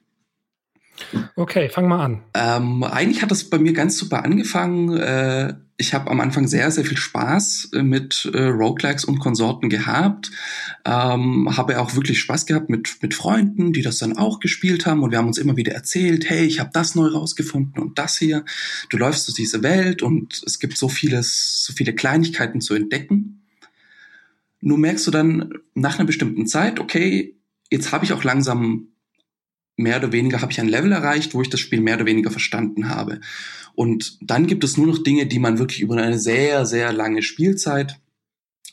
[1.36, 2.22] Okay, fang mal an.
[2.34, 4.96] Ähm, eigentlich hat das bei mir ganz super angefangen.
[4.96, 9.68] Äh, ich habe am Anfang sehr, sehr viel Spaß äh, mit äh, Roguelikes und Konsorten
[9.68, 10.32] gehabt.
[10.84, 15.04] Ähm, habe auch wirklich Spaß gehabt mit, mit Freunden, die das dann auch gespielt haben.
[15.04, 18.18] Und wir haben uns immer wieder erzählt, hey, ich habe das neu rausgefunden und das
[18.18, 18.44] hier.
[18.90, 23.44] Du läufst durch diese Welt und es gibt so vieles, so viele Kleinigkeiten zu entdecken.
[24.60, 27.36] Nur merkst du dann nach einer bestimmten Zeit, okay,
[27.70, 28.88] jetzt habe ich auch langsam
[29.78, 32.30] mehr oder weniger habe ich ein Level erreicht, wo ich das Spiel mehr oder weniger
[32.30, 33.20] verstanden habe.
[33.74, 37.22] Und dann gibt es nur noch Dinge, die man wirklich über eine sehr, sehr lange
[37.22, 38.00] Spielzeit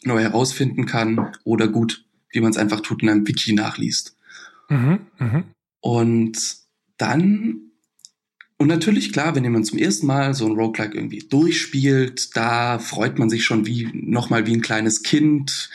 [0.04, 4.18] neu herausfinden kann oder gut, wie man es einfach tut, in einem Wiki nachliest.
[4.70, 5.44] Mhm, mh.
[5.80, 6.38] Und
[6.98, 7.72] dann,
[8.58, 13.20] und natürlich klar, wenn jemand zum ersten Mal so ein Roguelike irgendwie durchspielt, da freut
[13.20, 15.70] man sich schon wie, nochmal wie ein kleines Kind,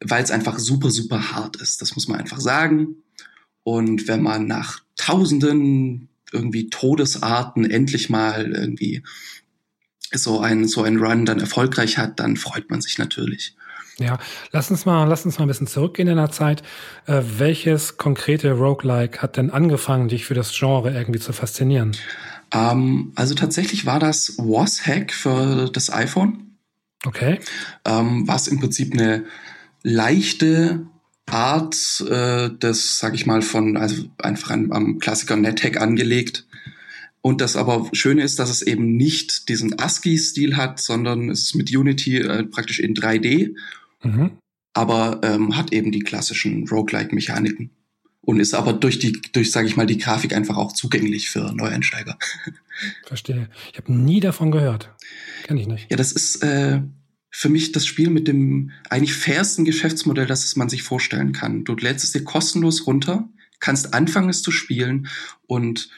[0.00, 1.82] weil es einfach super, super hart ist.
[1.82, 3.01] Das muss man einfach sagen.
[3.64, 9.02] Und wenn man nach tausenden irgendwie Todesarten endlich mal irgendwie
[10.12, 13.54] so ein, so ein Run dann erfolgreich hat, dann freut man sich natürlich.
[13.98, 14.18] Ja,
[14.50, 16.62] lass uns mal, lass uns mal ein bisschen zurückgehen in der Zeit.
[17.06, 21.92] Äh, welches konkrete Roguelike hat denn angefangen, dich für das Genre irgendwie zu faszinieren?
[22.52, 26.56] Ähm, also tatsächlich war das Was-Hack für das iPhone.
[27.04, 27.40] Okay.
[27.84, 29.24] Ähm, was im Prinzip eine
[29.82, 30.86] leichte
[31.26, 36.46] Art äh, des, sag ich mal, von, also einfach am, am Klassiker NetHack angelegt.
[37.20, 41.54] Und das aber Schöne ist, dass es eben nicht diesen ASCII-Stil hat, sondern es ist
[41.54, 43.54] mit Unity äh, praktisch in 3D
[44.02, 44.38] Mhm.
[44.74, 47.70] Aber ähm, hat eben die klassischen Roguelike-Mechaniken
[48.22, 51.52] und ist aber durch die, durch, sage ich mal, die Grafik einfach auch zugänglich für
[51.52, 52.18] Neueinsteiger.
[53.04, 53.48] Verstehe.
[53.70, 54.90] Ich habe nie davon gehört.
[55.44, 55.90] Kenn ich nicht.
[55.90, 56.80] Ja, das ist äh,
[57.34, 61.64] für mich das Spiel mit dem eigentlich fairsten Geschäftsmodell, das es man sich vorstellen kann.
[61.64, 63.28] Du lädst es dir kostenlos runter,
[63.58, 65.08] kannst anfangen es zu spielen
[65.46, 65.88] und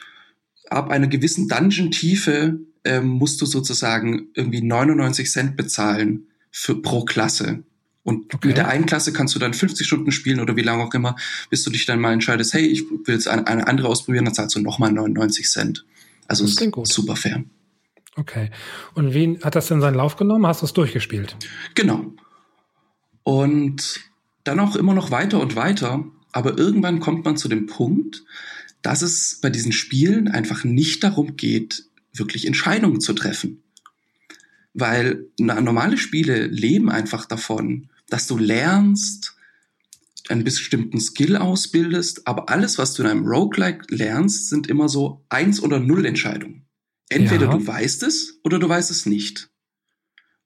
[0.69, 7.63] ab einer gewissen Dungeon-Tiefe äh, musst du sozusagen irgendwie 99 Cent bezahlen für pro Klasse.
[8.03, 8.47] Und okay.
[8.47, 11.17] mit der einen Klasse kannst du dann 50 Stunden spielen oder wie lange auch immer,
[11.49, 14.33] bis du dich dann mal entscheidest, hey, ich will jetzt eine, eine andere ausprobieren, dann
[14.33, 15.85] zahlst du nochmal 99 Cent.
[16.27, 17.43] Also super fair.
[18.15, 18.49] Okay.
[18.93, 20.47] Und wie hat das denn seinen Lauf genommen?
[20.47, 21.35] Hast du es durchgespielt?
[21.75, 22.13] Genau.
[23.23, 23.99] Und
[24.43, 26.05] dann auch immer noch weiter und weiter.
[26.31, 28.23] Aber irgendwann kommt man zu dem Punkt,
[28.81, 33.63] dass es bei diesen Spielen einfach nicht darum geht, wirklich Entscheidungen zu treffen.
[34.73, 39.35] Weil normale Spiele leben einfach davon, dass du lernst,
[40.27, 45.23] einen bestimmten Skill ausbildest, aber alles, was du in einem Roguelike lernst, sind immer so
[45.29, 46.64] Eins- oder Null-Entscheidungen.
[47.09, 47.51] Entweder ja.
[47.51, 49.49] du weißt es oder du weißt es nicht.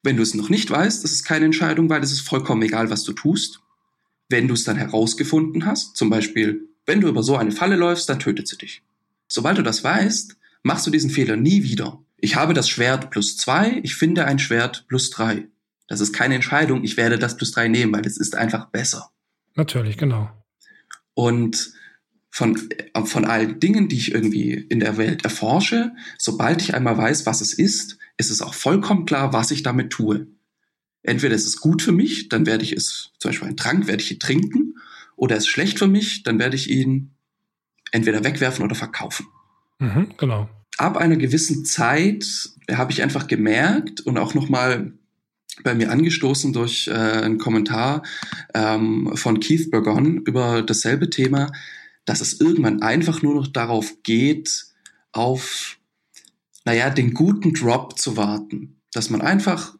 [0.04, 2.90] Wenn du es noch nicht weißt, das ist keine Entscheidung, weil es ist vollkommen egal,
[2.90, 3.62] was du tust.
[4.30, 8.08] Wenn du es dann herausgefunden hast, zum Beispiel, wenn du über so eine Falle läufst,
[8.10, 8.82] dann tötet sie dich.
[9.28, 12.02] Sobald du das weißt, machst du diesen Fehler nie wieder.
[12.18, 15.48] Ich habe das Schwert plus zwei, ich finde ein Schwert plus drei.
[15.88, 19.10] Das ist keine Entscheidung, ich werde das plus drei nehmen, weil es ist einfach besser.
[19.56, 20.30] Natürlich, genau.
[21.14, 21.74] Und
[22.30, 22.60] von,
[23.06, 27.42] von allen Dingen, die ich irgendwie in der Welt erforsche, sobald ich einmal weiß, was
[27.42, 30.28] es ist, ist es auch vollkommen klar, was ich damit tue.
[31.02, 34.04] Entweder ist es gut für mich, dann werde ich es, zum Beispiel einen Trank, werde
[34.04, 34.76] ich ihn trinken,
[35.16, 37.12] oder es ist schlecht für mich, dann werde ich ihn
[37.92, 39.28] entweder wegwerfen oder verkaufen.
[39.80, 40.50] Mhm, genau.
[40.78, 42.26] Ab einer gewissen Zeit
[42.72, 44.94] habe ich einfach gemerkt und auch nochmal
[45.64, 48.04] bei mir angestoßen durch äh, einen Kommentar
[48.54, 51.52] ähm, von Keith Burgon über dasselbe Thema,
[52.06, 54.66] dass es irgendwann einfach nur noch darauf geht,
[55.12, 55.78] auf,
[56.66, 58.82] naja, den guten Drop zu warten.
[58.94, 59.76] Dass man einfach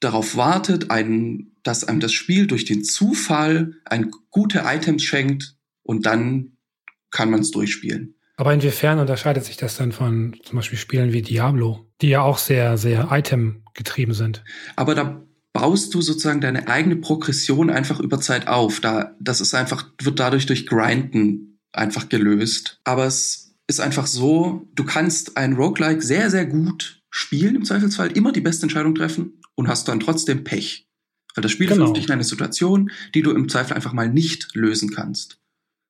[0.00, 6.06] darauf wartet, einen, dass einem das Spiel durch den Zufall ein gute Items schenkt und
[6.06, 6.56] dann
[7.10, 8.14] kann man es durchspielen.
[8.36, 12.38] Aber inwiefern unterscheidet sich das dann von zum Beispiel Spielen wie Diablo, die ja auch
[12.38, 14.42] sehr, sehr Item-getrieben sind?
[14.74, 15.22] Aber da
[15.54, 18.80] baust du sozusagen deine eigene Progression einfach über Zeit auf.
[18.80, 22.80] Da, das ist einfach, wird dadurch durch Grinden einfach gelöst.
[22.84, 28.10] Aber es ist einfach so, du kannst ein Roguelike sehr, sehr gut spielen, im Zweifelsfall
[28.12, 30.88] immer die beste Entscheidung treffen und hast dann trotzdem Pech.
[31.34, 31.92] Weil das Spiel genau.
[31.92, 35.38] dich in eine Situation, die du im Zweifel einfach mal nicht lösen kannst.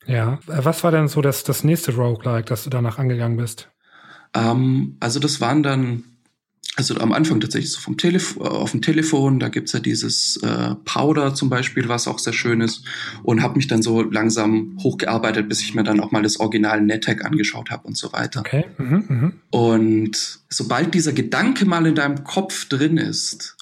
[0.06, 3.70] Ja, was war denn so das, das nächste Roguelike, das du danach angegangen bist?
[4.34, 6.04] Ähm, also das waren dann,
[6.76, 10.36] also am Anfang tatsächlich so vom Telef äh, auf dem Telefon, da gibt's ja dieses
[10.38, 12.84] äh, Powder zum Beispiel, was auch sehr schön ist
[13.22, 16.80] und habe mich dann so langsam hochgearbeitet, bis ich mir dann auch mal das Original
[16.80, 18.40] NetHack angeschaut habe und so weiter.
[18.40, 18.66] Okay.
[18.78, 19.32] Mhm, mh.
[19.50, 23.56] Und sobald dieser Gedanke mal in deinem Kopf drin ist,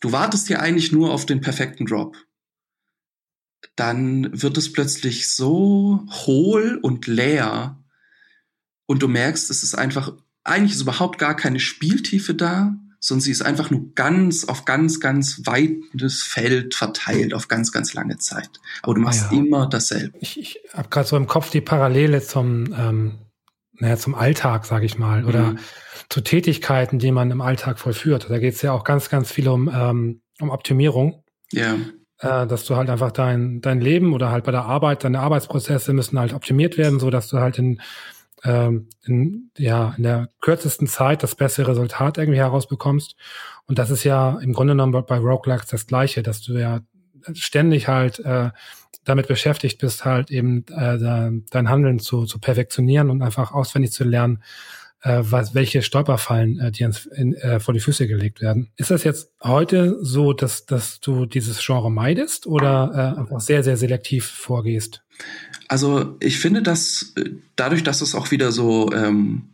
[0.00, 2.16] du wartest ja eigentlich nur auf den perfekten Drop
[3.74, 7.78] dann wird es plötzlich so hohl und leer
[8.86, 10.12] und du merkst, es ist einfach,
[10.46, 15.00] eigentlich ist überhaupt gar keine Spieltiefe da, sondern sie ist einfach nur ganz auf ganz,
[15.00, 18.50] ganz weites Feld verteilt auf ganz, ganz lange Zeit.
[18.82, 19.38] Aber du machst ja.
[19.38, 20.16] immer dasselbe.
[20.20, 23.18] Ich, ich habe gerade so im Kopf die Parallele zum, ähm,
[23.78, 25.58] naja, zum Alltag, sage ich mal, oder mhm.
[26.08, 28.28] zu Tätigkeiten, die man im Alltag vollführt.
[28.28, 31.22] Da geht es ja auch ganz, ganz viel um, ähm, um Optimierung.
[31.52, 31.76] Ja.
[32.18, 35.92] äh, dass du halt einfach dein, dein Leben oder halt bei der Arbeit, deine Arbeitsprozesse
[35.92, 37.80] müssen halt optimiert werden, so dass du halt in,
[38.46, 43.16] ähm, in, ja, in der kürzesten Zeit das beste Resultat irgendwie herausbekommst.
[43.66, 46.80] Und das ist ja im Grunde genommen bei Roguelikes das Gleiche, dass du ja
[47.34, 48.50] ständig halt äh,
[49.04, 50.98] damit beschäftigt bist, halt eben äh,
[51.50, 54.42] dein Handeln zu, zu perfektionieren und einfach auswendig zu lernen,
[55.06, 58.72] äh, was, welche Stolperfallen äh, dir äh, vor die Füße gelegt werden.
[58.76, 63.62] Ist das jetzt heute so, dass, dass du dieses Genre meidest oder äh, einfach sehr,
[63.62, 65.04] sehr selektiv vorgehst?
[65.68, 69.44] Also ich finde, dass äh, dadurch, dass es auch wieder so, ähm,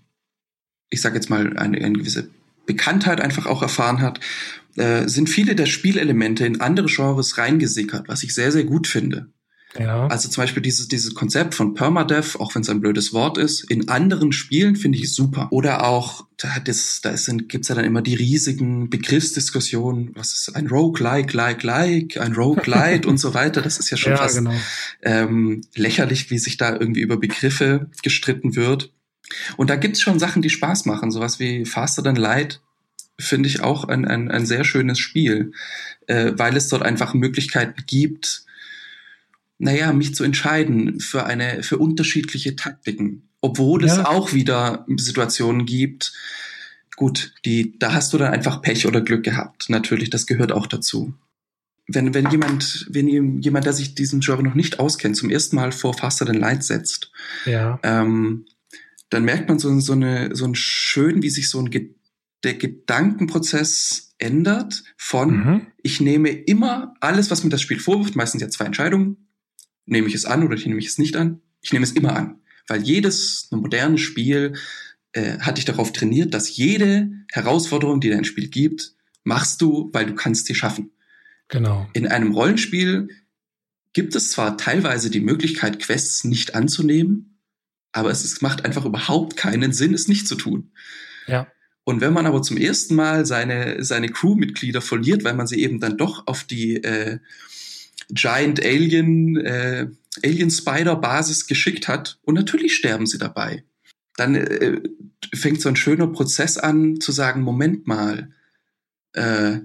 [0.89, 2.29] ich sage jetzt mal, eine, eine gewisse
[2.65, 4.21] Bekanntheit einfach auch erfahren hat,
[4.77, 9.27] äh, sind viele der Spielelemente in andere Genres reingesickert, was ich sehr, sehr gut finde.
[9.79, 10.07] Ja.
[10.09, 13.71] Also zum Beispiel dieses, dieses Konzept von Permadeath, auch wenn es ein blödes Wort ist,
[13.71, 15.49] in anderen Spielen finde ich super.
[15.51, 20.55] Oder auch, da, das, da ist, gibt's ja dann immer die riesigen Begriffsdiskussionen, was ist
[20.55, 23.63] ein Roguelike, like, like, ein Roguelite und so weiter.
[23.63, 24.53] Das ist ja schon ja, fast genau.
[25.03, 28.93] ähm, lächerlich, wie sich da irgendwie über Begriffe gestritten wird.
[29.57, 32.61] Und da gibt's schon Sachen, die Spaß machen, sowas wie Faster Than Light
[33.19, 35.53] finde ich auch ein, ein, ein sehr schönes Spiel,
[36.07, 38.45] äh, weil es dort einfach Möglichkeiten gibt,
[39.63, 43.29] naja, mich zu entscheiden für eine, für unterschiedliche Taktiken.
[43.41, 43.93] Obwohl ja.
[43.93, 46.13] es auch wieder Situationen gibt,
[46.97, 49.71] gut, die, da hast du dann einfach Pech oder Glück gehabt.
[49.71, 51.15] Natürlich, das gehört auch dazu.
[51.87, 55.71] Wenn, wenn jemand, wenn jemand, der sich diesen Genre noch nicht auskennt, zum ersten Mal
[55.71, 57.13] vor Faster Than Light setzt,
[57.47, 57.79] ja.
[57.85, 58.47] ähm,
[59.11, 61.71] dann merkt man so, so, eine, so ein schön, wie sich so ein,
[62.43, 65.67] der Gedankenprozess ändert von, mhm.
[65.85, 69.29] ich nehme immer alles, was mir das Spiel vorwirft, meistens ja zwei Entscheidungen,
[69.87, 71.41] nehme ich es an oder nehme ich es nicht an?
[71.61, 74.55] Ich nehme es immer an, weil jedes moderne Spiel
[75.13, 80.07] äh, hat dich darauf trainiert, dass jede Herausforderung, die dein Spiel gibt, machst du, weil
[80.07, 80.91] du kannst sie schaffen.
[81.49, 81.89] Genau.
[81.93, 83.09] In einem Rollenspiel
[83.93, 87.39] gibt es zwar teilweise die Möglichkeit, Quests nicht anzunehmen,
[87.93, 90.73] aber es ist, macht einfach überhaupt keinen Sinn, es nicht zu tun.
[91.27, 91.47] Ja.
[91.85, 95.81] Und wenn man aber zum ersten Mal seine, seine Crewmitglieder verliert, weil man sie eben
[95.81, 97.19] dann doch auf die äh,
[98.11, 99.89] Giant Alien, äh,
[100.25, 103.65] Alien Spider Basis geschickt hat und natürlich sterben sie dabei.
[104.17, 104.81] Dann äh,
[105.35, 108.31] fängt so ein schöner Prozess an zu sagen, Moment mal,
[109.15, 109.59] äh,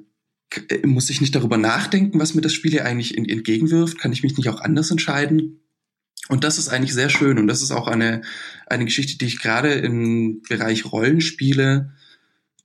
[0.70, 4.00] äh muss ich nicht darüber nachdenken, was mir das Spiel hier eigentlich entgegenwirft?
[4.00, 5.62] Kann ich mich nicht auch anders entscheiden?
[6.30, 8.22] Und das ist eigentlich sehr schön und das ist auch eine,
[8.66, 11.94] eine Geschichte, die ich gerade im Bereich Rollenspiele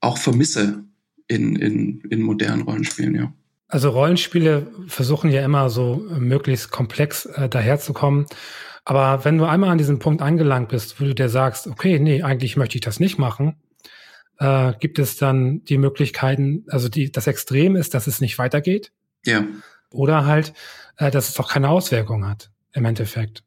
[0.01, 0.83] auch vermisse
[1.27, 3.33] in, in, in modernen Rollenspielen, ja.
[3.67, 8.27] Also Rollenspiele versuchen ja immer so möglichst komplex äh, daherzukommen.
[8.85, 12.21] Aber wenn du einmal an diesem Punkt angelangt bist, wo du dir sagst, okay, nee,
[12.21, 13.55] eigentlich möchte ich das nicht machen,
[14.39, 18.91] äh, gibt es dann die Möglichkeiten, also die, das Extrem ist, dass es nicht weitergeht.
[19.25, 19.45] Ja.
[19.89, 20.53] Oder halt,
[20.97, 23.43] äh, dass es auch keine Auswirkung hat, im Endeffekt.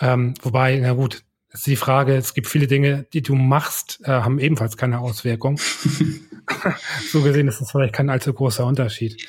[0.00, 4.08] Ähm, wobei, na gut, ist die Frage, es gibt viele Dinge, die du machst, äh,
[4.08, 5.60] haben ebenfalls keine Auswirkung.
[7.12, 9.26] so gesehen ist das vielleicht kein allzu großer Unterschied.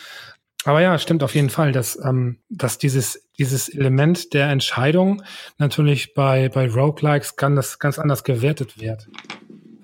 [0.63, 5.23] Aber ja, stimmt auf jeden Fall, dass, ähm, dass dieses, dieses Element der Entscheidung
[5.57, 9.07] natürlich bei, bei Roguelikes ganz, ganz anders gewertet wird.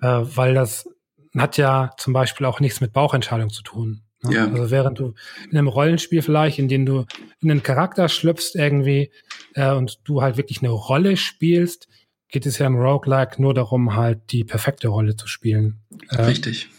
[0.01, 0.88] Äh, weil das
[1.36, 4.03] hat ja zum Beispiel auch nichts mit Bauchentscheidung zu tun.
[4.23, 4.36] Ne?
[4.36, 4.47] Ja.
[4.47, 5.13] Also während du
[5.49, 7.05] in einem Rollenspiel vielleicht, in dem du
[7.39, 9.11] in einen Charakter schlüpfst irgendwie
[9.53, 11.88] äh, und du halt wirklich eine Rolle spielst,
[12.30, 15.82] geht es ja im Roguelike nur darum, halt die perfekte Rolle zu spielen.
[16.09, 16.69] Äh, Richtig.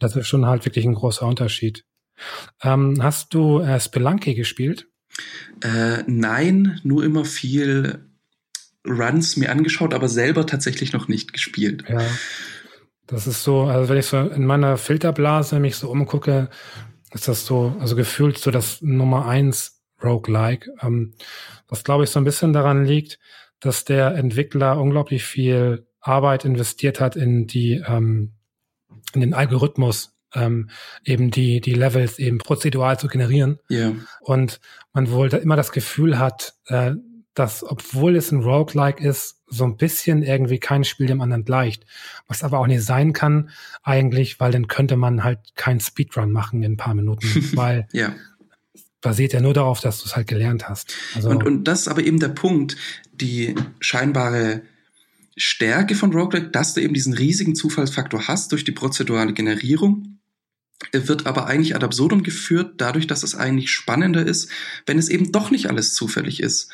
[0.00, 1.84] Das ist schon halt wirklich ein großer Unterschied.
[2.62, 4.88] Ähm, hast du äh, Spelunky gespielt?
[5.62, 8.06] Äh, nein, nur immer viel
[8.86, 11.84] Runs mir angeschaut, aber selber tatsächlich noch nicht gespielt.
[11.88, 12.00] Ja.
[13.06, 16.48] Das ist so, also wenn ich so in meiner Filterblase mich so umgucke,
[17.12, 20.72] ist das so, also gefühlt so das Nummer eins Roguelike.
[20.80, 21.14] Ähm,
[21.68, 23.18] was glaube ich so ein bisschen daran liegt,
[23.60, 28.32] dass der Entwickler unglaublich viel Arbeit investiert hat in die, ähm,
[29.14, 30.70] in den Algorithmus ähm,
[31.04, 33.58] eben die, die Levels eben prozedural zu generieren.
[33.70, 33.94] Yeah.
[34.20, 34.60] Und
[34.92, 36.92] man wohl da immer das Gefühl hat, äh,
[37.34, 41.84] dass, obwohl es ein Roguelike ist, so ein bisschen irgendwie kein Spiel dem anderen gleicht.
[42.26, 43.50] Was aber auch nicht sein kann,
[43.82, 47.26] eigentlich, weil dann könnte man halt keinen Speedrun machen in ein paar Minuten,
[47.56, 48.14] weil ja.
[49.00, 50.94] basiert ja nur darauf, dass du es halt gelernt hast.
[51.14, 52.76] Also und, und das ist aber eben der Punkt,
[53.12, 54.62] die scheinbare
[55.36, 60.18] Stärke von Roguelike, dass du eben diesen riesigen Zufallsfaktor hast durch die prozedurale Generierung
[60.92, 64.50] wird aber eigentlich ad absurdum geführt, dadurch, dass es eigentlich spannender ist,
[64.86, 66.70] wenn es eben doch nicht alles zufällig ist.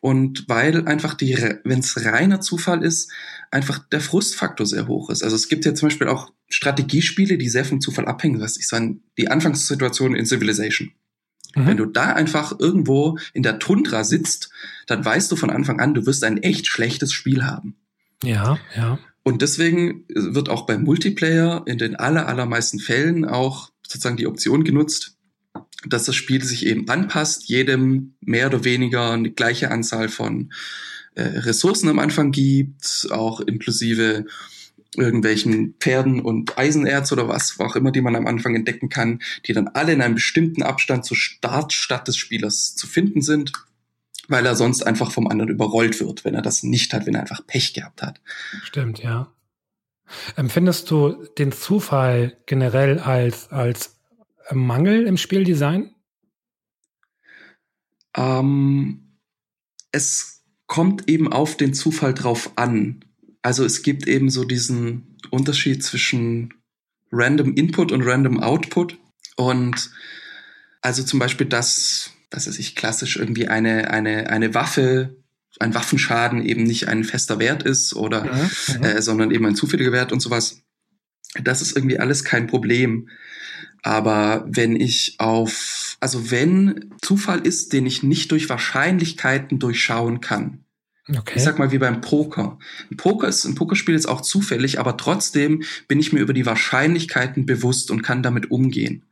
[0.00, 3.12] Und weil einfach die, wenn es reiner Zufall ist,
[3.52, 5.22] einfach der Frustfaktor sehr hoch ist.
[5.22, 8.40] Also es gibt ja zum Beispiel auch Strategiespiele, die sehr vom Zufall abhängen.
[8.40, 10.90] Was ich sagen, die Anfangssituation in Civilization.
[11.54, 11.66] Mhm.
[11.66, 14.50] Wenn du da einfach irgendwo in der Tundra sitzt,
[14.86, 17.76] dann weißt du von Anfang an, du wirst ein echt schlechtes Spiel haben.
[18.24, 18.98] Ja, ja.
[19.22, 24.64] Und deswegen wird auch beim Multiplayer in den aller, allermeisten Fällen auch sozusagen die Option
[24.64, 25.16] genutzt,
[25.86, 30.52] dass das Spiel sich eben anpasst, jedem mehr oder weniger eine gleiche Anzahl von
[31.14, 34.26] äh, Ressourcen am Anfang gibt, auch inklusive
[34.96, 39.54] irgendwelchen Pferden und Eisenerz oder was auch immer, die man am Anfang entdecken kann, die
[39.54, 43.52] dann alle in einem bestimmten Abstand zur Startstadt des Spielers zu finden sind,
[44.32, 47.20] weil er sonst einfach vom anderen überrollt wird, wenn er das nicht hat, wenn er
[47.20, 48.20] einfach Pech gehabt hat.
[48.64, 49.32] Stimmt, ja.
[50.36, 53.96] Empfindest du den Zufall generell als, als
[54.50, 55.94] Mangel im Spieldesign?
[58.16, 59.18] Ähm,
[59.90, 63.04] es kommt eben auf den Zufall drauf an.
[63.42, 66.54] Also es gibt eben so diesen Unterschied zwischen
[67.10, 68.98] Random Input und Random Output.
[69.36, 69.90] Und
[70.80, 75.16] also zum Beispiel, dass, dass es sich klassisch irgendwie eine, eine, eine Waffe,
[75.60, 78.50] ein Waffenschaden eben nicht ein fester Wert ist oder, ja,
[78.82, 78.88] ja.
[78.88, 80.62] Äh, sondern eben ein zufälliger Wert und sowas.
[81.42, 83.08] Das ist irgendwie alles kein Problem.
[83.82, 90.64] Aber wenn ich auf, also wenn Zufall ist, den ich nicht durch Wahrscheinlichkeiten durchschauen kann,
[91.08, 91.34] Okay.
[91.34, 92.58] Ich sag mal wie beim Poker.
[92.88, 96.46] Ein Poker ist, ein Pokerspiel ist auch zufällig, aber trotzdem bin ich mir über die
[96.46, 99.02] Wahrscheinlichkeiten bewusst und kann damit umgehen.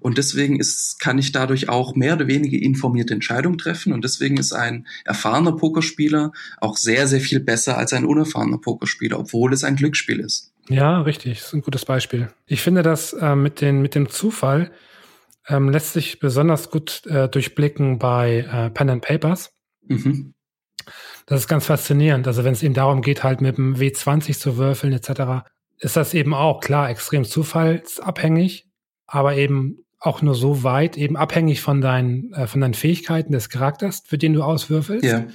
[0.00, 3.92] Und deswegen ist, kann ich dadurch auch mehr oder weniger informierte Entscheidungen treffen.
[3.92, 9.18] Und deswegen ist ein erfahrener Pokerspieler auch sehr, sehr viel besser als ein unerfahrener Pokerspieler,
[9.18, 10.52] obwohl es ein Glücksspiel ist.
[10.68, 11.38] Ja, richtig.
[11.38, 12.28] Das ist ein gutes Beispiel.
[12.46, 14.70] Ich finde, dass äh, mit, den, mit dem Zufall
[15.48, 19.52] ähm, lässt sich besonders gut äh, durchblicken bei äh, Pen and Papers.
[19.86, 20.34] Mhm.
[21.26, 22.26] Das ist ganz faszinierend.
[22.26, 25.46] Also wenn es eben darum geht, halt mit dem W20 zu würfeln etc.,
[25.78, 28.68] ist das eben auch klar extrem zufallsabhängig,
[29.06, 33.50] aber eben auch nur so weit, eben abhängig von deinen, äh, von deinen Fähigkeiten des
[33.50, 35.04] Charakters, für den du auswürfelst.
[35.04, 35.26] Ja.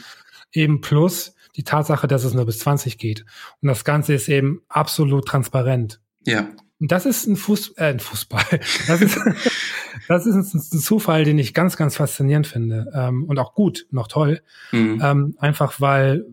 [0.52, 3.26] Eben plus die Tatsache, dass es nur bis 20 geht.
[3.62, 6.02] Und das Ganze ist eben absolut transparent.
[6.26, 6.50] Ja.
[6.80, 8.44] Und das ist ein, Fuß, äh, ein Fußball.
[8.88, 9.18] Das ist,
[10.08, 12.92] das ist ein, Zufall, den ich ganz, ganz faszinierend finde.
[12.94, 14.42] Ähm, und auch gut, noch toll.
[14.72, 15.02] Mhm.
[15.02, 16.26] Ähm, einfach weil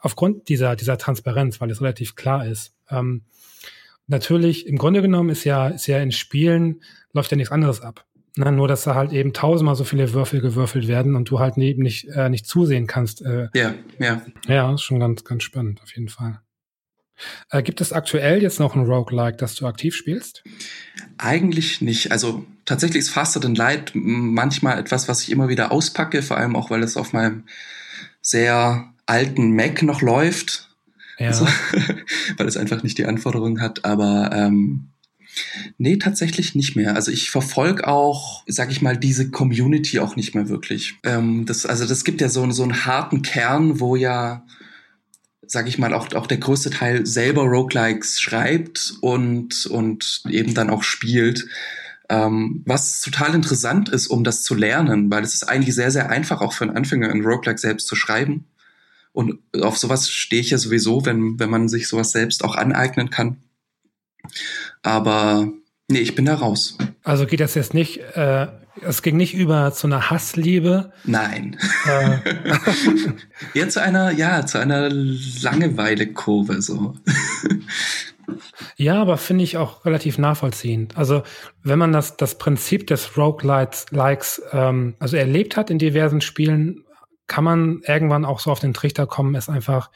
[0.00, 2.72] aufgrund dieser, dieser Transparenz, weil es relativ klar ist.
[2.88, 3.22] Ähm,
[4.10, 6.82] natürlich, im Grunde genommen ist ja, ist ja in Spielen,
[7.12, 8.04] läuft ja nichts anderes ab.
[8.36, 11.56] Na, nur, dass da halt eben tausendmal so viele Würfel gewürfelt werden und du halt
[11.58, 13.22] eben nicht, äh, nicht zusehen kannst.
[13.22, 14.22] Äh, ja, ja.
[14.46, 16.40] Ja, ist schon ganz, ganz spannend, auf jeden Fall.
[17.50, 20.44] Äh, gibt es aktuell jetzt noch ein Roguelike, das du aktiv spielst?
[21.18, 22.12] Eigentlich nicht.
[22.12, 26.56] Also tatsächlich ist Faster Than Light manchmal etwas, was ich immer wieder auspacke, vor allem
[26.56, 27.44] auch, weil es auf meinem
[28.22, 30.69] sehr alten Mac noch läuft.
[31.20, 31.28] Ja.
[31.28, 31.46] Also,
[32.36, 33.84] weil es einfach nicht die Anforderungen hat.
[33.84, 34.88] Aber ähm,
[35.78, 36.96] Nee, tatsächlich nicht mehr.
[36.96, 40.96] Also ich verfolge auch, sag ich mal, diese Community auch nicht mehr wirklich.
[41.04, 44.44] Ähm, das, also das gibt ja so, so einen harten Kern, wo ja
[45.50, 50.70] sage ich mal, auch, auch der größte Teil selber Roguelikes schreibt und, und eben dann
[50.70, 51.46] auch spielt.
[52.08, 56.08] Ähm, was total interessant ist, um das zu lernen, weil es ist eigentlich sehr, sehr
[56.08, 58.46] einfach, auch für einen Anfänger ein Roguelike selbst zu schreiben.
[59.12, 63.10] Und auf sowas stehe ich ja sowieso, wenn, wenn man sich sowas selbst auch aneignen
[63.10, 63.38] kann.
[64.82, 65.52] Aber
[65.88, 66.78] nee, ich bin da raus.
[67.02, 68.46] Also geht das jetzt nicht äh,
[68.82, 70.92] es ging nicht über zu einer Hassliebe.
[71.04, 71.58] Nein.
[71.86, 72.18] Äh.
[73.58, 76.94] Eher zu einer, ja, zu einer Langeweile-Kurve so.
[78.76, 80.96] ja, aber finde ich auch relativ nachvollziehend.
[80.96, 81.22] Also
[81.62, 86.84] wenn man das, das Prinzip des Roguelikes ähm, also erlebt hat in diversen Spielen,
[87.30, 89.92] kann man irgendwann auch so auf den Trichter kommen, es einfach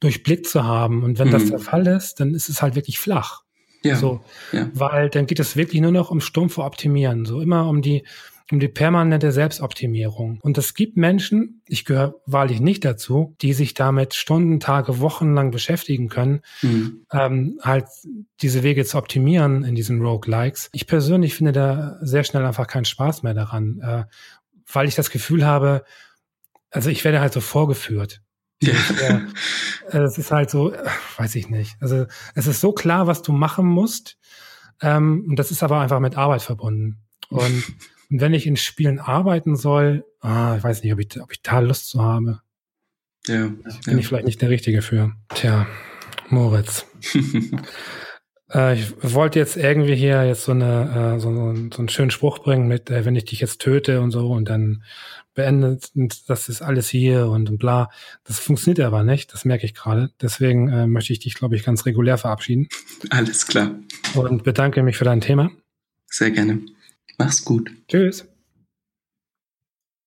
[0.00, 1.04] durchblickt zu haben.
[1.04, 1.32] Und wenn mhm.
[1.32, 3.42] das der Fall ist, dann ist es halt wirklich flach.
[3.84, 4.20] Ja, so,
[4.50, 4.68] ja.
[4.74, 8.02] Weil dann geht es wirklich nur noch um stumpfe Optimieren, so immer um die,
[8.50, 10.40] um die permanente Selbstoptimierung.
[10.42, 15.34] Und es gibt Menschen, ich gehöre wahrlich nicht dazu, die sich damit Stunden, Tage, Wochen
[15.34, 17.06] lang beschäftigen können, mhm.
[17.12, 17.86] ähm, halt
[18.40, 20.68] diese Wege zu optimieren in diesen Roguelikes.
[20.72, 24.04] Ich persönlich finde da sehr schnell einfach keinen Spaß mehr daran, äh,
[24.72, 25.84] weil ich das Gefühl habe,
[26.72, 28.20] also ich werde halt so vorgeführt.
[28.60, 29.22] Ja.
[29.90, 30.78] Äh, es ist halt so, äh,
[31.16, 31.76] weiß ich nicht.
[31.80, 34.16] Also es ist so klar, was du machen musst.
[34.80, 37.02] Ähm, und das ist aber einfach mit Arbeit verbunden.
[37.28, 37.42] Und,
[38.10, 41.42] und wenn ich in Spielen arbeiten soll, ah, ich weiß nicht, ob ich, ob ich
[41.42, 42.40] da Lust zu habe.
[43.26, 43.48] Ja.
[43.48, 43.96] Bin ja.
[43.98, 45.12] ich vielleicht nicht der Richtige für.
[45.34, 45.66] Tja,
[46.28, 46.86] Moritz.
[48.54, 52.10] Äh, ich wollte jetzt irgendwie hier jetzt so eine äh, so, so, so einen schönen
[52.10, 54.82] Spruch bringen mit, äh, wenn ich dich jetzt töte und so und dann
[55.34, 57.90] beendet und das ist alles hier und, bla.
[58.24, 60.10] Das funktioniert aber nicht, das merke ich gerade.
[60.20, 62.68] Deswegen äh, möchte ich dich, glaube ich, ganz regulär verabschieden.
[63.10, 63.74] Alles klar.
[64.14, 65.50] Und bedanke mich für dein Thema.
[66.06, 66.60] Sehr gerne.
[67.18, 67.70] Mach's gut.
[67.88, 68.26] Tschüss.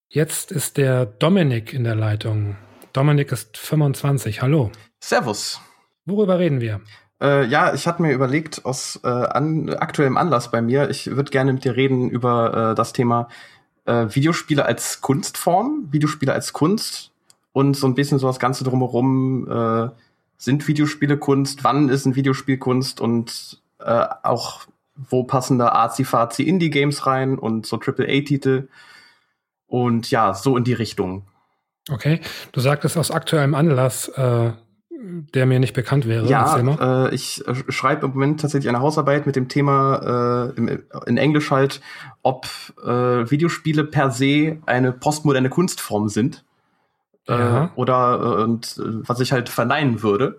[0.10, 2.56] Jetzt ist der Dominik in der Leitung.
[2.94, 4.42] Dominik ist 25.
[4.42, 4.72] Hallo.
[5.04, 5.60] Servus.
[6.06, 6.82] Worüber reden wir?
[7.22, 11.32] Äh, ja, ich hatte mir überlegt, aus äh, an, aktuellem Anlass bei mir, ich würde
[11.32, 13.30] gerne mit dir reden über äh, das Thema
[13.86, 17.12] äh, Videospiele als Kunstform, Videospiele als Kunst
[17.54, 19.50] und so ein bisschen so das Ganze drumherum.
[19.50, 19.90] Äh,
[20.38, 21.64] sind Videospiele Kunst?
[21.64, 23.00] Wann ist ein Videospiel Kunst?
[23.00, 24.62] Und äh, auch
[24.96, 28.68] wo passen da arzi-fazi Indie-Games rein und so AAA-Titel?
[29.68, 31.26] Und ja, so in die Richtung.
[31.90, 32.20] Okay,
[32.52, 34.52] du sagtest aus aktuellem Anlass, äh,
[35.34, 36.28] der mir nicht bekannt wäre.
[36.28, 36.58] Ja,
[37.06, 41.18] äh, ich äh, schreibe im Moment tatsächlich eine Hausarbeit mit dem Thema äh, im, in
[41.18, 41.82] Englisch halt,
[42.22, 42.48] ob
[42.84, 46.44] äh, Videospiele per se eine postmoderne Kunstform sind.
[47.28, 47.72] Äh, ja.
[47.76, 50.38] oder äh, und was ich halt verneinen würde.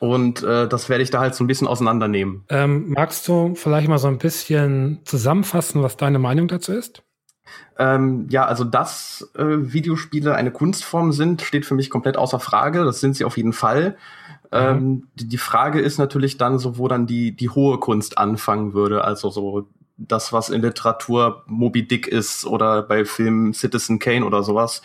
[0.00, 2.44] Und äh, das werde ich da halt so ein bisschen auseinandernehmen.
[2.48, 7.02] Ähm, magst du vielleicht mal so ein bisschen zusammenfassen, was deine Meinung dazu ist?
[7.78, 12.84] Ähm, ja, also dass äh, Videospiele eine Kunstform sind, steht für mich komplett außer Frage.
[12.84, 13.96] Das sind sie auf jeden Fall.
[14.52, 18.74] Ähm, die, die, Frage ist natürlich dann so, wo dann die, die hohe Kunst anfangen
[18.74, 19.04] würde.
[19.04, 19.66] Also so
[19.96, 24.82] das, was in Literatur Moby Dick ist oder bei Film Citizen Kane oder sowas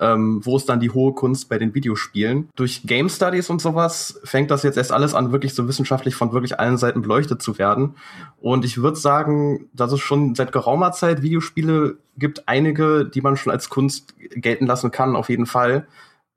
[0.00, 2.48] ähm, wo ist dann die hohe Kunst bei den Videospielen.
[2.56, 6.32] Durch Game Studies und sowas fängt das jetzt erst alles an, wirklich so wissenschaftlich von
[6.32, 7.96] wirklich allen Seiten beleuchtet zu werden.
[8.40, 13.36] Und ich würde sagen, dass es schon seit geraumer Zeit Videospiele gibt, einige, die man
[13.36, 15.86] schon als Kunst gelten lassen kann, auf jeden Fall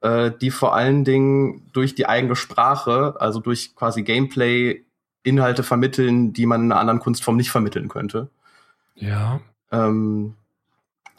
[0.02, 4.84] äh, die vor allen Dingen durch die eigene Sprache, also durch quasi Gameplay,
[5.24, 8.30] Inhalte vermitteln, die man in einer anderen Kunstform nicht vermitteln könnte.
[8.96, 9.40] Ja.
[9.72, 10.34] Ähm,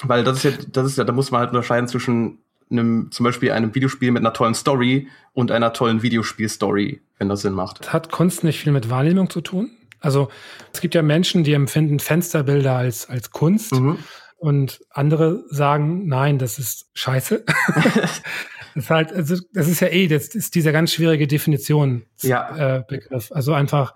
[0.05, 2.39] weil das ist ja, das ist ja, da muss man halt unterscheiden zwischen
[2.71, 7.43] einem, zum Beispiel einem Videospiel mit einer tollen Story und einer tollen Videospiel-Story, wenn das
[7.43, 7.93] Sinn macht.
[7.93, 9.71] Hat Kunst nicht viel mit Wahrnehmung zu tun?
[10.01, 10.29] Also
[10.73, 13.99] es gibt ja Menschen, die empfinden Fensterbilder als, als Kunst mhm.
[14.37, 17.45] und andere sagen, nein, das ist scheiße.
[17.75, 18.23] das
[18.75, 22.23] ist halt, also das ist ja eh, das ist dieser ganz schwierige Definitionsbegriff.
[22.23, 22.79] Ja.
[22.79, 23.95] Äh, also einfach,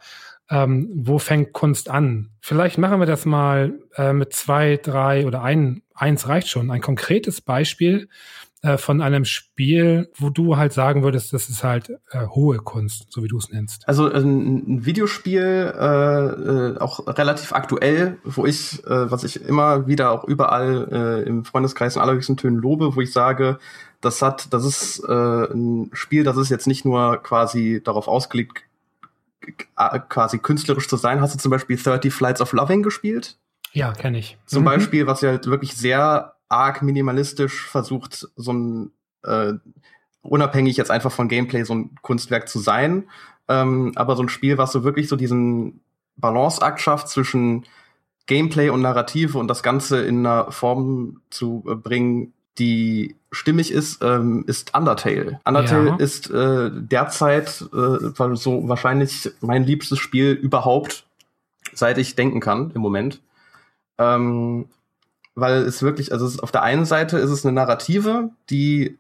[0.51, 2.31] ähm, wo fängt Kunst an?
[2.41, 6.71] Vielleicht machen wir das mal äh, mit zwei, drei oder ein, eins reicht schon.
[6.71, 8.09] Ein konkretes Beispiel
[8.63, 13.07] äh, von einem Spiel, wo du halt sagen würdest, das ist halt äh, hohe Kunst,
[13.11, 13.87] so wie du es nennst.
[13.89, 19.87] Also ein, ein Videospiel, äh, äh, auch relativ aktuell, wo ich, äh, was ich immer
[19.87, 23.59] wieder auch überall äh, im Freundeskreis in allerhöchsten Tönen lobe, wo ich sage,
[24.01, 28.63] das hat, das ist äh, ein Spiel, das ist jetzt nicht nur quasi darauf ausgelegt,
[30.09, 31.21] quasi künstlerisch zu sein.
[31.21, 33.39] Hast du zum Beispiel 30 Flights of Loving gespielt?
[33.73, 34.39] Ja, kenne ich.
[34.47, 34.67] Zum mhm.
[34.67, 38.93] Beispiel, was ja halt wirklich sehr arg minimalistisch versucht, so ein
[39.25, 39.55] äh,
[40.23, 43.09] unabhängig jetzt einfach von Gameplay so ein Kunstwerk zu sein.
[43.49, 45.81] Ähm, aber so ein Spiel, was so wirklich so diesen
[46.17, 47.67] Balanceakt schafft zwischen
[48.27, 54.03] Gameplay und Narrative und das Ganze in einer Form zu äh, bringen, die stimmig ist,
[54.03, 55.41] ähm, ist Undertale.
[55.45, 55.97] Undertale ja.
[55.97, 61.07] ist äh, derzeit äh, so wahrscheinlich mein liebstes Spiel überhaupt,
[61.73, 63.21] seit ich denken kann im Moment.
[63.99, 64.67] Ähm,
[65.35, 68.99] weil es wirklich, also es auf der einen Seite ist es eine Narrative, die,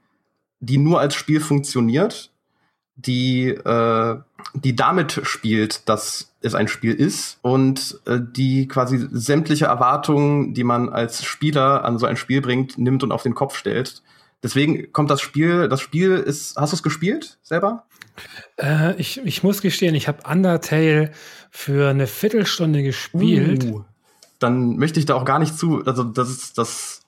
[0.61, 2.31] die nur als Spiel funktioniert,
[2.95, 4.17] die, äh,
[4.55, 10.65] die damit spielt, dass es ein Spiel ist und äh, die quasi sämtliche Erwartungen, die
[10.65, 14.03] man als Spieler an so ein Spiel bringt, nimmt und auf den Kopf stellt.
[14.43, 17.87] Deswegen kommt das Spiel, das Spiel ist, hast du es gespielt selber?
[18.57, 21.13] Äh, ich, ich muss gestehen, ich habe Undertale
[21.51, 23.65] für eine Viertelstunde gespielt.
[23.65, 23.85] Uh,
[24.39, 27.06] dann möchte ich da auch gar nicht zu, also das ist das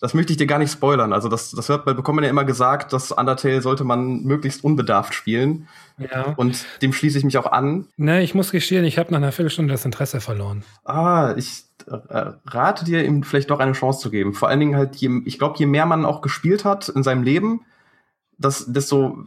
[0.00, 1.12] das möchte ich dir gar nicht spoilern.
[1.12, 5.14] Also das, das wird, bekommt man ja immer gesagt, dass Undertale sollte man möglichst unbedarft
[5.14, 5.68] spielen.
[5.98, 6.34] Ja.
[6.36, 7.86] Und dem schließe ich mich auch an.
[7.96, 10.64] Ne, ich muss gestehen, ich habe nach einer Viertelstunde das Interesse verloren.
[10.84, 14.34] Ah, ich äh, rate dir, ihm vielleicht doch eine Chance zu geben.
[14.34, 17.22] Vor allen Dingen halt, je, ich glaube, je mehr man auch gespielt hat in seinem
[17.22, 17.64] Leben,
[18.38, 19.24] das, desto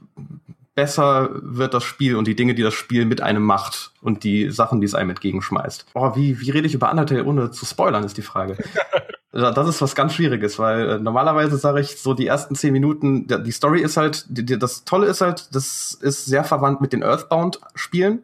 [0.75, 4.51] besser wird das Spiel und die Dinge, die das Spiel mit einem macht und die
[4.51, 5.87] Sachen, die es einem entgegenschmeißt.
[5.95, 8.55] Oh, wie, wie rede ich über Undertale, ohne zu spoilern, ist die Frage.
[9.31, 13.27] das ist was ganz Schwieriges, weil äh, normalerweise sage ich so die ersten zehn Minuten,
[13.27, 16.93] die, Story ist halt, die, die, das Tolle ist halt, das ist sehr verwandt mit
[16.93, 18.23] den Earthbound-Spielen.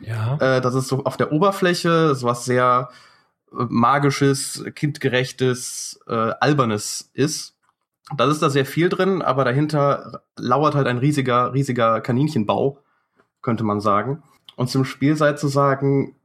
[0.00, 0.36] Ja.
[0.40, 2.90] Äh, das ist so auf der Oberfläche sowas sehr
[3.52, 7.54] äh, magisches, kindgerechtes, äh, albernes ist.
[8.16, 12.78] Das ist da sehr viel drin, aber dahinter lauert halt ein riesiger, riesiger Kaninchenbau,
[13.42, 14.24] könnte man sagen.
[14.56, 16.16] Und zum Spiel sei zu sagen,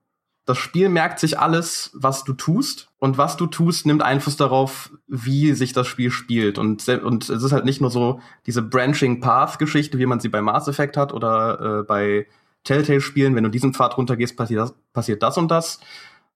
[0.48, 2.88] das Spiel merkt sich alles, was du tust.
[3.00, 6.58] Und was du tust, nimmt Einfluss darauf, wie sich das Spiel spielt.
[6.58, 10.42] Und, und es ist halt nicht nur so diese Branching Path-Geschichte, wie man sie bei
[10.42, 12.28] Mass Effect hat oder äh, bei
[12.64, 13.36] Telltale-Spielen.
[13.36, 15.82] Wenn du diesen Pfad runtergehst, passiert das, passiert das und das.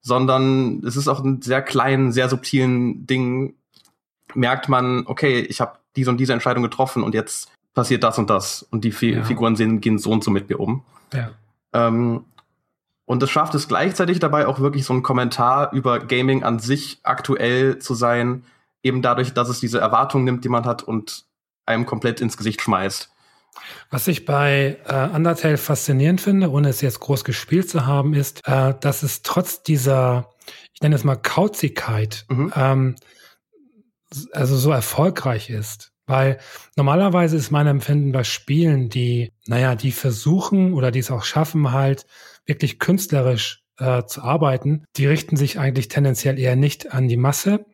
[0.02, 3.54] Sondern es ist auch ein sehr kleinen, sehr subtilen Ding,
[4.34, 8.28] merkt man, okay, ich habe diese und diese Entscheidung getroffen und jetzt passiert das und
[8.28, 9.24] das und die Fi ja.
[9.24, 10.84] Figuren sehen, gehen so und so mit mir um.
[11.14, 11.30] Ja.
[11.72, 12.26] Ähm,
[13.12, 16.98] und es schafft es gleichzeitig dabei auch wirklich so ein Kommentar über Gaming an sich
[17.02, 18.46] aktuell zu sein,
[18.82, 21.26] eben dadurch, dass es diese Erwartungen nimmt, die man hat und
[21.66, 23.10] einem komplett ins Gesicht schmeißt.
[23.90, 28.40] Was ich bei äh, Undertale faszinierend finde, ohne es jetzt groß gespielt zu haben, ist,
[28.48, 30.30] äh, dass es trotz dieser,
[30.72, 32.50] ich nenne es mal Kauzigkeit, mhm.
[32.56, 32.96] ähm,
[34.32, 35.92] also so erfolgreich ist.
[36.06, 36.38] Weil
[36.76, 41.72] normalerweise ist mein Empfinden bei Spielen, die, naja, die versuchen oder die es auch schaffen,
[41.72, 42.06] halt
[42.46, 47.64] wirklich künstlerisch äh, zu arbeiten, die richten sich eigentlich tendenziell eher nicht an die Masse.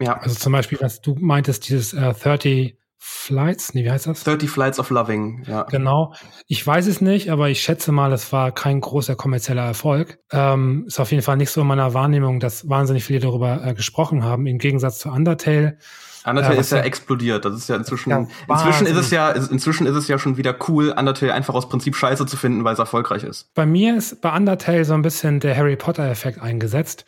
[0.00, 0.18] Ja.
[0.18, 2.76] Also zum Beispiel, was du meintest, dieses äh, 30
[3.06, 4.24] Flights, nee, wie heißt das?
[4.24, 5.64] 30 Flights of Loving, ja.
[5.64, 6.14] Genau.
[6.46, 10.18] Ich weiß es nicht, aber ich schätze mal, es war kein großer kommerzieller Erfolg.
[10.32, 13.74] Ähm, ist auf jeden Fall nicht so in meiner Wahrnehmung, dass wahnsinnig viele darüber äh,
[13.74, 15.76] gesprochen haben, im Gegensatz zu Undertale.
[16.24, 17.44] Undertale äh, ist ja explodiert.
[17.44, 20.56] Das ist ja inzwischen, ja, inzwischen ist es ja, inzwischen ist es ja schon wieder
[20.68, 23.52] cool, Undertale einfach aus Prinzip scheiße zu finden, weil es erfolgreich ist.
[23.54, 27.04] Bei mir ist bei Undertale so ein bisschen der Harry Potter Effekt eingesetzt.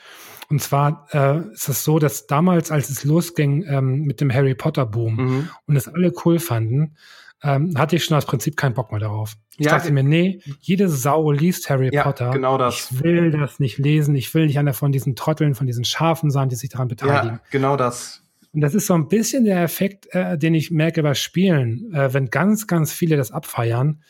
[0.49, 4.55] Und zwar äh, ist es so, dass damals, als es losging ähm, mit dem Harry
[4.55, 5.49] Potter Boom mhm.
[5.67, 6.97] und es alle cool fanden,
[7.43, 9.35] ähm, hatte ich schon aus Prinzip keinen Bock mehr darauf.
[9.57, 12.31] Ich ja, dachte mir, nee, jede Sau liest Harry ja, Potter.
[12.31, 12.91] Genau das.
[12.91, 14.15] Ich will das nicht lesen.
[14.15, 17.37] Ich will nicht einer von diesen Trotteln, von diesen Schafen sein, die sich daran beteiligen.
[17.37, 18.23] Ja, genau das.
[18.57, 21.93] Und das ist so ein bisschen der Effekt, äh, den ich merke bei Spielen.
[21.93, 24.03] Äh, wenn ganz, ganz viele das abfeiern,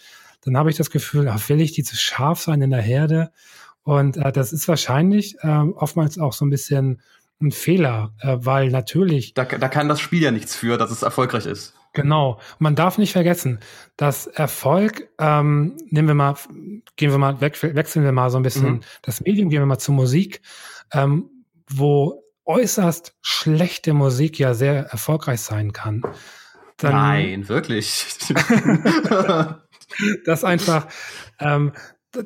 [0.44, 3.32] dann habe ich das Gefühl, ach, will ich dieses Schaf sein in der Herde?
[3.82, 7.02] Und äh, das ist wahrscheinlich äh, oftmals auch so ein bisschen
[7.42, 9.34] ein Fehler, äh, weil natürlich.
[9.34, 11.74] Da, da kann das Spiel ja nichts für, dass es erfolgreich ist.
[11.92, 12.38] Genau.
[12.60, 13.58] Man darf nicht vergessen,
[13.96, 16.36] dass Erfolg, ähm, nehmen wir mal,
[16.94, 18.80] gehen wir mal, weg, wechseln wir mal so ein bisschen mhm.
[19.02, 20.40] das Medium, gehen wir mal zur Musik,
[20.92, 21.30] ähm,
[21.68, 26.02] wo äußerst schlechte Musik ja sehr erfolgreich sein kann.
[26.78, 28.06] Dann, Nein, wirklich.
[30.24, 30.88] das einfach,
[31.40, 31.72] ähm,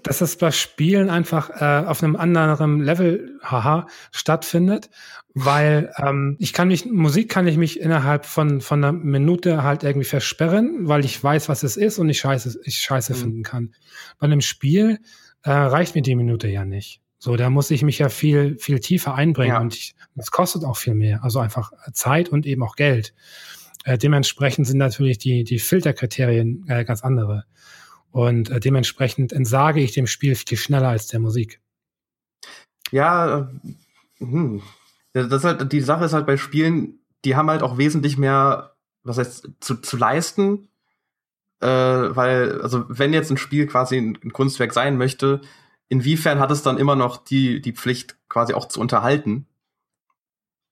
[0.03, 4.91] dass das bei Spielen einfach äh, auf einem anderen Level, haha, stattfindet,
[5.35, 9.83] weil ähm, ich kann mich, Musik kann ich mich innerhalb von, von einer Minute halt
[9.83, 13.19] irgendwie versperren, weil ich weiß, was es ist und ich scheiße, ich scheiße mhm.
[13.19, 13.75] finden kann.
[14.19, 14.99] Bei einem Spiel
[15.43, 17.01] äh, reicht mir die Minute ja nicht.
[17.23, 19.61] So, da muss ich mich ja viel, viel tiefer einbringen ja.
[19.61, 21.23] und das kostet auch viel mehr.
[21.23, 23.13] Also einfach Zeit und eben auch Geld.
[23.85, 27.45] Äh, dementsprechend sind natürlich die, die Filterkriterien äh, ganz andere.
[28.11, 31.61] Und äh, dementsprechend entsage ich dem Spiel viel schneller als der Musik.
[32.91, 33.51] Ja,
[34.17, 34.63] hm.
[35.13, 38.77] das ist halt, die Sache ist halt bei Spielen, die haben halt auch wesentlich mehr,
[39.03, 40.69] was heißt, zu, zu leisten.
[41.61, 45.43] Äh, weil, also wenn jetzt ein Spiel quasi ein, ein Kunstwerk sein möchte,
[45.91, 49.47] inwiefern hat es dann immer noch die, die Pflicht, quasi auch zu unterhalten?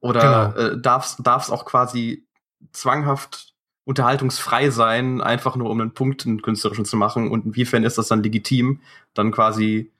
[0.00, 0.68] Oder genau.
[0.68, 2.24] äh, darf es auch quasi
[2.72, 3.54] zwanghaft
[3.84, 8.08] unterhaltungsfrei sein, einfach nur um einen Punkt einen künstlerischen zu machen und inwiefern ist das
[8.08, 8.80] dann legitim,
[9.14, 9.90] dann quasi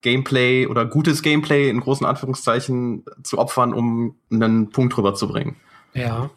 [0.00, 5.56] Gameplay oder gutes Gameplay in großen Anführungszeichen zu opfern, um einen Punkt rüberzubringen.
[5.92, 6.30] Ja.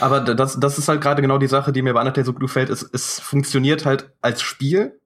[0.00, 2.42] Aber das, das ist halt gerade genau die Sache, die mir bei Undertale so gut
[2.42, 2.68] gefällt.
[2.68, 5.00] Es, es funktioniert halt als Spiel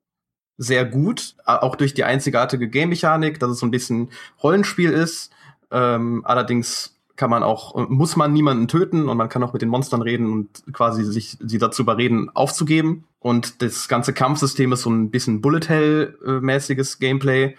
[0.63, 4.11] sehr gut, auch durch die einzigartige Game-Mechanik, dass es so ein bisschen
[4.43, 5.33] Rollenspiel ist.
[5.73, 9.69] Ähm, allerdings kann man auch, muss man niemanden töten und man kann auch mit den
[9.69, 13.05] Monstern reden und quasi sich sie dazu überreden, aufzugeben.
[13.19, 17.57] Und das ganze Kampfsystem ist so ein bisschen Bullet Hell-mäßiges Gameplay.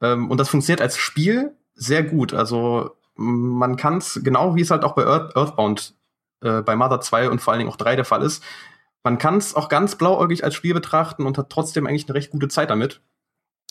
[0.00, 2.34] Ähm, und das funktioniert als Spiel sehr gut.
[2.34, 5.94] Also man kann es, genau wie es halt auch bei Earth, Earthbound,
[6.42, 8.42] äh, bei Mother 2 und vor allen Dingen auch 3 der Fall ist,
[9.04, 12.30] man kann es auch ganz blauäugig als Spiel betrachten und hat trotzdem eigentlich eine recht
[12.30, 13.00] gute Zeit damit.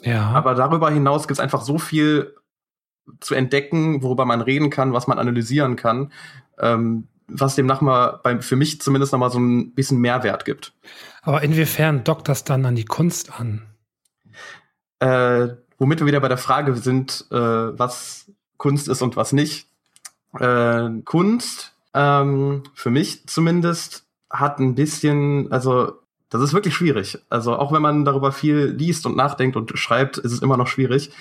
[0.02, 0.30] Ja.
[0.30, 2.36] Aber darüber hinaus gibt es einfach so viel
[3.20, 6.12] zu entdecken, worüber man reden kann, was man analysieren kann,
[6.60, 10.74] ähm, was dem mal bei, für mich zumindest noch mal so ein bisschen Mehrwert gibt.
[11.22, 13.64] Aber inwiefern dockt das dann an die Kunst an?
[15.00, 15.50] Äh,
[15.80, 19.68] womit wir wieder bei der Frage sind, äh, was Kunst ist und was nicht.
[20.40, 25.94] Äh, Kunst, ähm, für mich zumindest, hat ein bisschen, also
[26.30, 27.20] das ist wirklich schwierig.
[27.30, 30.68] Also auch wenn man darüber viel liest und nachdenkt und schreibt, ist es immer noch
[30.68, 31.12] schwierig.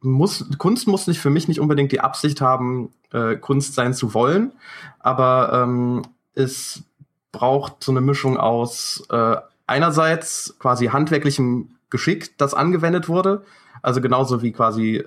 [0.00, 4.14] Muss, Kunst muss nicht für mich nicht unbedingt die Absicht haben, äh, Kunst sein zu
[4.14, 4.52] wollen,
[5.00, 6.02] aber ähm,
[6.34, 6.84] es
[7.32, 9.36] braucht so eine Mischung aus äh,
[9.66, 13.44] einerseits quasi handwerklichem Geschick, das angewendet wurde,
[13.82, 15.04] also genauso wie quasi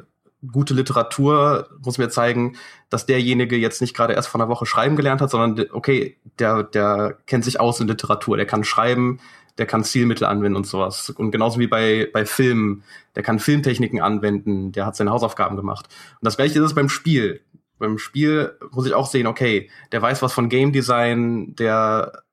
[0.52, 2.58] gute Literatur muss mir zeigen,
[2.90, 6.64] dass derjenige jetzt nicht gerade erst vor einer Woche schreiben gelernt hat, sondern okay, der,
[6.64, 9.20] der kennt sich aus in Literatur, der kann schreiben,
[9.58, 11.10] der kann Stilmittel anwenden und sowas.
[11.12, 12.84] Und genauso wie bei, bei Filmen,
[13.16, 15.88] der kann Filmtechniken anwenden, der hat seine Hausaufgaben gemacht.
[16.20, 17.42] Und das gleiche ist es beim Spiel.
[17.80, 22.24] beim Spiel muss ich auch sehen, okay, der weiß was von Game Design, der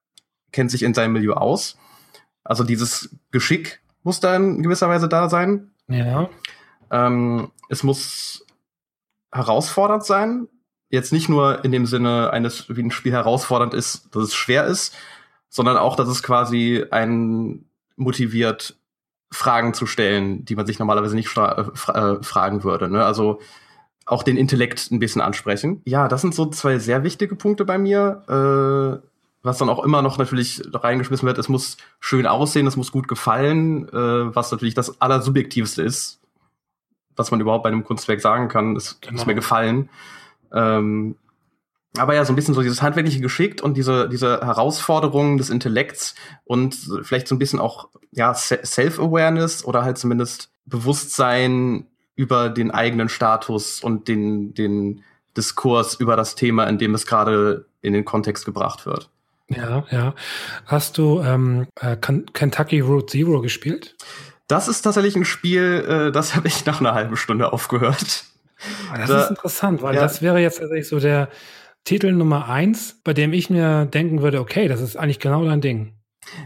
[0.53, 1.77] kennt sich in seinem Milieu aus.
[2.43, 5.71] Also dieses Geschick muss da in gewisser Weise da sein.
[5.89, 6.29] Ja.
[6.91, 8.47] Ähm, es muss
[9.33, 10.49] herausfordernd sein.
[10.89, 14.67] Jetzt nicht nur in dem Sinne eines, wie ein Spiel herausfordernd ist, dass es schwer
[14.67, 14.97] ist,
[15.49, 18.77] sondern auch, dass es quasi einen motiviert,
[19.33, 22.91] Fragen zu stellen, die man sich normalerweise nicht äh, fra äh, fragen würde.
[22.91, 23.05] Ne?
[23.05, 23.41] Also
[24.05, 25.83] auch den Intellekt ein bisschen ansprechen.
[25.85, 28.25] Ja, das sind so zwei sehr wichtige Punkte bei mir.
[28.29, 29.07] Äh,
[29.43, 33.09] was dann auch immer noch natürlich reingeschmissen wird, es muss schön aussehen, es muss gut
[33.09, 36.20] gefallen, äh, was natürlich das Allersubjektivste ist,
[37.21, 39.13] was man überhaupt bei einem Kunstwerk sagen kann, es genau.
[39.15, 39.89] muss mir gefallen.
[40.53, 41.17] Ähm,
[41.97, 46.15] aber ja, so ein bisschen so dieses handwerkliche Geschick und diese, diese Herausforderungen des Intellekts
[46.45, 53.09] und vielleicht so ein bisschen auch, ja, Self-Awareness oder halt zumindest Bewusstsein über den eigenen
[53.09, 55.03] Status und den, den
[55.37, 59.11] Diskurs über das Thema, in dem es gerade in den Kontext gebracht wird.
[59.49, 60.15] Ja, ja.
[60.67, 63.97] Hast du ähm, äh, Kentucky Road Zero gespielt?
[64.51, 68.25] Das ist tatsächlich ein Spiel, äh, das habe ich nach einer halben Stunde aufgehört.
[68.93, 70.01] Ah, das da, ist interessant, weil ja.
[70.01, 71.29] das wäre jetzt tatsächlich so der
[71.85, 75.61] Titel Nummer eins, bei dem ich mir denken würde, okay, das ist eigentlich genau dein
[75.61, 75.95] Ding.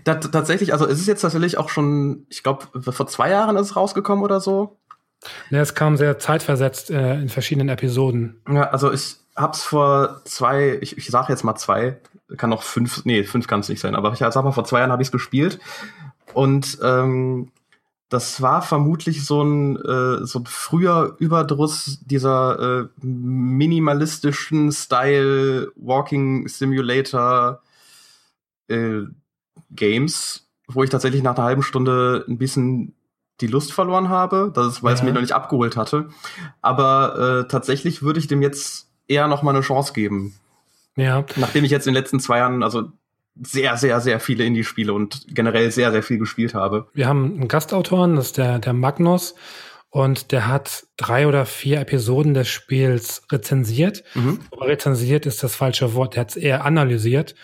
[0.05, 3.71] Da, tatsächlich, also es ist jetzt tatsächlich auch schon, ich glaube, vor zwei Jahren ist
[3.71, 4.79] es rausgekommen oder so.
[5.51, 8.43] Ja, es kam sehr zeitversetzt äh, in verschiedenen Episoden.
[8.49, 11.99] Ja, also ich hab's vor zwei, ich, ich sage jetzt mal zwei,
[12.37, 14.81] kann noch fünf, nee, fünf kann es nicht sein, aber ich sag mal, vor zwei
[14.81, 15.59] Jahren habe ich es gespielt.
[16.35, 17.51] Und ähm,
[18.09, 26.47] das war vermutlich so ein, äh, so ein früher Überdruss dieser äh, minimalistischen Style Walking
[26.47, 27.63] Simulator
[28.69, 29.03] äh,
[29.71, 32.95] Games, wo ich tatsächlich nach einer halben Stunde ein bisschen
[33.41, 34.95] die Lust verloren habe, das weil ja.
[34.95, 36.09] es mich noch nicht abgeholt hatte.
[36.63, 40.35] Aber äh, tatsächlich würde ich dem jetzt eher noch mal eine Chance geben.
[40.97, 41.25] Ja.
[41.37, 42.93] Nachdem ich jetzt in den letzten zwei Jahren, also
[43.43, 46.89] sehr, sehr, sehr viele Indie-Spiele und generell sehr, sehr viel gespielt habe.
[46.95, 49.35] Wir haben einen Gastautoren, das ist der, der Magnus.
[49.91, 54.03] Und der hat drei oder vier Episoden des Spiels rezensiert.
[54.15, 54.41] Mhm.
[54.51, 56.17] Aber rezensiert ist das falsche Wort.
[56.17, 57.37] Er hat es eher analysiert.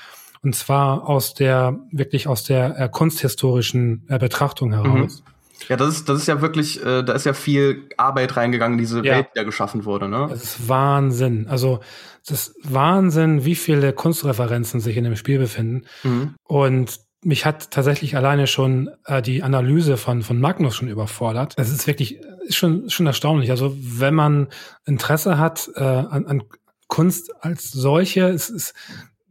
[0.42, 5.22] Und zwar aus der, wirklich aus der äh, kunsthistorischen äh, Betrachtung heraus.
[5.22, 5.29] Mhm.
[5.68, 9.04] Ja, das ist, das ist ja wirklich, äh, da ist ja viel Arbeit reingegangen, diese
[9.04, 9.16] ja.
[9.16, 10.26] Welt, die da geschaffen wurde, ne?
[10.28, 11.46] Das ist Wahnsinn.
[11.48, 11.80] Also,
[12.24, 15.86] es ist Wahnsinn, wie viele Kunstreferenzen sich in dem Spiel befinden.
[16.02, 16.34] Mhm.
[16.44, 21.54] Und mich hat tatsächlich alleine schon äh, die Analyse von, von Magnus schon überfordert.
[21.58, 23.50] Das ist wirklich, ist schon, schon erstaunlich.
[23.50, 24.48] Also, wenn man
[24.86, 26.42] Interesse hat äh, an, an
[26.88, 28.74] Kunst als solche, es ist,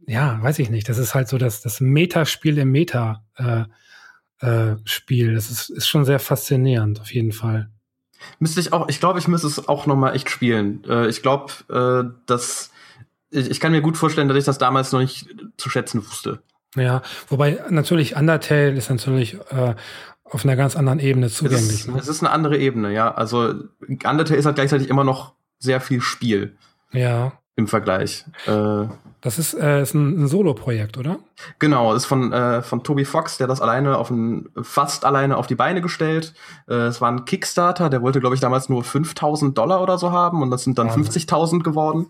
[0.06, 3.64] ja, weiß ich nicht, das ist halt so das, das Metaspiel im Meta, äh,
[4.40, 5.34] äh, Spiel.
[5.34, 7.70] Das ist, ist schon sehr faszinierend, auf jeden Fall.
[8.38, 10.84] Müsste ich auch, ich glaube, ich müsste es auch noch mal echt spielen.
[10.88, 12.70] Äh, ich glaube, äh, dass
[13.30, 15.26] ich, ich kann mir gut vorstellen, dass ich das damals noch nicht
[15.56, 16.42] zu schätzen wusste.
[16.76, 19.74] Ja, wobei natürlich Undertale ist natürlich äh,
[20.24, 21.62] auf einer ganz anderen Ebene zugänglich.
[21.62, 21.98] Es ist, ne?
[21.98, 23.12] es ist eine andere Ebene, ja.
[23.12, 23.54] Also
[23.88, 26.56] Undertale ist halt gleichzeitig immer noch sehr viel Spiel.
[26.92, 27.39] Ja.
[27.56, 28.24] Im Vergleich.
[28.46, 28.86] Äh,
[29.20, 31.18] das ist, äh, ist ein, ein Solo-Projekt, oder?
[31.58, 35.46] Genau, ist von, äh, von Toby Fox, der das alleine auf ein, fast alleine auf
[35.46, 36.32] die Beine gestellt.
[36.68, 40.10] Äh, es war ein Kickstarter, der wollte, glaube ich, damals nur 5000 Dollar oder so
[40.12, 42.06] haben und das sind dann 50.000 geworden.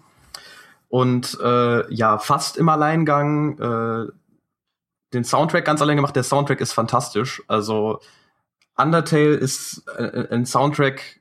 [0.88, 3.58] Und äh, ja, fast im Alleingang.
[3.58, 4.12] Äh,
[5.12, 6.14] den Soundtrack ganz allein gemacht.
[6.14, 7.42] Der Soundtrack ist fantastisch.
[7.48, 8.00] Also
[8.76, 11.19] Undertale ist ein Soundtrack,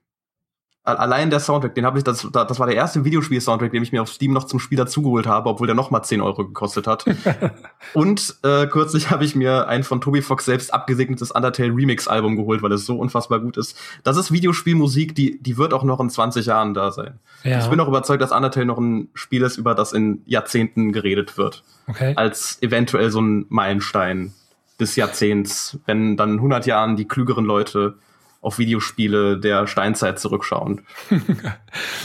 [0.98, 4.02] allein der Soundtrack, den habe ich, das, das war der erste Videospiel-Soundtrack, den ich mir
[4.02, 7.06] auf Steam noch zum Spieler zugeholt habe, obwohl der noch mal 10 Euro gekostet hat.
[7.94, 12.62] und äh, kürzlich habe ich mir ein von Toby Fox selbst abgesegnetes Undertale Remix-Album geholt,
[12.62, 13.78] weil es so unfassbar gut ist.
[14.04, 17.20] Das ist Videospielmusik, die, die wird auch noch in 20 Jahren da sein.
[17.44, 17.60] Ja.
[17.60, 21.38] Ich bin auch überzeugt, dass Undertale noch ein Spiel ist, über das in Jahrzehnten geredet
[21.38, 21.64] wird.
[21.88, 22.14] Okay.
[22.16, 24.34] Als eventuell so ein Meilenstein
[24.80, 27.98] des Jahrzehnts, wenn dann in 100 Jahren die klügeren Leute
[28.42, 30.86] auf Videospiele der Steinzeit zurückschauen.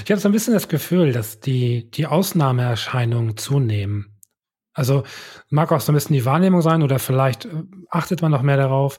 [0.05, 4.15] ich habe so ein bisschen das Gefühl, dass die, die Ausnahmeerscheinungen zunehmen.
[4.73, 5.05] Also
[5.51, 8.57] mag auch so ein bisschen die Wahrnehmung sein oder vielleicht äh, achtet man noch mehr
[8.57, 8.99] darauf.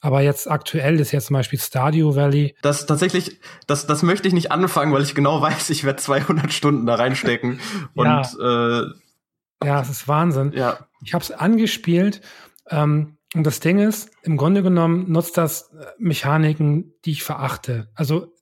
[0.00, 2.56] Aber jetzt aktuell ist jetzt zum Beispiel Stadio Valley.
[2.62, 6.52] Das tatsächlich, das, das möchte ich nicht anfangen, weil ich genau weiß, ich werde 200
[6.52, 7.60] Stunden da reinstecken.
[7.94, 8.22] ja.
[8.22, 10.52] Und äh, ja, es ist Wahnsinn.
[10.54, 10.86] Ja.
[11.04, 12.22] Ich habe es angespielt.
[12.70, 17.88] Ähm, und das Ding ist, im Grunde genommen nutzt das äh, Mechaniken, die ich verachte.
[17.94, 18.32] Also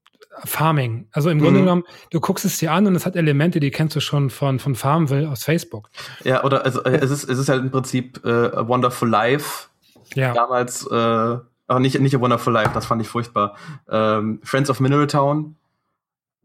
[0.45, 1.09] Farming.
[1.13, 1.43] Also im mhm.
[1.43, 4.31] Grunde genommen, du guckst es dir an und es hat Elemente, die kennst du schon
[4.31, 5.91] von, von Farmville aus Facebook.
[6.25, 9.69] Ja, oder also, äh, es, ist, es ist halt im Prinzip äh, A Wonderful Life.
[10.15, 10.33] Ja.
[10.33, 13.57] Damals, äh, aber nicht, nicht A Wonderful Life, das fand ich furchtbar.
[13.91, 15.57] Ähm, Friends of Mineral Town.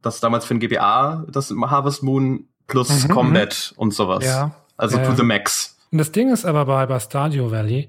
[0.01, 4.25] das damals für ein GBA, das Harvest Moon plus mhm, Combat und sowas.
[4.25, 4.55] Ja.
[4.75, 5.77] Also ja, to the max.
[5.91, 7.87] Und das Ding ist aber bei, bei Stadio Valley,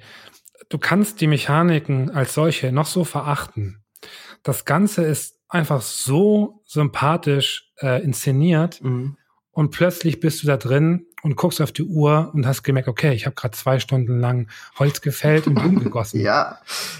[0.74, 3.84] du kannst die Mechaniken als solche noch so verachten.
[4.42, 9.16] Das Ganze ist einfach so sympathisch äh, inszeniert mhm.
[9.52, 13.14] und plötzlich bist du da drin und guckst auf die Uhr und hast gemerkt, okay,
[13.14, 16.20] ich habe gerade zwei Stunden lang Holz gefällt und Blumen gegossen.
[16.20, 16.58] ja,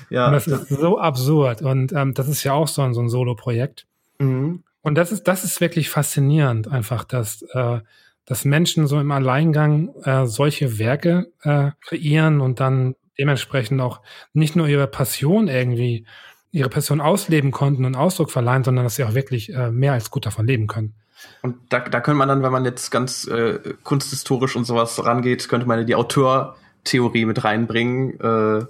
[0.08, 0.28] ja.
[0.28, 3.08] Und das ist so absurd und ähm, das ist ja auch so ein, so ein
[3.08, 3.88] Solo-Projekt.
[4.20, 4.62] Mhm.
[4.82, 7.80] Und das ist das ist wirklich faszinierend, einfach, dass äh,
[8.24, 14.00] dass Menschen so im Alleingang äh, solche Werke äh, kreieren und dann dementsprechend auch
[14.32, 16.06] nicht nur ihre Passion irgendwie,
[16.50, 20.10] ihre Passion ausleben konnten und Ausdruck verleihen, sondern dass sie auch wirklich äh, mehr als
[20.10, 20.94] gut davon leben können.
[21.42, 25.48] Und da, da könnte man dann, wenn man jetzt ganz äh, kunsthistorisch und sowas rangeht,
[25.48, 28.66] könnte man die Autortheorie mit reinbringen, äh,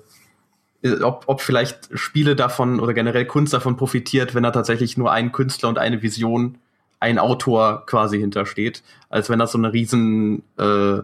[1.03, 5.33] ob, ob vielleicht Spiele davon oder generell Kunst davon profitiert, wenn da tatsächlich nur ein
[5.33, 6.59] Künstler und eine Vision
[7.01, 11.03] ein Autor quasi hintersteht, als wenn das so eine riesen äh,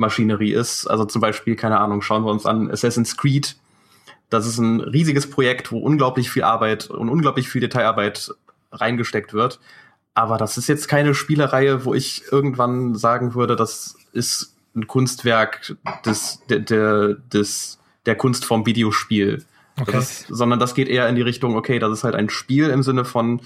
[0.00, 0.86] Maschinerie ist.
[0.86, 3.56] Also zum Beispiel, keine Ahnung, schauen wir uns an Assassin's Creed.
[4.30, 8.32] Das ist ein riesiges Projekt, wo unglaublich viel Arbeit und unglaublich viel Detailarbeit
[8.72, 9.60] reingesteckt wird.
[10.14, 15.76] Aber das ist jetzt keine Spielereihe, wo ich irgendwann sagen würde, das ist ein Kunstwerk
[16.04, 19.44] des, der, der, des, der Kunst vom Videospiel.
[19.80, 19.92] Okay.
[19.92, 22.82] Das, sondern das geht eher in die Richtung, okay, das ist halt ein Spiel im
[22.82, 23.40] Sinne von,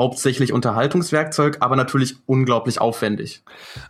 [0.00, 3.42] hauptsächlich Unterhaltungswerkzeug, aber natürlich unglaublich aufwendig.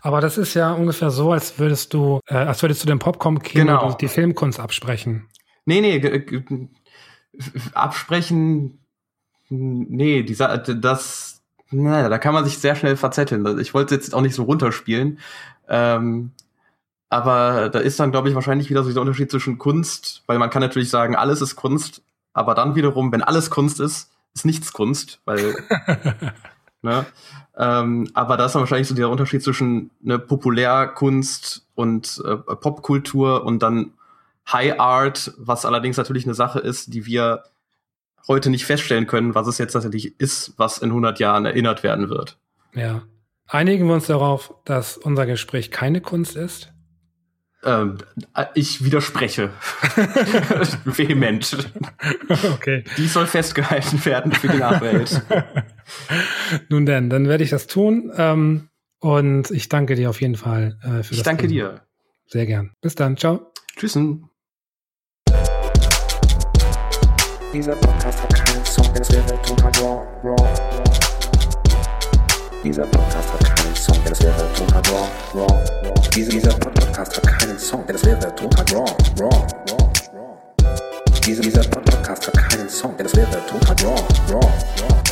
[0.02, 3.64] Aber das ist ja ungefähr so, als würdest du, äh, als würdest du dem Popcorn-Kino
[3.64, 3.92] genau.
[3.94, 5.28] die Filmkunst absprechen.
[5.66, 6.30] Nee, nee,
[7.74, 8.80] absprechen,
[9.48, 13.58] nee, dieser, das, naja, da kann man sich sehr schnell verzetteln.
[13.60, 15.20] Ich wollte jetzt auch nicht so runterspielen.
[15.68, 16.32] Ähm,
[17.08, 20.50] aber da ist dann, glaube ich, wahrscheinlich wieder so dieser Unterschied zwischen Kunst, weil man
[20.50, 24.72] kann natürlich sagen, alles ist Kunst, aber dann wiederum, wenn alles Kunst ist, ist nichts
[24.72, 25.54] Kunst, weil
[26.82, 27.06] ne?
[27.56, 33.44] Ähm, aber da ist dann wahrscheinlich so der Unterschied zwischen ne, Populärkunst und äh, Popkultur
[33.44, 33.92] und dann
[34.50, 37.44] High Art, was allerdings natürlich eine Sache ist, die wir
[38.28, 42.08] heute nicht feststellen können, was es jetzt tatsächlich ist, was in 100 Jahren erinnert werden
[42.08, 42.38] wird.
[42.74, 43.02] Ja.
[43.46, 46.72] Einigen wir uns darauf, dass unser Gespräch keine Kunst ist?
[47.62, 47.98] Ähm,
[48.54, 49.50] ich widerspreche.
[50.84, 51.70] Vehement.
[52.54, 52.84] Okay.
[52.96, 55.22] Die soll festgehalten werden für die Nachwelt.
[56.68, 58.12] Nun denn, dann werde ich das tun.
[58.16, 58.68] Ähm,
[59.00, 61.18] und ich danke dir auf jeden Fall äh, für ich das.
[61.18, 61.70] Ich danke Thema.
[61.70, 61.82] dir.
[62.26, 62.72] Sehr gern.
[62.80, 63.16] Bis dann.
[63.16, 63.52] Ciao.
[63.76, 64.30] Tschüssen.
[67.52, 70.54] Dieser Podcast hat keinen Song, es wäre total raw, raw.
[72.62, 75.64] Dieser Podcast hat keinen Song, es wäre total raw, raw.
[76.14, 80.38] Dieser Podcast hat keinen Song, denn es wäre total wrong, wrong, wrong, wrong.
[81.24, 85.02] Dieser, Podcast hat keinen Song, denn es wäre total wrong, wrong, wrong.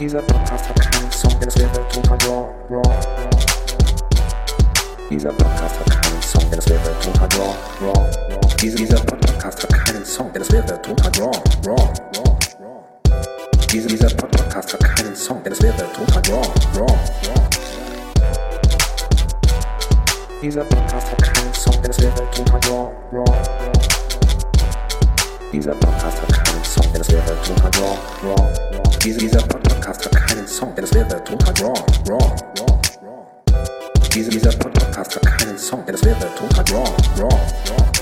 [0.00, 2.94] Dieser Podcast hat keinen Song, denn es wäre total wrong, wrong.
[5.10, 8.10] Dieser Podcast hat keinen Song, denn es wäre total wrong, wrong.
[8.62, 12.23] Dieser, dieser Podcast hat keinen Song, denn es wäre total wrong, wrong, wrong.
[13.74, 17.48] Dieser, dieser Podcast hat keinen Song, denn es wäre total wrong, wrong, wrong.
[20.40, 23.24] Dieser Podcast hat keinen Song, denn es wäre total raw, raw.
[25.52, 28.52] Dieser Podcast hat keinen Song, denn es wäre total raw, raw.
[29.02, 31.74] Dieser, dieser Podcast hat keinen Song, denn es wäre total raw,
[32.08, 32.80] raw, raw.
[34.14, 36.84] Dieser, dieser Podcast hat keinen Song, denn es wäre total raw,
[37.18, 37.93] raw.